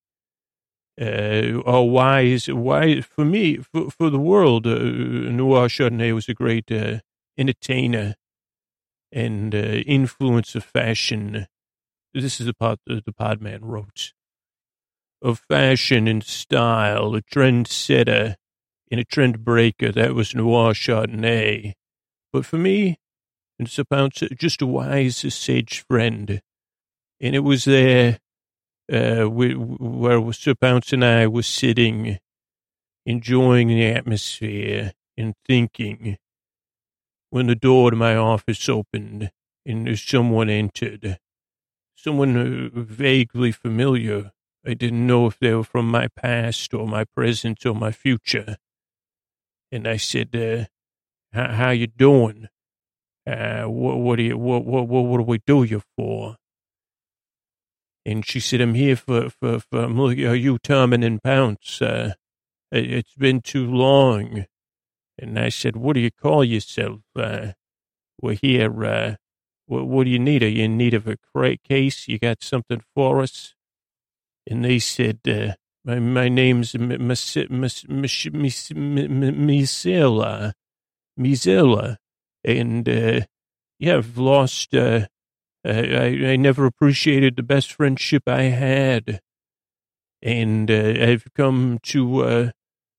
[1.01, 6.29] Uh, or why is why for me for for the world uh, Noir Chardonnay was
[6.29, 6.99] a great uh,
[7.39, 8.17] entertainer
[9.13, 11.47] and uh, influence of fashion.
[12.13, 14.13] This is the part that the Podman wrote.
[15.23, 18.35] Of fashion and style, a trendsetter
[18.91, 19.93] and a trend breaker.
[19.93, 21.75] That was Noir Chardonnay.
[22.33, 22.99] But for me,
[23.59, 26.41] it's about just a wise, sage friend.
[27.21, 28.19] And it was there
[28.93, 32.19] uh, where Sir Pounce and I were sitting,
[33.05, 36.17] enjoying the atmosphere and thinking
[37.31, 39.31] when the door to my office opened
[39.67, 41.19] and someone entered.
[41.97, 44.33] Someone vaguely familiar.
[44.67, 48.57] I didn't know if they were from my past or my present or my future.
[49.71, 50.67] And I said, uh,
[51.33, 52.49] how you doing?
[53.27, 56.37] Uh, what, what do you, what, what, what, do we do you for?
[58.07, 61.83] And she said, I'm here for, for, for, are you Tommen and Pounce?
[61.83, 62.15] Uh,
[62.73, 64.47] it's been too long.
[65.19, 67.01] And I said, what do you call yourself?
[67.17, 67.53] Uh,
[68.21, 68.85] we're here.
[68.85, 69.15] Uh,
[69.67, 70.43] what, what, do you need?
[70.43, 72.09] Are you in need of a crate case?
[72.09, 73.55] You got something for us?
[74.47, 75.55] And they said, uh,
[75.85, 77.49] my, my name's Myrcella.
[81.19, 81.97] Myrcella.
[82.45, 83.21] And, uh,
[83.79, 85.07] yeah, I've lost, uh,
[85.65, 89.21] I, I, I never appreciated the best friendship I had.
[90.23, 92.51] And uh, I've come to, uh,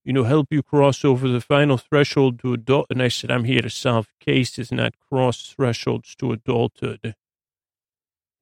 [0.10, 2.88] you know, help you cross over the final threshold to adult.
[2.90, 7.14] And I said, I'm here to solve cases, not cross thresholds to adulthood.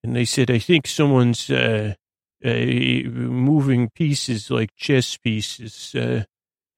[0.02, 1.95] And they said, I think someone's uh,
[2.41, 5.94] uh, moving pieces like chess pieces.
[5.94, 6.23] Uh,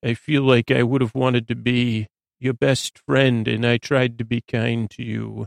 [0.03, 2.07] I feel like I would have wanted to be
[2.39, 5.45] your best friend, and I tried to be kind to you,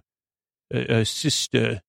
[0.73, 1.83] a, a sister.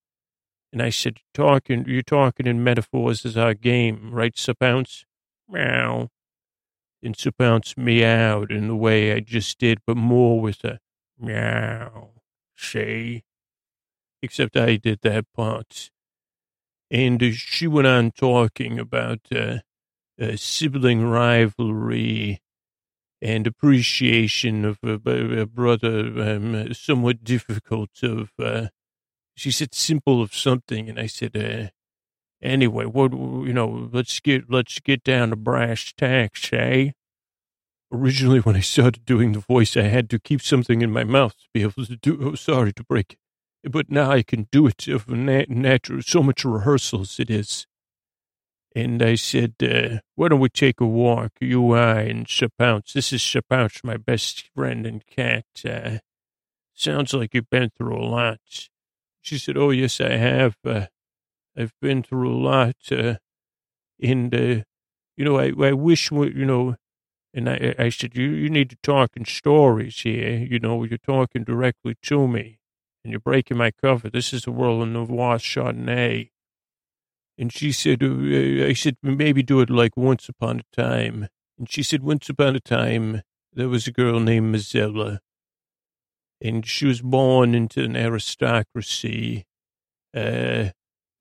[0.72, 5.04] And I said, talking, you're talking in metaphors as our game, right, Sir Pounce?
[5.48, 6.08] Meow.
[7.04, 10.78] And Sir Pounce meowed in the way I just did, but more with a
[11.18, 12.12] meow,
[12.56, 13.24] say.
[14.22, 15.90] Except I did that part.
[16.90, 19.58] And uh, she went on talking about uh,
[20.20, 22.40] uh, sibling rivalry
[23.20, 24.94] and appreciation of a,
[25.40, 28.68] a brother, um, somewhat difficult of, uh,
[29.34, 30.88] she said simple of something.
[30.88, 31.68] And I said, uh,
[32.44, 36.90] anyway, what, you know, let's get, let's get down to brass tacks, eh?
[37.92, 41.32] Originally, when I started doing the voice, I had to keep something in my mouth
[41.32, 43.16] to be able to do, oh, sorry to break
[43.70, 47.66] but now I can do it of nat- natural, so much rehearsals it is.
[48.76, 52.92] And I said, uh, why don't we take a walk, you, I, and Chapounce?
[52.92, 55.44] This is Chapounce, my best friend and cat.
[55.64, 55.98] Uh,
[56.74, 58.40] sounds like you've been through a lot.
[59.20, 60.56] She said, oh, yes, I have.
[60.64, 60.86] Uh,
[61.56, 62.76] I've been through a lot.
[62.90, 63.14] Uh,
[64.02, 64.64] and, uh,
[65.16, 66.76] you know, I, I wish, you know,
[67.32, 70.38] and I, I said, you, you need to talk in stories here.
[70.38, 72.58] You know, you're talking directly to me
[73.02, 74.08] and you're breaking my cover.
[74.08, 76.30] This is a world of Noir Chardonnay.
[77.36, 81.28] And she said, uh, I said, maybe do it like once upon a time.
[81.58, 83.22] And she said, once upon a time,
[83.52, 85.18] there was a girl named Myrcella.
[86.40, 89.46] And she was born into an aristocracy
[90.14, 90.70] uh,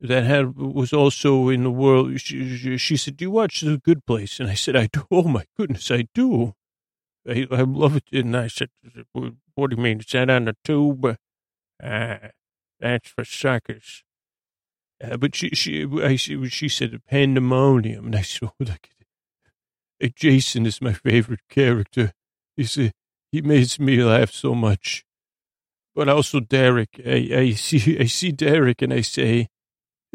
[0.08, 2.20] that had was also in the world.
[2.20, 4.40] She, she, said, do you watch The Good Place?
[4.40, 5.06] And I said, I do.
[5.12, 6.56] Oh, my goodness, I do.
[7.28, 8.04] I, I love it.
[8.12, 8.70] And I said,
[9.14, 10.02] what do you mean?
[10.02, 11.18] Is that on the tube?
[11.82, 12.20] Ah,
[12.80, 14.04] that's for suckers.
[15.02, 19.06] Uh, but she, she, I, she, she said pandemonium, and I said, oh, look at
[20.00, 20.16] it.
[20.16, 22.12] Jason is my favorite character.
[22.58, 22.92] He
[23.32, 25.06] he makes me laugh so much.
[25.96, 29.48] But also Derek, I, I see, I see Derek, and I say,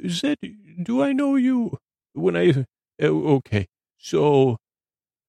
[0.03, 0.39] that?
[0.83, 1.79] Do I know you?
[2.13, 2.67] When I,
[3.01, 3.69] oh, okay,
[3.99, 4.59] so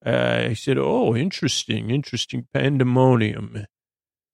[0.06, 3.66] uh, I said, oh, interesting, interesting pandemonium,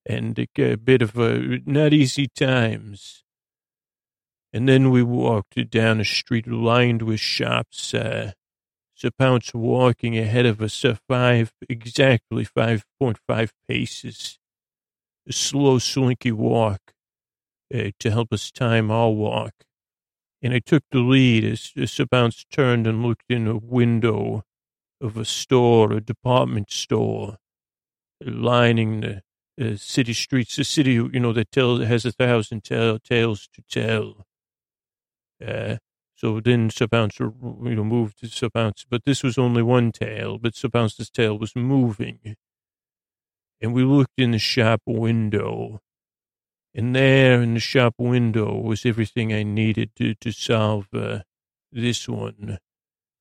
[0.08, 3.24] and a, a bit of a not easy times.
[4.52, 7.92] And then we walked down a street lined with shops.
[7.92, 8.32] Uh,
[8.94, 14.38] Sir Pounce walking ahead of us, uh, five, exactly 5.5 paces.
[15.28, 16.80] A slow, slinky walk
[17.74, 19.65] uh, to help us time our walk.
[20.46, 24.44] And I took the lead as, as Pounce turned and looked in a window
[25.00, 27.38] of a store, a department store,
[28.24, 29.22] lining the,
[29.56, 33.62] the city streets, the city, you know, that tells, has a thousand tell, tales to
[33.68, 34.24] tell.
[35.44, 35.78] Uh,
[36.14, 37.34] so then Pounce, you
[37.74, 41.56] know, moved to Pounce, but this was only one tail, but Sir Pounce's tail was
[41.56, 42.36] moving.
[43.60, 45.80] And we looked in the shop window,
[46.76, 51.20] and there in the shop window was everything I needed to, to solve uh,
[51.72, 52.58] this one.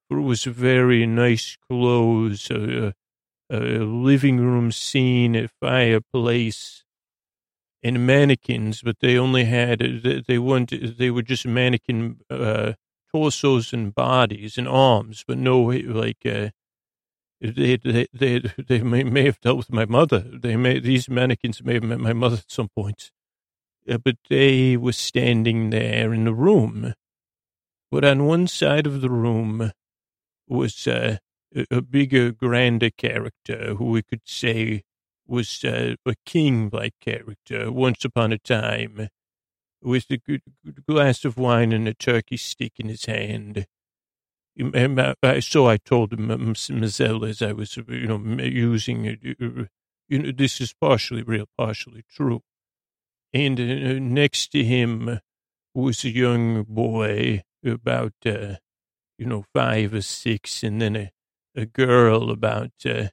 [0.09, 2.93] For it was a very nice clothes, a,
[3.49, 6.83] a living room scene, a fireplace,
[7.81, 9.79] and mannequins, but they only had
[10.27, 12.73] they weren't they were just mannequin uh,
[13.13, 16.49] torsos and bodies and arms, but no like uh,
[17.39, 20.19] they they they they may, may have dealt with my mother.
[20.19, 23.14] They may these mannequins may have met my mother at some point, uh,
[23.85, 26.93] but they were standing there in the room.
[27.91, 29.71] But on one side of the room
[30.47, 31.17] was uh,
[31.71, 34.83] a, bigger, grander character who we could say
[35.27, 39.09] was uh, a king-like character once upon a time
[39.81, 43.65] with a good, good glass of wine and a turkey stick in his hand.
[44.57, 49.19] So I told him, as I was, you know, using it,
[50.07, 52.41] you know, this is partially real, partially true.
[53.35, 55.19] And uh, next to him
[55.73, 58.55] was a young boy, about, uh,
[59.17, 61.11] you know, five or six, and then a,
[61.53, 63.07] a girl about uh,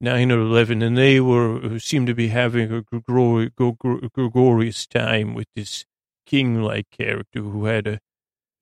[0.00, 2.82] nine or eleven, and they were uh, seemed to be having a
[4.14, 5.84] gregorious time with this
[6.26, 7.98] king-like character who had a,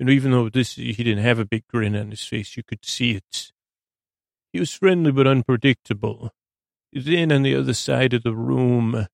[0.01, 2.87] know, even though this he didn't have a big grin on his face, you could
[2.87, 3.53] see it.
[4.55, 6.31] He was friendly but unpredictable.
[6.95, 9.07] Then on the other side of the room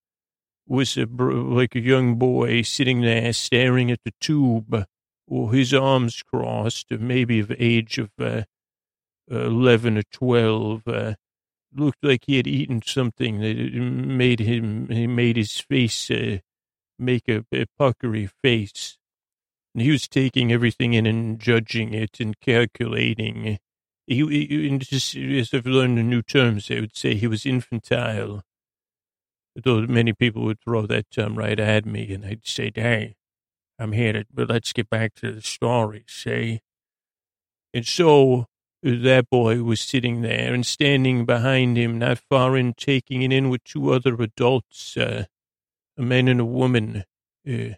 [0.67, 4.85] was a, like a young boy sitting there staring at the tube,
[5.27, 8.43] or his arms crossed, maybe of age of uh,
[9.31, 10.83] 11 or 12.
[10.87, 11.15] Uh,
[11.77, 16.39] looked like he had eaten something that made him, he made his face uh,
[16.99, 18.97] make a, a puckery face.
[19.75, 23.59] And he was taking everything in and judging it and calculating.
[24.07, 28.43] He, he just, as I've learned the new terms, I would say he was infantile.
[29.57, 33.15] Though many people would throw that term right at me, and I'd say, "Hey,
[33.79, 36.61] I'm here to, but let's get back to the story, say."
[37.73, 38.47] And so
[38.83, 43.49] that boy was sitting there and standing behind him, not far in, taking it in
[43.49, 45.25] with two other adults, uh,
[45.97, 47.05] a man and a woman.
[47.49, 47.75] Uh,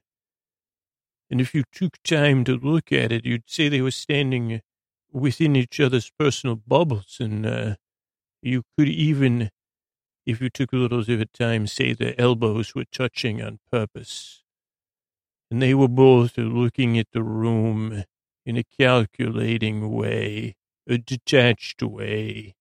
[1.30, 4.60] and if you took time to look at it, you'd say they were standing
[5.12, 7.16] within each other's personal bubbles.
[7.20, 7.76] And uh,
[8.42, 9.50] you could even,
[10.26, 14.42] if you took a little bit of time, say their elbows were touching on purpose.
[15.50, 18.04] And they were both looking at the room
[18.44, 20.56] in a calculating way,
[20.88, 22.56] a detached way.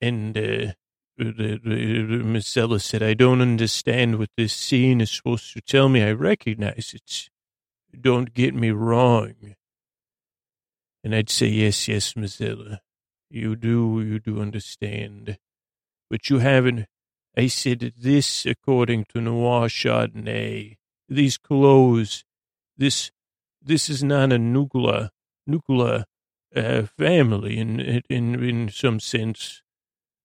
[0.00, 0.72] And uh,
[1.16, 5.88] the, the, Miss Ellis said, I don't understand what this scene is supposed to tell
[5.88, 6.02] me.
[6.02, 7.30] I recognize it.
[7.98, 9.34] Don't get me wrong.
[11.04, 12.80] And I'd say, yes, yes, Ella.
[13.30, 15.38] You do, you do understand.
[16.12, 16.84] But you haven't.
[17.34, 20.76] I said this according to Noir Chardonnay.
[21.08, 22.24] These clothes,
[22.76, 23.10] this,
[23.62, 25.08] this is not a nuclear,
[25.46, 26.04] nuclear
[26.54, 27.80] uh, family in,
[28.10, 29.62] in, in some sense,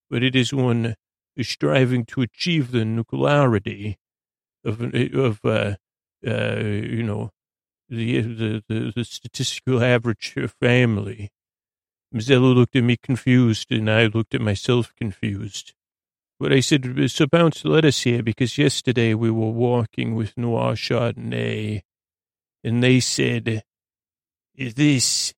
[0.09, 0.95] but it is one
[1.41, 3.95] striving to achieve the nuclearity
[4.65, 5.75] of, of, uh,
[6.27, 7.29] uh, you know,
[7.87, 11.29] the, the, the, the statistical average family.
[12.13, 15.73] Myrcella looked at me confused, and I looked at myself confused.
[16.39, 20.73] But I said, so bounce, let us here, because yesterday we were walking with Noir
[20.73, 21.81] Chardonnay,
[22.63, 23.63] and they said,
[24.55, 25.33] this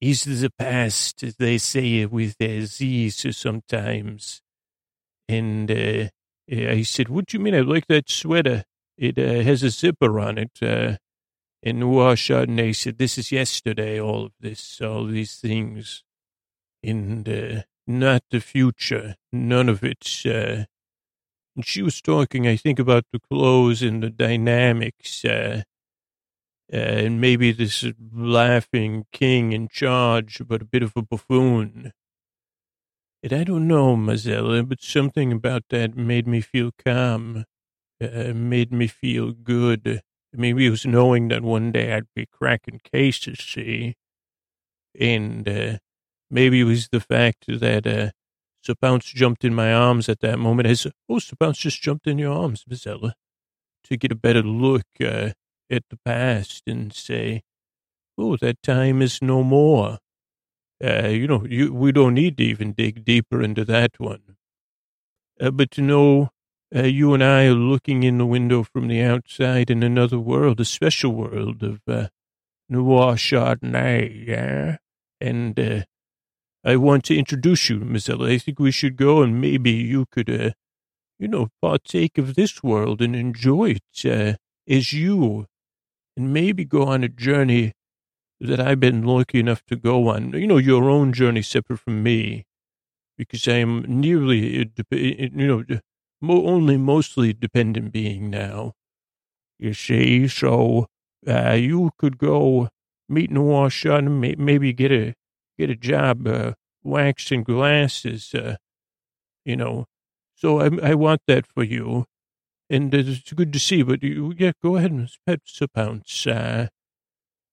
[0.00, 4.40] is the past, they say with their Z's sometimes.
[5.28, 6.08] And uh,
[6.50, 7.54] I said, what do you mean?
[7.54, 8.64] I like that sweater.
[8.96, 10.52] It uh, has a zipper on it.
[10.62, 10.96] Uh,
[11.66, 16.04] and Noir Chardonnay said, This is yesterday, all of this, all these things.
[16.82, 20.22] And uh, not the future, none of it.
[20.26, 20.64] Uh,
[21.56, 25.62] and she was talking, I think, about the clothes and the dynamics, uh,
[26.72, 31.92] uh, and maybe this laughing king in charge, but a bit of a buffoon.
[33.22, 37.44] And I don't know, Myrcella, but something about that made me feel calm,
[38.02, 40.02] uh, made me feel good.
[40.32, 43.94] Maybe it was knowing that one day I'd be cracking cases, see?
[44.98, 45.78] And uh,
[46.30, 48.10] maybe it was the fact that uh,
[48.62, 50.68] Sir Pounce jumped in my arms at that moment.
[50.68, 53.14] As, oh, Sir Pounce just jumped in your arms, Miss Ella,
[53.84, 55.30] to get a better look uh,
[55.70, 57.42] at the past and say,
[58.16, 59.98] oh, that time is no more.
[60.82, 64.36] Uh, you know, you, we don't need to even dig deeper into that one.
[65.40, 66.30] Uh, but to know
[66.74, 70.60] uh, you and I are looking in the window from the outside in another world,
[70.60, 72.08] a special world of uh,
[72.68, 74.76] Noir Chardonnay, yeah?
[75.20, 75.82] And uh,
[76.64, 78.30] I want to introduce you, Miss Ella.
[78.30, 80.50] I think we should go and maybe you could, uh,
[81.18, 84.36] you know, partake of this world and enjoy it uh,
[84.68, 85.46] as you,
[86.16, 87.72] and maybe go on a journey
[88.40, 90.32] that I've been lucky enough to go on.
[90.32, 92.44] You know, your own journey separate from me,
[93.18, 95.64] because I am nearly, uh, you know,
[96.22, 98.74] only mostly dependent being now.
[99.58, 100.86] You see, so
[101.26, 102.68] uh, you could go
[103.08, 105.14] meet Noir Shun, may- maybe get a
[105.58, 106.52] get a job uh,
[106.82, 108.56] waxing glasses, uh,
[109.44, 109.86] you know.
[110.34, 112.06] So I, I want that for you,
[112.68, 113.82] and it's good to see.
[113.82, 115.40] But you, yeah, go ahead and pet
[115.74, 116.26] pounce.
[116.26, 116.68] Uh,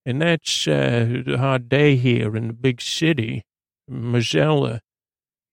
[0.05, 3.43] and that's uh, hard day here in the big city.
[3.89, 4.79] Myrcella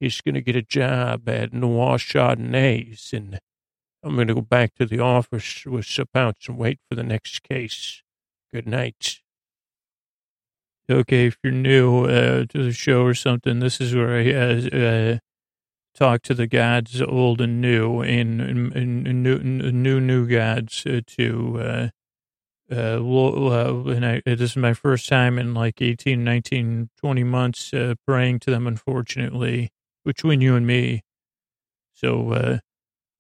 [0.01, 3.39] he's going to get a job at Noir Chardonnays, and
[4.03, 7.03] I'm going to go back to the office with Sir Pounce and wait for the
[7.03, 8.03] next case.
[8.53, 9.21] Good night.
[10.91, 14.79] Okay, if you're new uh, to the show or something, this is where I uh,
[14.79, 15.19] uh,
[15.95, 21.01] talk to the gods, old and new, and, and, and new, new, new gods uh,
[21.19, 21.61] to.
[21.61, 21.89] Uh,
[22.71, 27.73] uh, and I, this is my first time in like 18, 19, 20 months
[28.07, 29.71] praying to them, unfortunately
[30.09, 31.03] between you and me.
[31.93, 32.59] So uh,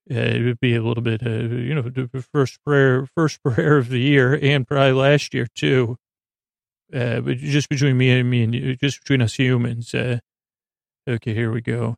[0.06, 3.90] it would be a little bit, uh, you know, the first prayer, first prayer of
[3.90, 5.98] the year, and probably last year too.
[6.94, 9.94] Uh, but just between me and me and you, just between us humans.
[9.94, 10.18] Uh,
[11.08, 11.96] okay, here we go.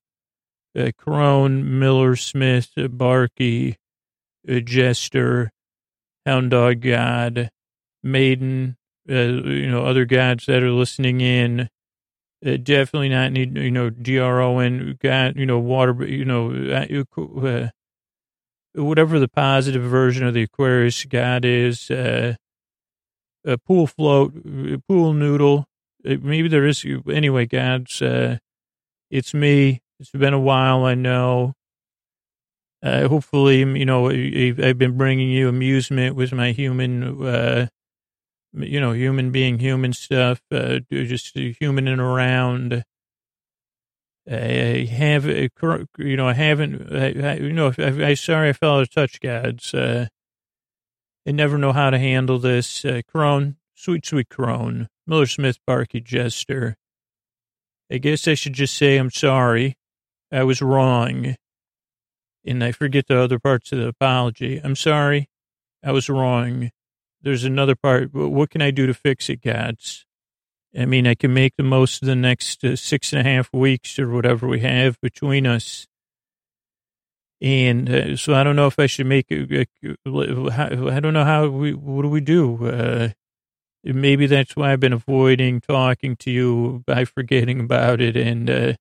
[0.77, 3.77] Uh, Crone, Miller, Smith, Barky,
[4.49, 5.51] uh, Jester,
[6.27, 7.51] Hound Dog God,
[8.03, 8.77] Maiden,
[9.09, 11.69] uh, you know, other gods that are listening in.
[12.45, 17.69] Uh, definitely not need, you know, G-R-O-N, God, you know, water, you know, uh, uh,
[18.75, 22.37] whatever the positive version of the Aquarius God is, uh,
[23.45, 25.67] a pool float, a pool noodle.
[26.03, 28.39] Maybe there is, anyway, gods, uh,
[29.11, 29.83] it's me.
[29.99, 31.55] It's been a while, I know.
[32.83, 37.67] Uh, hopefully, you know, I've been bringing you amusement with my human, uh,
[38.55, 42.85] you know, human being human stuff, uh, just human and around.
[44.31, 48.83] I have, you know, I haven't, I, you know, I, I sorry I fell out
[48.83, 49.75] of touch, gods.
[49.75, 50.07] Uh,
[51.27, 52.85] I never know how to handle this.
[52.85, 56.77] Uh, Crone, sweet, sweet Crone, Miller Smith, Barky Jester.
[57.91, 59.77] I guess I should just say I'm sorry.
[60.33, 61.35] I was wrong.
[62.45, 64.59] And I forget the other parts of the apology.
[64.63, 65.29] I'm sorry.
[65.85, 66.71] I was wrong.
[67.21, 68.15] There's another part.
[68.15, 70.07] What can I do to fix it, gods?
[70.79, 73.53] I mean, I can make the most of the next uh, six and a half
[73.53, 75.87] weeks or whatever we have between us.
[77.43, 79.69] And uh, so I don't know if I should make it.
[79.85, 82.67] I don't know how we, what do we do?
[82.67, 83.09] Uh,
[83.83, 88.75] maybe that's why I've been avoiding talking to you by forgetting about it and uh,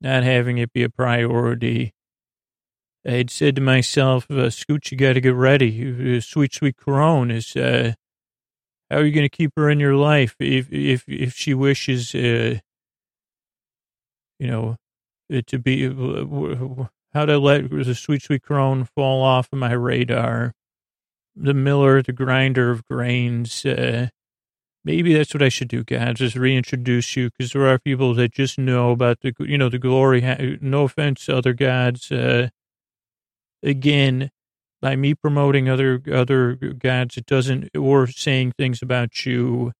[0.00, 1.92] not having it be a priority.
[3.06, 6.16] I'd said to myself, uh, Scooch, you got to get ready.
[6.16, 7.92] Uh, sweet, sweet Corone is, uh,
[8.90, 12.14] how are you going to keep her in your life if, if, if she wishes,
[12.14, 12.60] uh,
[14.38, 14.76] you know,
[15.46, 20.52] to be, uh, how to let the sweet, sweet Corone fall off of my radar?
[21.36, 24.08] The miller, the grinder of grains, uh,
[24.84, 26.18] maybe that's what I should do, guys.
[26.18, 29.78] Just reintroduce you because there are people that just know about the, you know, the
[29.78, 30.20] glory.
[30.60, 32.12] No offense, other gods.
[32.12, 32.50] Uh,
[33.62, 34.30] again,
[34.80, 39.72] by me promoting other other gods, it doesn't or saying things about you,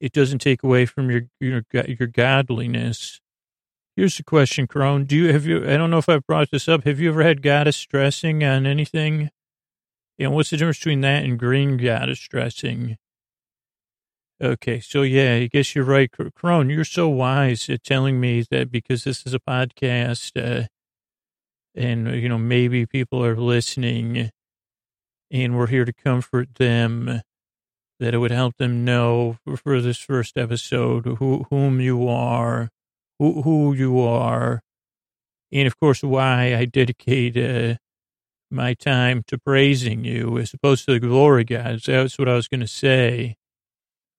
[0.00, 3.20] it doesn't take away from your your your godliness.
[3.98, 5.06] Here's the question, Crone.
[5.06, 5.68] Do you have you?
[5.68, 6.84] I don't know if I've brought this up.
[6.84, 9.30] Have you ever had goddess dressing on anything?
[10.20, 12.96] And what's the difference between that and green goddess dressing?
[14.40, 16.70] Okay, so yeah, I guess you're right, Crone.
[16.70, 20.30] You're so wise at telling me that because this is a podcast.
[20.40, 20.68] Uh,
[21.74, 24.30] and you know maybe people are listening
[25.28, 27.20] and we're here to comfort them
[27.98, 32.70] that it would help them know for this first episode who whom you are
[33.18, 34.62] who you are.
[35.52, 37.76] And of course why i dedicate uh,
[38.50, 41.86] my time to praising you as opposed to the glory gods.
[41.86, 43.36] That's what i was going to say.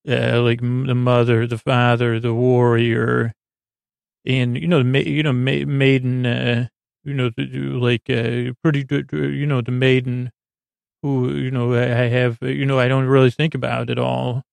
[0.07, 3.33] Uh, like the mother the father the warrior
[4.25, 6.67] and you know you know maiden uh,
[7.03, 10.31] you know, like uh, pretty you know, the maiden
[11.01, 14.43] who, you know, I have, you know, I don't really think about at all,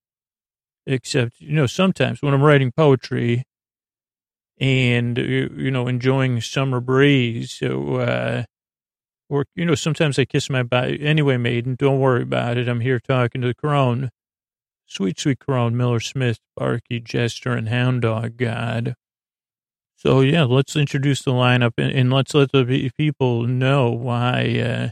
[0.87, 3.45] except, you know, sometimes when I'm writing poetry
[4.59, 7.53] and, you know, enjoying summer breeze.
[7.53, 8.45] So, uh,
[9.29, 11.01] or, you know, sometimes I kiss my body.
[11.03, 12.69] Anyway, maiden, don't worry about it.
[12.69, 14.11] I'm here talking to the crone.
[14.87, 18.95] Sweet, sweet crone, Miller Smith, Barky, Jester, and Hound Dog God.
[19.97, 24.59] So yeah, let's introduce the lineup and, and let's let the people know why.
[24.61, 24.91] Uh,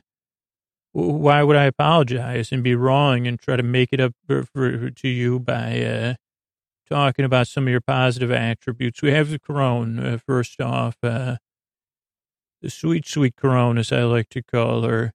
[0.92, 4.90] why would I apologize and be wrong and try to make it up for, for
[4.90, 6.14] to you by uh,
[6.88, 9.02] talking about some of your positive attributes?
[9.02, 11.36] We have the Corone uh, first off, uh,
[12.62, 15.12] the sweet, sweet Corone, as I like to call her,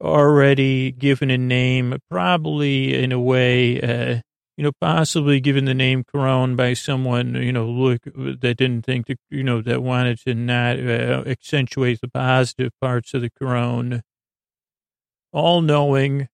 [0.00, 4.20] already given a name, probably in a way uh,
[4.60, 9.06] you know, possibly given the name Corone by someone, you know, look that didn't think,
[9.06, 14.02] to, you know, that wanted to not uh, accentuate the positive parts of the Corone.
[15.32, 16.28] All knowing,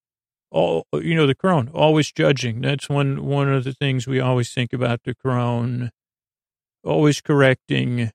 [0.50, 2.60] all you know, the Corone always judging.
[2.60, 5.90] That's one one of the things we always think about the Corone.
[6.84, 8.10] Always correcting.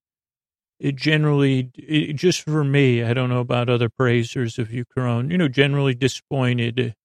[0.79, 5.29] It generally, it, just for me, I don't know about other praisers of you, Corone.
[5.29, 6.95] You know, generally disappointed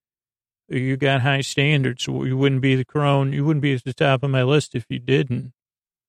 [0.68, 2.06] you got high standards.
[2.06, 3.32] You wouldn't be the crone.
[3.32, 5.52] You wouldn't be at the top of my list if you didn't.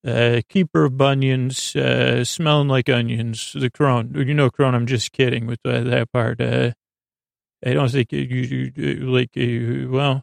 [0.06, 3.52] Uh, keeper of bunions, uh, smelling like onions.
[3.52, 4.12] The crone.
[4.14, 4.74] You know, crone.
[4.74, 6.40] I'm just kidding with that part.
[6.40, 6.72] Uh,
[7.64, 9.30] I don't think you, you like.
[9.36, 10.22] Uh, well,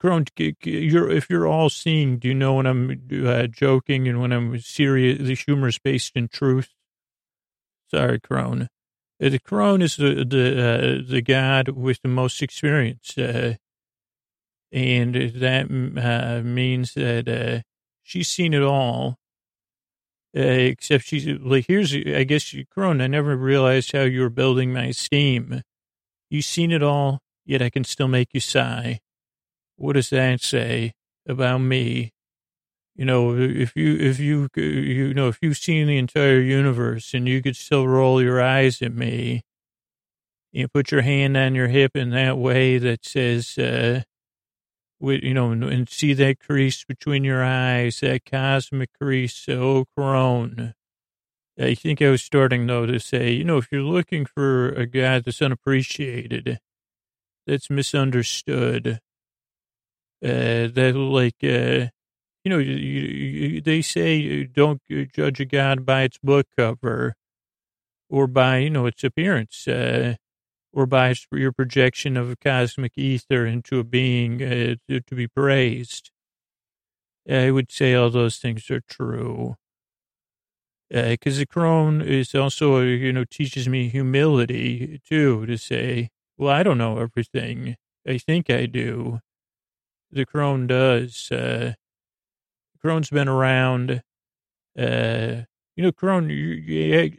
[0.00, 0.24] crone.
[0.36, 2.18] You're if you're all seeing.
[2.18, 5.18] Do you know when I'm uh, joking and when I'm serious?
[5.18, 6.70] The humor is based in truth.
[7.90, 8.68] Sorry, crone.
[9.22, 13.54] Uh, the crone is the the, uh, the god with the most experience, uh,
[14.72, 17.62] and that uh, means that uh,
[18.02, 19.18] she's seen it all.
[20.36, 24.30] Uh, except she's like, here's, I guess, you, Crone, I never realized how you were
[24.30, 25.62] building my esteem.
[26.30, 29.00] You've seen it all, yet I can still make you sigh.
[29.76, 30.92] What does that say
[31.26, 32.12] about me?
[32.96, 37.28] You know, if you, if you, you know, if you've seen the entire universe and
[37.28, 39.42] you could still roll your eyes at me,
[40.52, 44.02] you put your hand on your hip in that way that says, uh,
[45.00, 50.74] you know, and, and, see that crease between your eyes, that cosmic crease, oh, crone.
[51.58, 54.86] I think I was starting, though, to say, you know, if you're looking for a
[54.86, 56.58] God that's unappreciated,
[57.46, 59.00] that's misunderstood,
[60.22, 61.90] uh, that, like, uh,
[62.44, 64.82] you know, you, you, they say don't
[65.14, 67.14] judge a God by its book cover
[68.10, 69.68] or by, you know, its appearance.
[69.68, 70.16] Uh,
[70.74, 75.28] or by your projection of a cosmic ether into a being uh, to, to, be
[75.28, 76.10] praised.
[77.30, 79.56] I would say all those things are true.
[80.94, 86.54] Because uh, the crone is also, you know, teaches me humility too, to say, well,
[86.54, 87.76] I don't know everything.
[88.08, 89.20] I think I do.
[90.12, 91.32] The crone does.
[91.32, 91.74] Uh,
[92.80, 94.02] crone's been around.
[94.78, 95.42] Uh,
[95.76, 96.26] you know, Crone,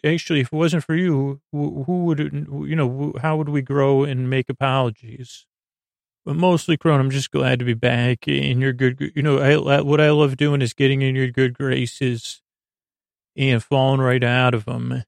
[0.06, 4.04] actually, if it wasn't for you, who, who would, you know, how would we grow
[4.04, 5.46] and make apologies?
[6.26, 9.82] But mostly, Crone, I'm just glad to be back in your good, you know, I,
[9.82, 12.42] what I love doing is getting in your good graces
[13.36, 15.04] and falling right out of them.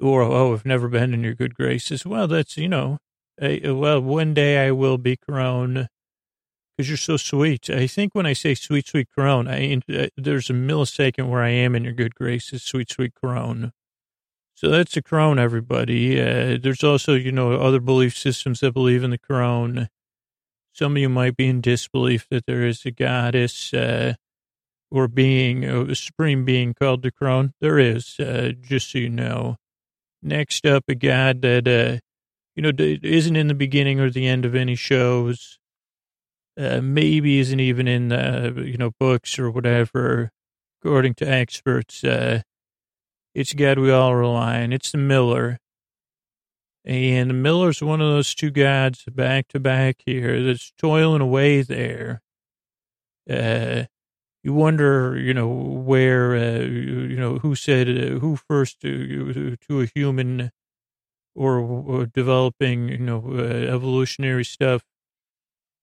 [0.00, 2.04] Or, oh, I've never been in your good graces.
[2.04, 2.98] Well, that's, you know,
[3.40, 5.88] I, well, one day I will be Crone
[6.76, 7.70] because you're so sweet.
[7.70, 11.50] I think when I say sweet, sweet crone, I, uh, there's a millisecond where I
[11.50, 13.72] am in your good graces, sweet, sweet crone.
[14.54, 16.20] So that's the crone, everybody.
[16.20, 19.88] Uh, there's also, you know, other belief systems that believe in the crone.
[20.72, 24.14] Some of you might be in disbelief that there is a goddess uh,
[24.92, 27.54] or being, a supreme being called the crone.
[27.60, 29.56] There is, uh, just so you know.
[30.22, 31.98] Next up, a god that, uh,
[32.54, 35.58] you know, isn't in the beginning or the end of any shows
[36.58, 40.30] uh, maybe isn't even in uh, you know books or whatever,
[40.80, 42.04] according to experts.
[42.04, 42.42] Uh,
[43.34, 44.72] it's God we all rely on.
[44.72, 45.58] It's the Miller,
[46.84, 51.62] and the Miller's one of those two gods back to back here that's toiling away
[51.62, 52.20] there.
[53.28, 53.84] Uh,
[54.42, 59.80] you wonder, you know, where, uh, you know, who said, uh, who first to, to
[59.80, 60.50] a human
[61.34, 64.84] or, or developing, you know, uh, evolutionary stuff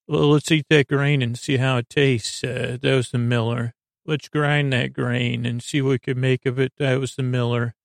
[0.10, 2.44] well, let's eat that grain and see how it tastes.
[2.44, 3.76] Uh, that was the miller.
[4.08, 6.74] Let's grind that grain and see what we can make of it.
[6.80, 7.76] That was the miller.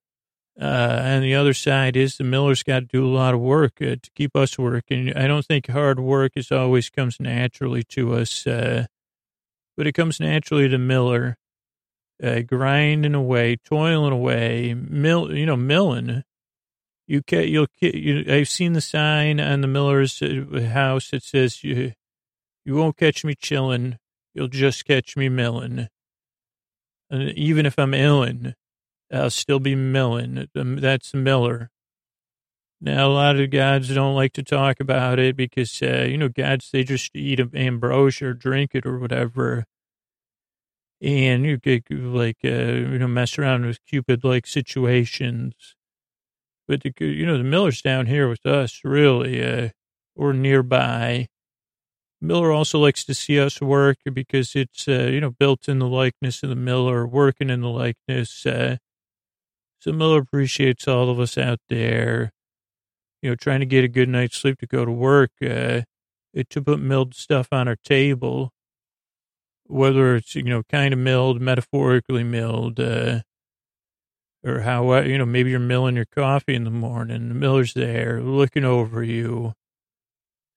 [0.59, 3.75] Uh, and the other side is the miller's got to do a lot of work
[3.83, 5.15] uh, to keep us working.
[5.15, 8.87] I don't think hard work is always comes naturally to us, uh,
[9.77, 11.37] but it comes naturally to miller,
[12.23, 16.23] uh, grinding away, toiling away, mill, you know, milling.
[17.07, 21.63] You can, you'll, you, I've seen the sign on the miller's uh, house that says
[21.63, 21.93] you,
[22.65, 23.99] you won't catch me chilling.
[24.33, 25.89] You'll just catch me milling.
[27.11, 28.55] And even if I'm illin',
[29.13, 30.49] I'll still be milling.
[30.55, 31.71] That's Miller.
[32.85, 36.29] Now, a lot of gods don't like to talk about it because, uh, you know,
[36.29, 39.65] gods, they just eat ambrosia or drink it or whatever.
[41.01, 45.55] And you get, like, uh, you know, mess around with Cupid like situations.
[46.69, 49.71] But, the, you know, the Miller's down here with us, really, uh,
[50.15, 51.29] or nearby.
[52.21, 55.89] Miller also likes to see us work because it's, uh, you know, built in the
[55.89, 58.45] likeness of the Miller, working in the likeness.
[58.45, 58.77] Uh,
[59.79, 62.34] so Miller appreciates all of us out there,
[63.25, 65.81] you know, trying to get a good night's sleep to go to work, uh,
[66.51, 68.53] to put milled stuff on our table,
[69.65, 73.21] whether it's, you know, kind of milled, metaphorically milled, uh,
[74.45, 77.29] or how, uh, you know, maybe you're milling your coffee in the morning.
[77.29, 79.55] The miller's there looking over you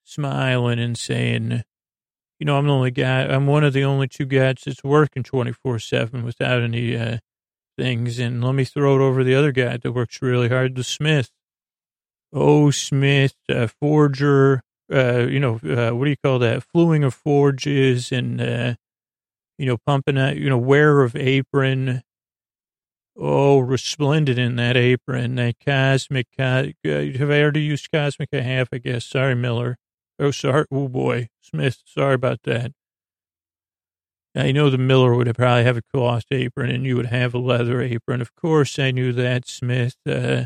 [0.04, 1.62] smiling and saying,
[2.38, 5.22] you know, I'm the only guy, I'm one of the only two guys that's working
[5.22, 7.16] 24 7 without any uh,
[7.78, 8.18] things.
[8.18, 11.30] And let me throw it over the other guy that works really hard, the Smith.
[12.32, 16.62] Oh, Smith, uh, forger, uh, you know, uh, what do you call that?
[16.62, 18.74] Fluing of forges and, uh,
[19.56, 22.02] you know, pumping out, you know, wear of apron.
[23.16, 26.26] Oh, resplendent in that apron, that cosmic.
[26.38, 28.28] Uh, have I already used cosmic?
[28.32, 29.04] I have, I guess.
[29.04, 29.76] Sorry, Miller.
[30.20, 30.66] Oh, sorry.
[30.70, 31.28] Oh, boy.
[31.40, 32.72] Smith, sorry about that.
[34.36, 37.38] I know the miller would probably have a cloth apron and you would have a
[37.38, 38.20] leather apron.
[38.20, 39.96] Of course, I knew that, Smith.
[40.06, 40.44] Uh,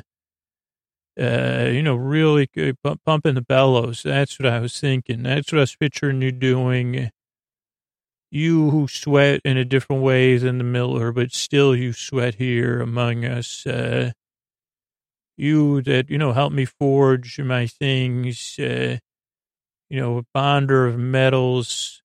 [1.20, 4.02] uh, you know, really good, pumping the bellows.
[4.02, 5.22] That's what I was thinking.
[5.22, 7.10] That's what I was picturing you doing.
[8.30, 12.80] you who sweat in a different way than the miller, but still you sweat here
[12.80, 13.66] among us.
[13.66, 14.12] Uh,
[15.36, 18.96] you that, you know, help me forge my things, uh,
[19.90, 22.02] you know, a bonder of metals,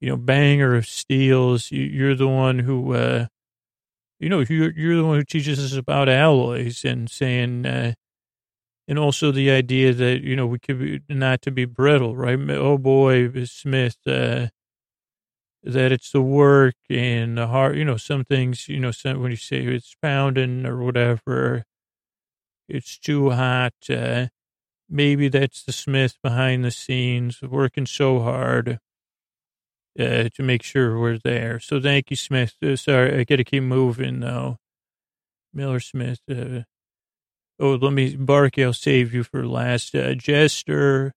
[0.00, 1.70] you know, banger of steels.
[1.70, 3.26] You, are the one who, uh,
[4.20, 7.94] you know, you're, you're the one who teaches us about alloys and saying, uh,
[8.86, 12.38] and also the idea that, you know, we could be not to be brittle, right?
[12.50, 14.48] Oh boy, Smith, uh,
[15.62, 19.30] that it's the work and the heart, you know, some things, you know, some, when
[19.30, 21.64] you say it's pounding or whatever,
[22.68, 23.74] it's too hot.
[23.88, 24.26] Uh,
[24.88, 28.80] maybe that's the Smith behind the scenes working so hard
[29.98, 31.60] uh, to make sure we're there.
[31.60, 32.54] So thank you, Smith.
[32.62, 34.56] Uh, sorry, I got to keep moving though.
[35.52, 36.20] Miller Smith.
[36.30, 36.62] Uh,
[37.58, 39.94] oh, let me, Barky, I'll save you for last.
[39.94, 41.12] Uh, Jester,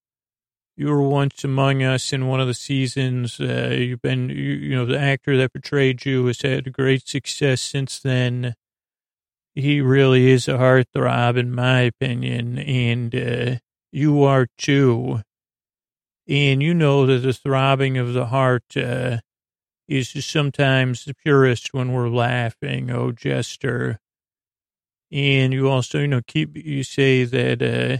[0.76, 3.38] you were once among us in one of the seasons.
[3.40, 7.60] Uh, you've been, you, you know, the actor that portrayed you has had great success
[7.60, 8.54] since then
[9.54, 13.56] he really is a heartthrob, in my opinion, and uh,
[13.92, 15.20] you are too.
[16.26, 19.18] And you know that the throbbing of the heart uh,
[19.88, 24.00] is sometimes the purest when we're laughing, oh jester.
[25.12, 27.98] And you also, you know, keep you say that, uh,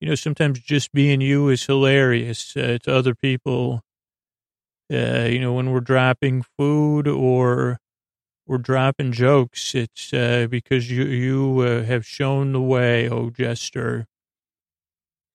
[0.00, 3.82] you know, sometimes just being you is hilarious uh, to other people.
[4.92, 7.78] Uh, you know, when we're dropping food or
[8.46, 9.74] we're dropping jokes.
[9.74, 14.06] It's uh, because you you uh, have shown the way, oh jester.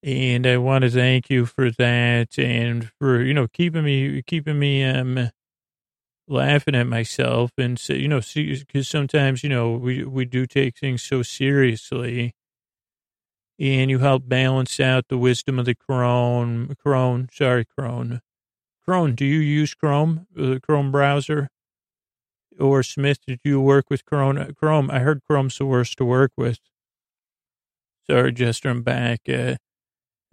[0.02, 4.58] And I want to thank you for that, and for you know keeping me keeping
[4.58, 5.30] me um
[6.28, 10.78] laughing at myself, and so, you know because sometimes you know we we do take
[10.78, 12.34] things so seriously,
[13.58, 17.28] and you help balance out the wisdom of the Chrome Chrome.
[17.32, 18.20] Sorry, Chrome.
[18.84, 19.14] Chrome.
[19.14, 21.48] Do you use Chrome the Chrome browser?
[22.58, 24.54] or Smith, did you work with Chrome?
[24.54, 26.58] Chrome, I heard Chrome's the worst to work with.
[28.08, 29.20] Sorry, Jester, I'm back.
[29.28, 29.56] Uh,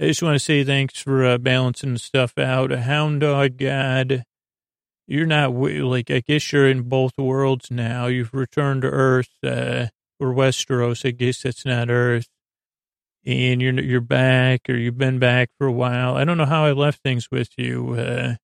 [0.02, 2.72] I just want to say thanks for uh, balancing stuff out.
[2.72, 4.24] A hound dog god.
[5.08, 8.06] You're not like I guess you're in both worlds now.
[8.06, 11.06] You've returned to Earth uh, or Westeros.
[11.06, 12.30] I guess that's not Earth,
[13.26, 16.16] and you're you're back or you've been back for a while.
[16.16, 18.36] I don't know how I left things with you, uh,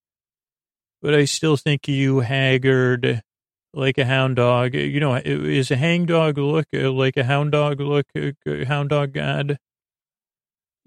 [1.02, 3.22] but I still think you haggard
[3.73, 4.73] like a hound dog.
[4.73, 8.90] You know, is a hang dog look uh, like a hound dog look, uh, hound
[8.90, 9.57] dog god?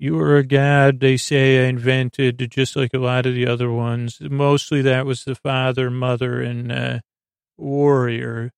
[0.01, 3.71] You were a god, they say, I invented, just like a lot of the other
[3.71, 4.19] ones.
[4.21, 6.99] Mostly that was the father, mother, and uh,
[7.57, 8.53] warrior.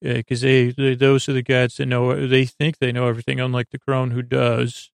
[0.00, 3.70] Because they, they, those are the gods that know, they think they know everything, unlike
[3.70, 4.90] the crone who does.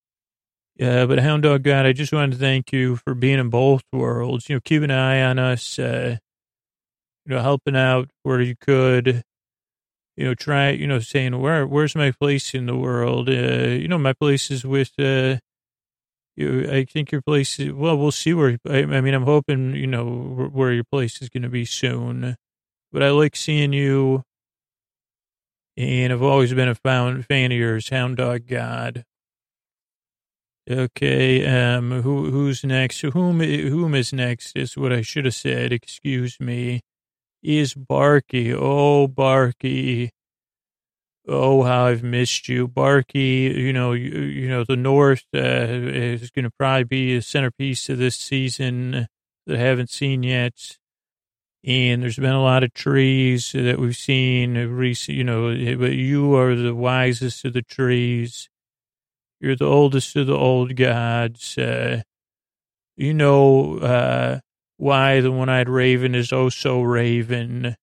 [0.77, 3.83] Yeah, but Hound Dog God, I just wanted to thank you for being in both
[3.93, 4.49] worlds.
[4.49, 5.79] You know, keep an eye on us.
[5.79, 6.17] Uh,
[7.27, 9.25] you know, helping out where you could,
[10.17, 13.29] you know, try, you know, saying, where, where's my place in the world?
[13.29, 15.37] Uh, you know, my place is with, uh,
[16.37, 19.75] you, I think your place is, well, we'll see where, I, I mean, I'm hoping,
[19.75, 22.37] you know, where your place is going to be soon,
[22.93, 24.23] but I like seeing you.
[25.79, 29.05] And I've always been a fan, fan of yours, Hound Dog God.
[30.69, 33.01] Okay, um, who who's next?
[33.03, 35.73] Whom whom is next is what I should have said.
[35.73, 36.81] Excuse me
[37.47, 38.53] is Barky.
[38.53, 40.11] Oh, Barky.
[41.29, 43.53] Oh, how I've missed you, Barky.
[43.57, 47.89] You know, you, you know, the North uh, is going to probably be a centerpiece
[47.89, 49.09] of this season
[49.47, 50.79] that I haven't seen yet.
[51.65, 56.37] And there's been a lot of trees that we've seen recent, you know, but you
[56.37, 58.49] are the wisest of the trees.
[59.41, 61.59] You're the oldest of the old gods.
[61.59, 62.03] Uh,
[62.97, 64.41] you know, uh,
[64.77, 67.75] why the one-eyed raven is oh so raven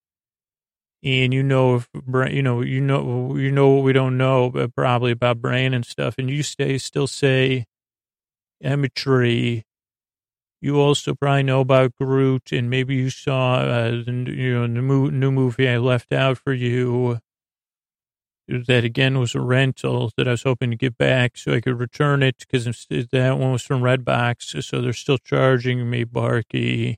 [1.03, 1.89] and you know if
[2.31, 5.85] you know you know you know what we don't know but probably about Bran and
[5.85, 7.65] stuff and you stay still say
[8.63, 9.63] Emmetry.
[10.61, 15.11] You also probably know about Groot, and maybe you saw uh, the you know the
[15.11, 17.19] new movie I left out for you
[18.47, 21.79] that again was a rental that I was hoping to get back so I could
[21.79, 26.97] return it because that one was from Redbox, so they're still charging me, Barky.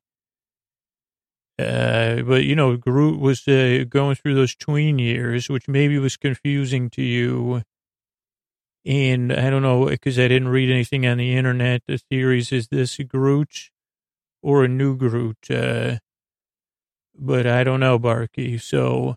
[1.57, 6.18] Uh, but you know, Groot was uh, going through those tween years, which maybe was
[6.18, 7.61] confusing to you.
[8.86, 11.82] And I don't know because I didn't read anything on the internet.
[11.88, 13.72] The theories is this Groot
[14.44, 15.98] or a new Groot, uh,
[17.18, 18.57] but I don't know, Barky.
[18.57, 19.15] So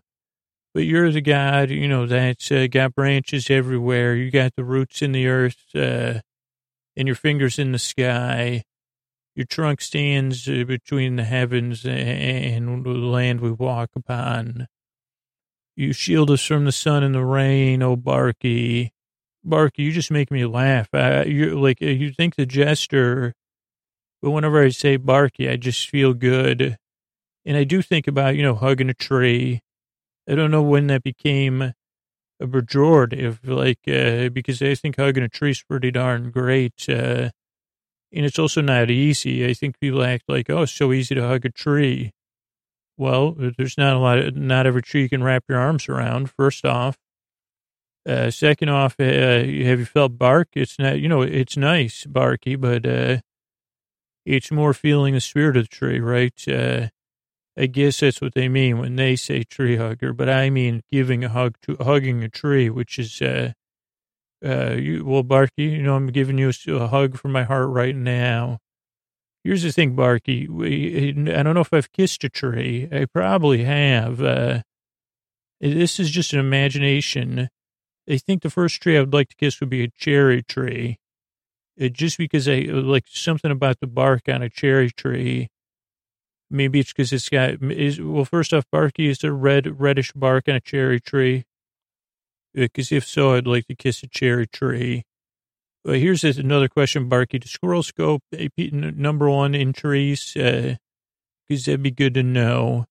[0.73, 4.15] but you're the God, you know, that's uh, got branches everywhere.
[4.15, 6.21] You got the roots in the earth, uh,
[6.95, 8.63] and your fingers in the sky.
[9.39, 14.67] Your trunk stands uh, between the heavens and the land we walk upon.
[15.77, 18.91] You shield us from the sun and the rain, oh Barky.
[19.41, 20.89] Barky, you just make me laugh.
[20.93, 23.33] Uh, you like you think the jester,
[24.21, 26.77] but whenever I say Barky, I just feel good,
[27.45, 29.61] and I do think about you know hugging a tree.
[30.29, 31.73] I don't know when that became a
[32.41, 36.89] pejorative, like uh, because I think hugging a tree is pretty darn great.
[36.89, 37.29] Uh,
[38.13, 39.47] and it's also not easy.
[39.47, 42.11] I think people act like, oh, it's so easy to hug a tree.
[42.97, 46.31] Well, there's not a lot of, not every tree you can wrap your arms around,
[46.31, 46.97] first off.
[48.07, 50.49] Uh, second off, uh, have you felt bark?
[50.53, 53.17] It's not, you know, it's nice, barky, but uh,
[54.25, 56.33] it's more feeling the spirit of the tree, right?
[56.47, 56.87] Uh,
[57.57, 61.23] I guess that's what they mean when they say tree hugger, but I mean giving
[61.23, 63.51] a hug to hugging a tree, which is uh,
[64.43, 67.69] uh, you, well, Barky, you know, I'm giving you a, a, hug from my heart
[67.69, 68.59] right now.
[69.43, 70.47] Here's the thing, Barky.
[70.47, 72.87] We, I don't know if I've kissed a tree.
[72.91, 74.21] I probably have.
[74.21, 74.61] Uh,
[75.59, 77.49] this is just an imagination.
[78.09, 80.99] I think the first tree I would like to kiss would be a cherry tree.
[81.77, 85.49] It, just because I like something about the bark on a cherry tree.
[86.49, 90.49] Maybe it's because it's got, is, well, first off, Barky is a red, reddish bark
[90.49, 91.45] on a cherry tree.
[92.53, 95.03] Because if so, I'd like to kiss a cherry tree.
[95.83, 97.39] But here's another question, Barky.
[97.39, 98.23] Does squirrel scope
[98.61, 100.33] number one in trees?
[100.33, 102.85] Because uh, that'd be good to know.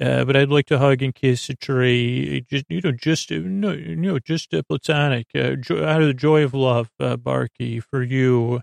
[0.00, 2.44] Uh, but I'd like to hug and kiss a tree.
[2.48, 6.44] Just you know, just no, you know, just a platonic, uh, out of the joy
[6.44, 8.60] of love, uh, Barky, for you.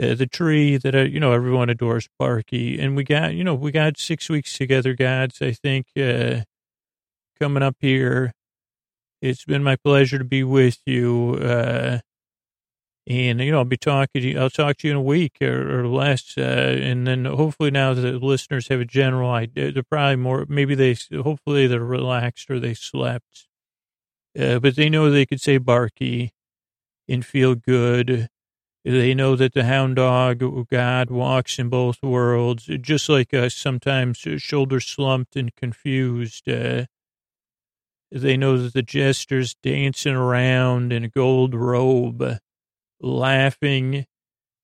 [0.00, 3.54] Uh, the tree that uh, you know everyone adores, Barky, and we got you know
[3.54, 5.40] we got six weeks together, gods.
[5.42, 6.42] I think uh,
[7.40, 8.32] coming up here.
[9.22, 11.38] It's been my pleasure to be with you.
[11.40, 12.00] Uh,
[13.08, 15.36] and, you know, I'll be talking to you, I'll talk to you in a week
[15.40, 16.34] or, or less.
[16.36, 16.42] Uh,
[16.80, 19.70] and then hopefully now the listeners have a general idea.
[19.70, 23.46] They're probably more, maybe they, hopefully they're relaxed or they slept.
[24.38, 26.32] Uh, but they know they could say Barky
[27.08, 28.28] and feel good.
[28.84, 34.18] They know that the hound dog, God, walks in both worlds, just like us, sometimes
[34.18, 36.48] shoulder slumped and confused.
[36.48, 36.86] Uh,
[38.10, 42.38] they know that the jester's dancing around in a gold robe,
[43.00, 44.06] laughing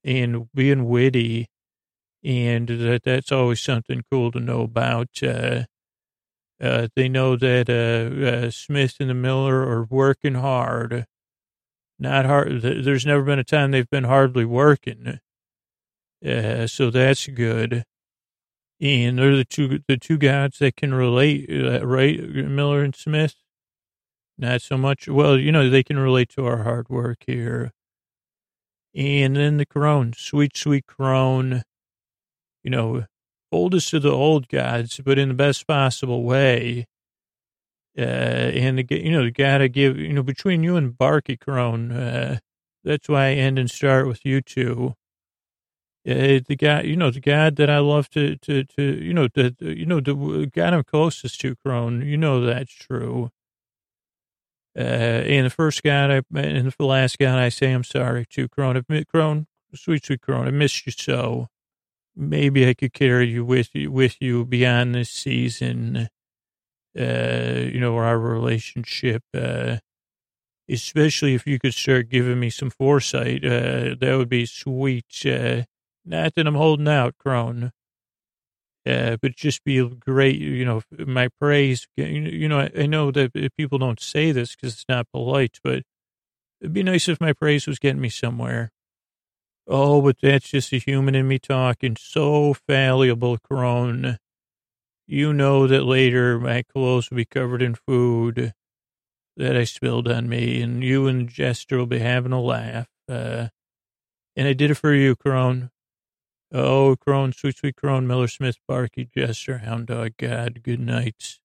[0.04, 1.48] and being witty,
[2.24, 5.08] and that that's always something cool to know about.
[5.22, 5.64] Uh,
[6.60, 11.06] uh, they know that uh, uh Smith and the Miller are working hard.
[11.98, 12.62] Not hard.
[12.62, 15.20] There's never been a time they've been hardly working.
[16.24, 17.84] Uh, so that's good.
[18.82, 22.20] And they're the two the two gods that can relate, uh, right?
[22.20, 23.36] Miller and Smith.
[24.36, 25.06] Not so much.
[25.06, 27.70] Well, you know they can relate to our hard work here.
[28.94, 31.62] And then the crone, sweet, sweet crone.
[32.64, 33.04] You know,
[33.52, 36.86] oldest of the old gods, but in the best possible way.
[37.96, 42.38] Uh, and the, you know, gotta give, you know, between you and Barky Crone, uh,
[42.82, 44.94] that's why I end and start with you two.
[46.08, 49.28] Uh, the guy, you know, the God that I love to, to, to, you know,
[49.32, 53.30] the, you know, the God I'm closest to, Crone, you know that's true.
[54.76, 58.48] Uh, and the first God, I, and the last God, I say I'm sorry to,
[58.48, 58.82] Crone.
[59.12, 61.48] Crone, sweet, sweet Crone, I missed you so.
[62.16, 66.08] Maybe I could carry you with you, with you beyond this season.
[66.98, 69.76] Uh, you know, our relationship, uh,
[70.68, 75.24] especially if you could start giving me some foresight, uh, that would be sweet.
[75.24, 75.62] Uh,
[76.04, 77.72] not that I'm holding out, Crone.
[78.84, 81.86] Uh, but just be great, you know, my praise.
[81.96, 85.84] You know, I, know that people don't say this because it's not polite, but
[86.60, 88.72] it'd be nice if my praise was getting me somewhere.
[89.68, 91.96] Oh, but that's just a human in me talking.
[91.96, 94.18] So fallible, Crone.
[95.06, 98.52] You know that later my clothes will be covered in food
[99.36, 102.88] that I spilled on me, and you and Jester will be having a laugh.
[103.08, 103.48] Uh,
[104.34, 105.70] and I did it for you, Crone.
[106.52, 111.41] Oh, Crone, sweet, sweet Crone, Miller Smith, Barky, Jester, Hound Dog, God, good nights.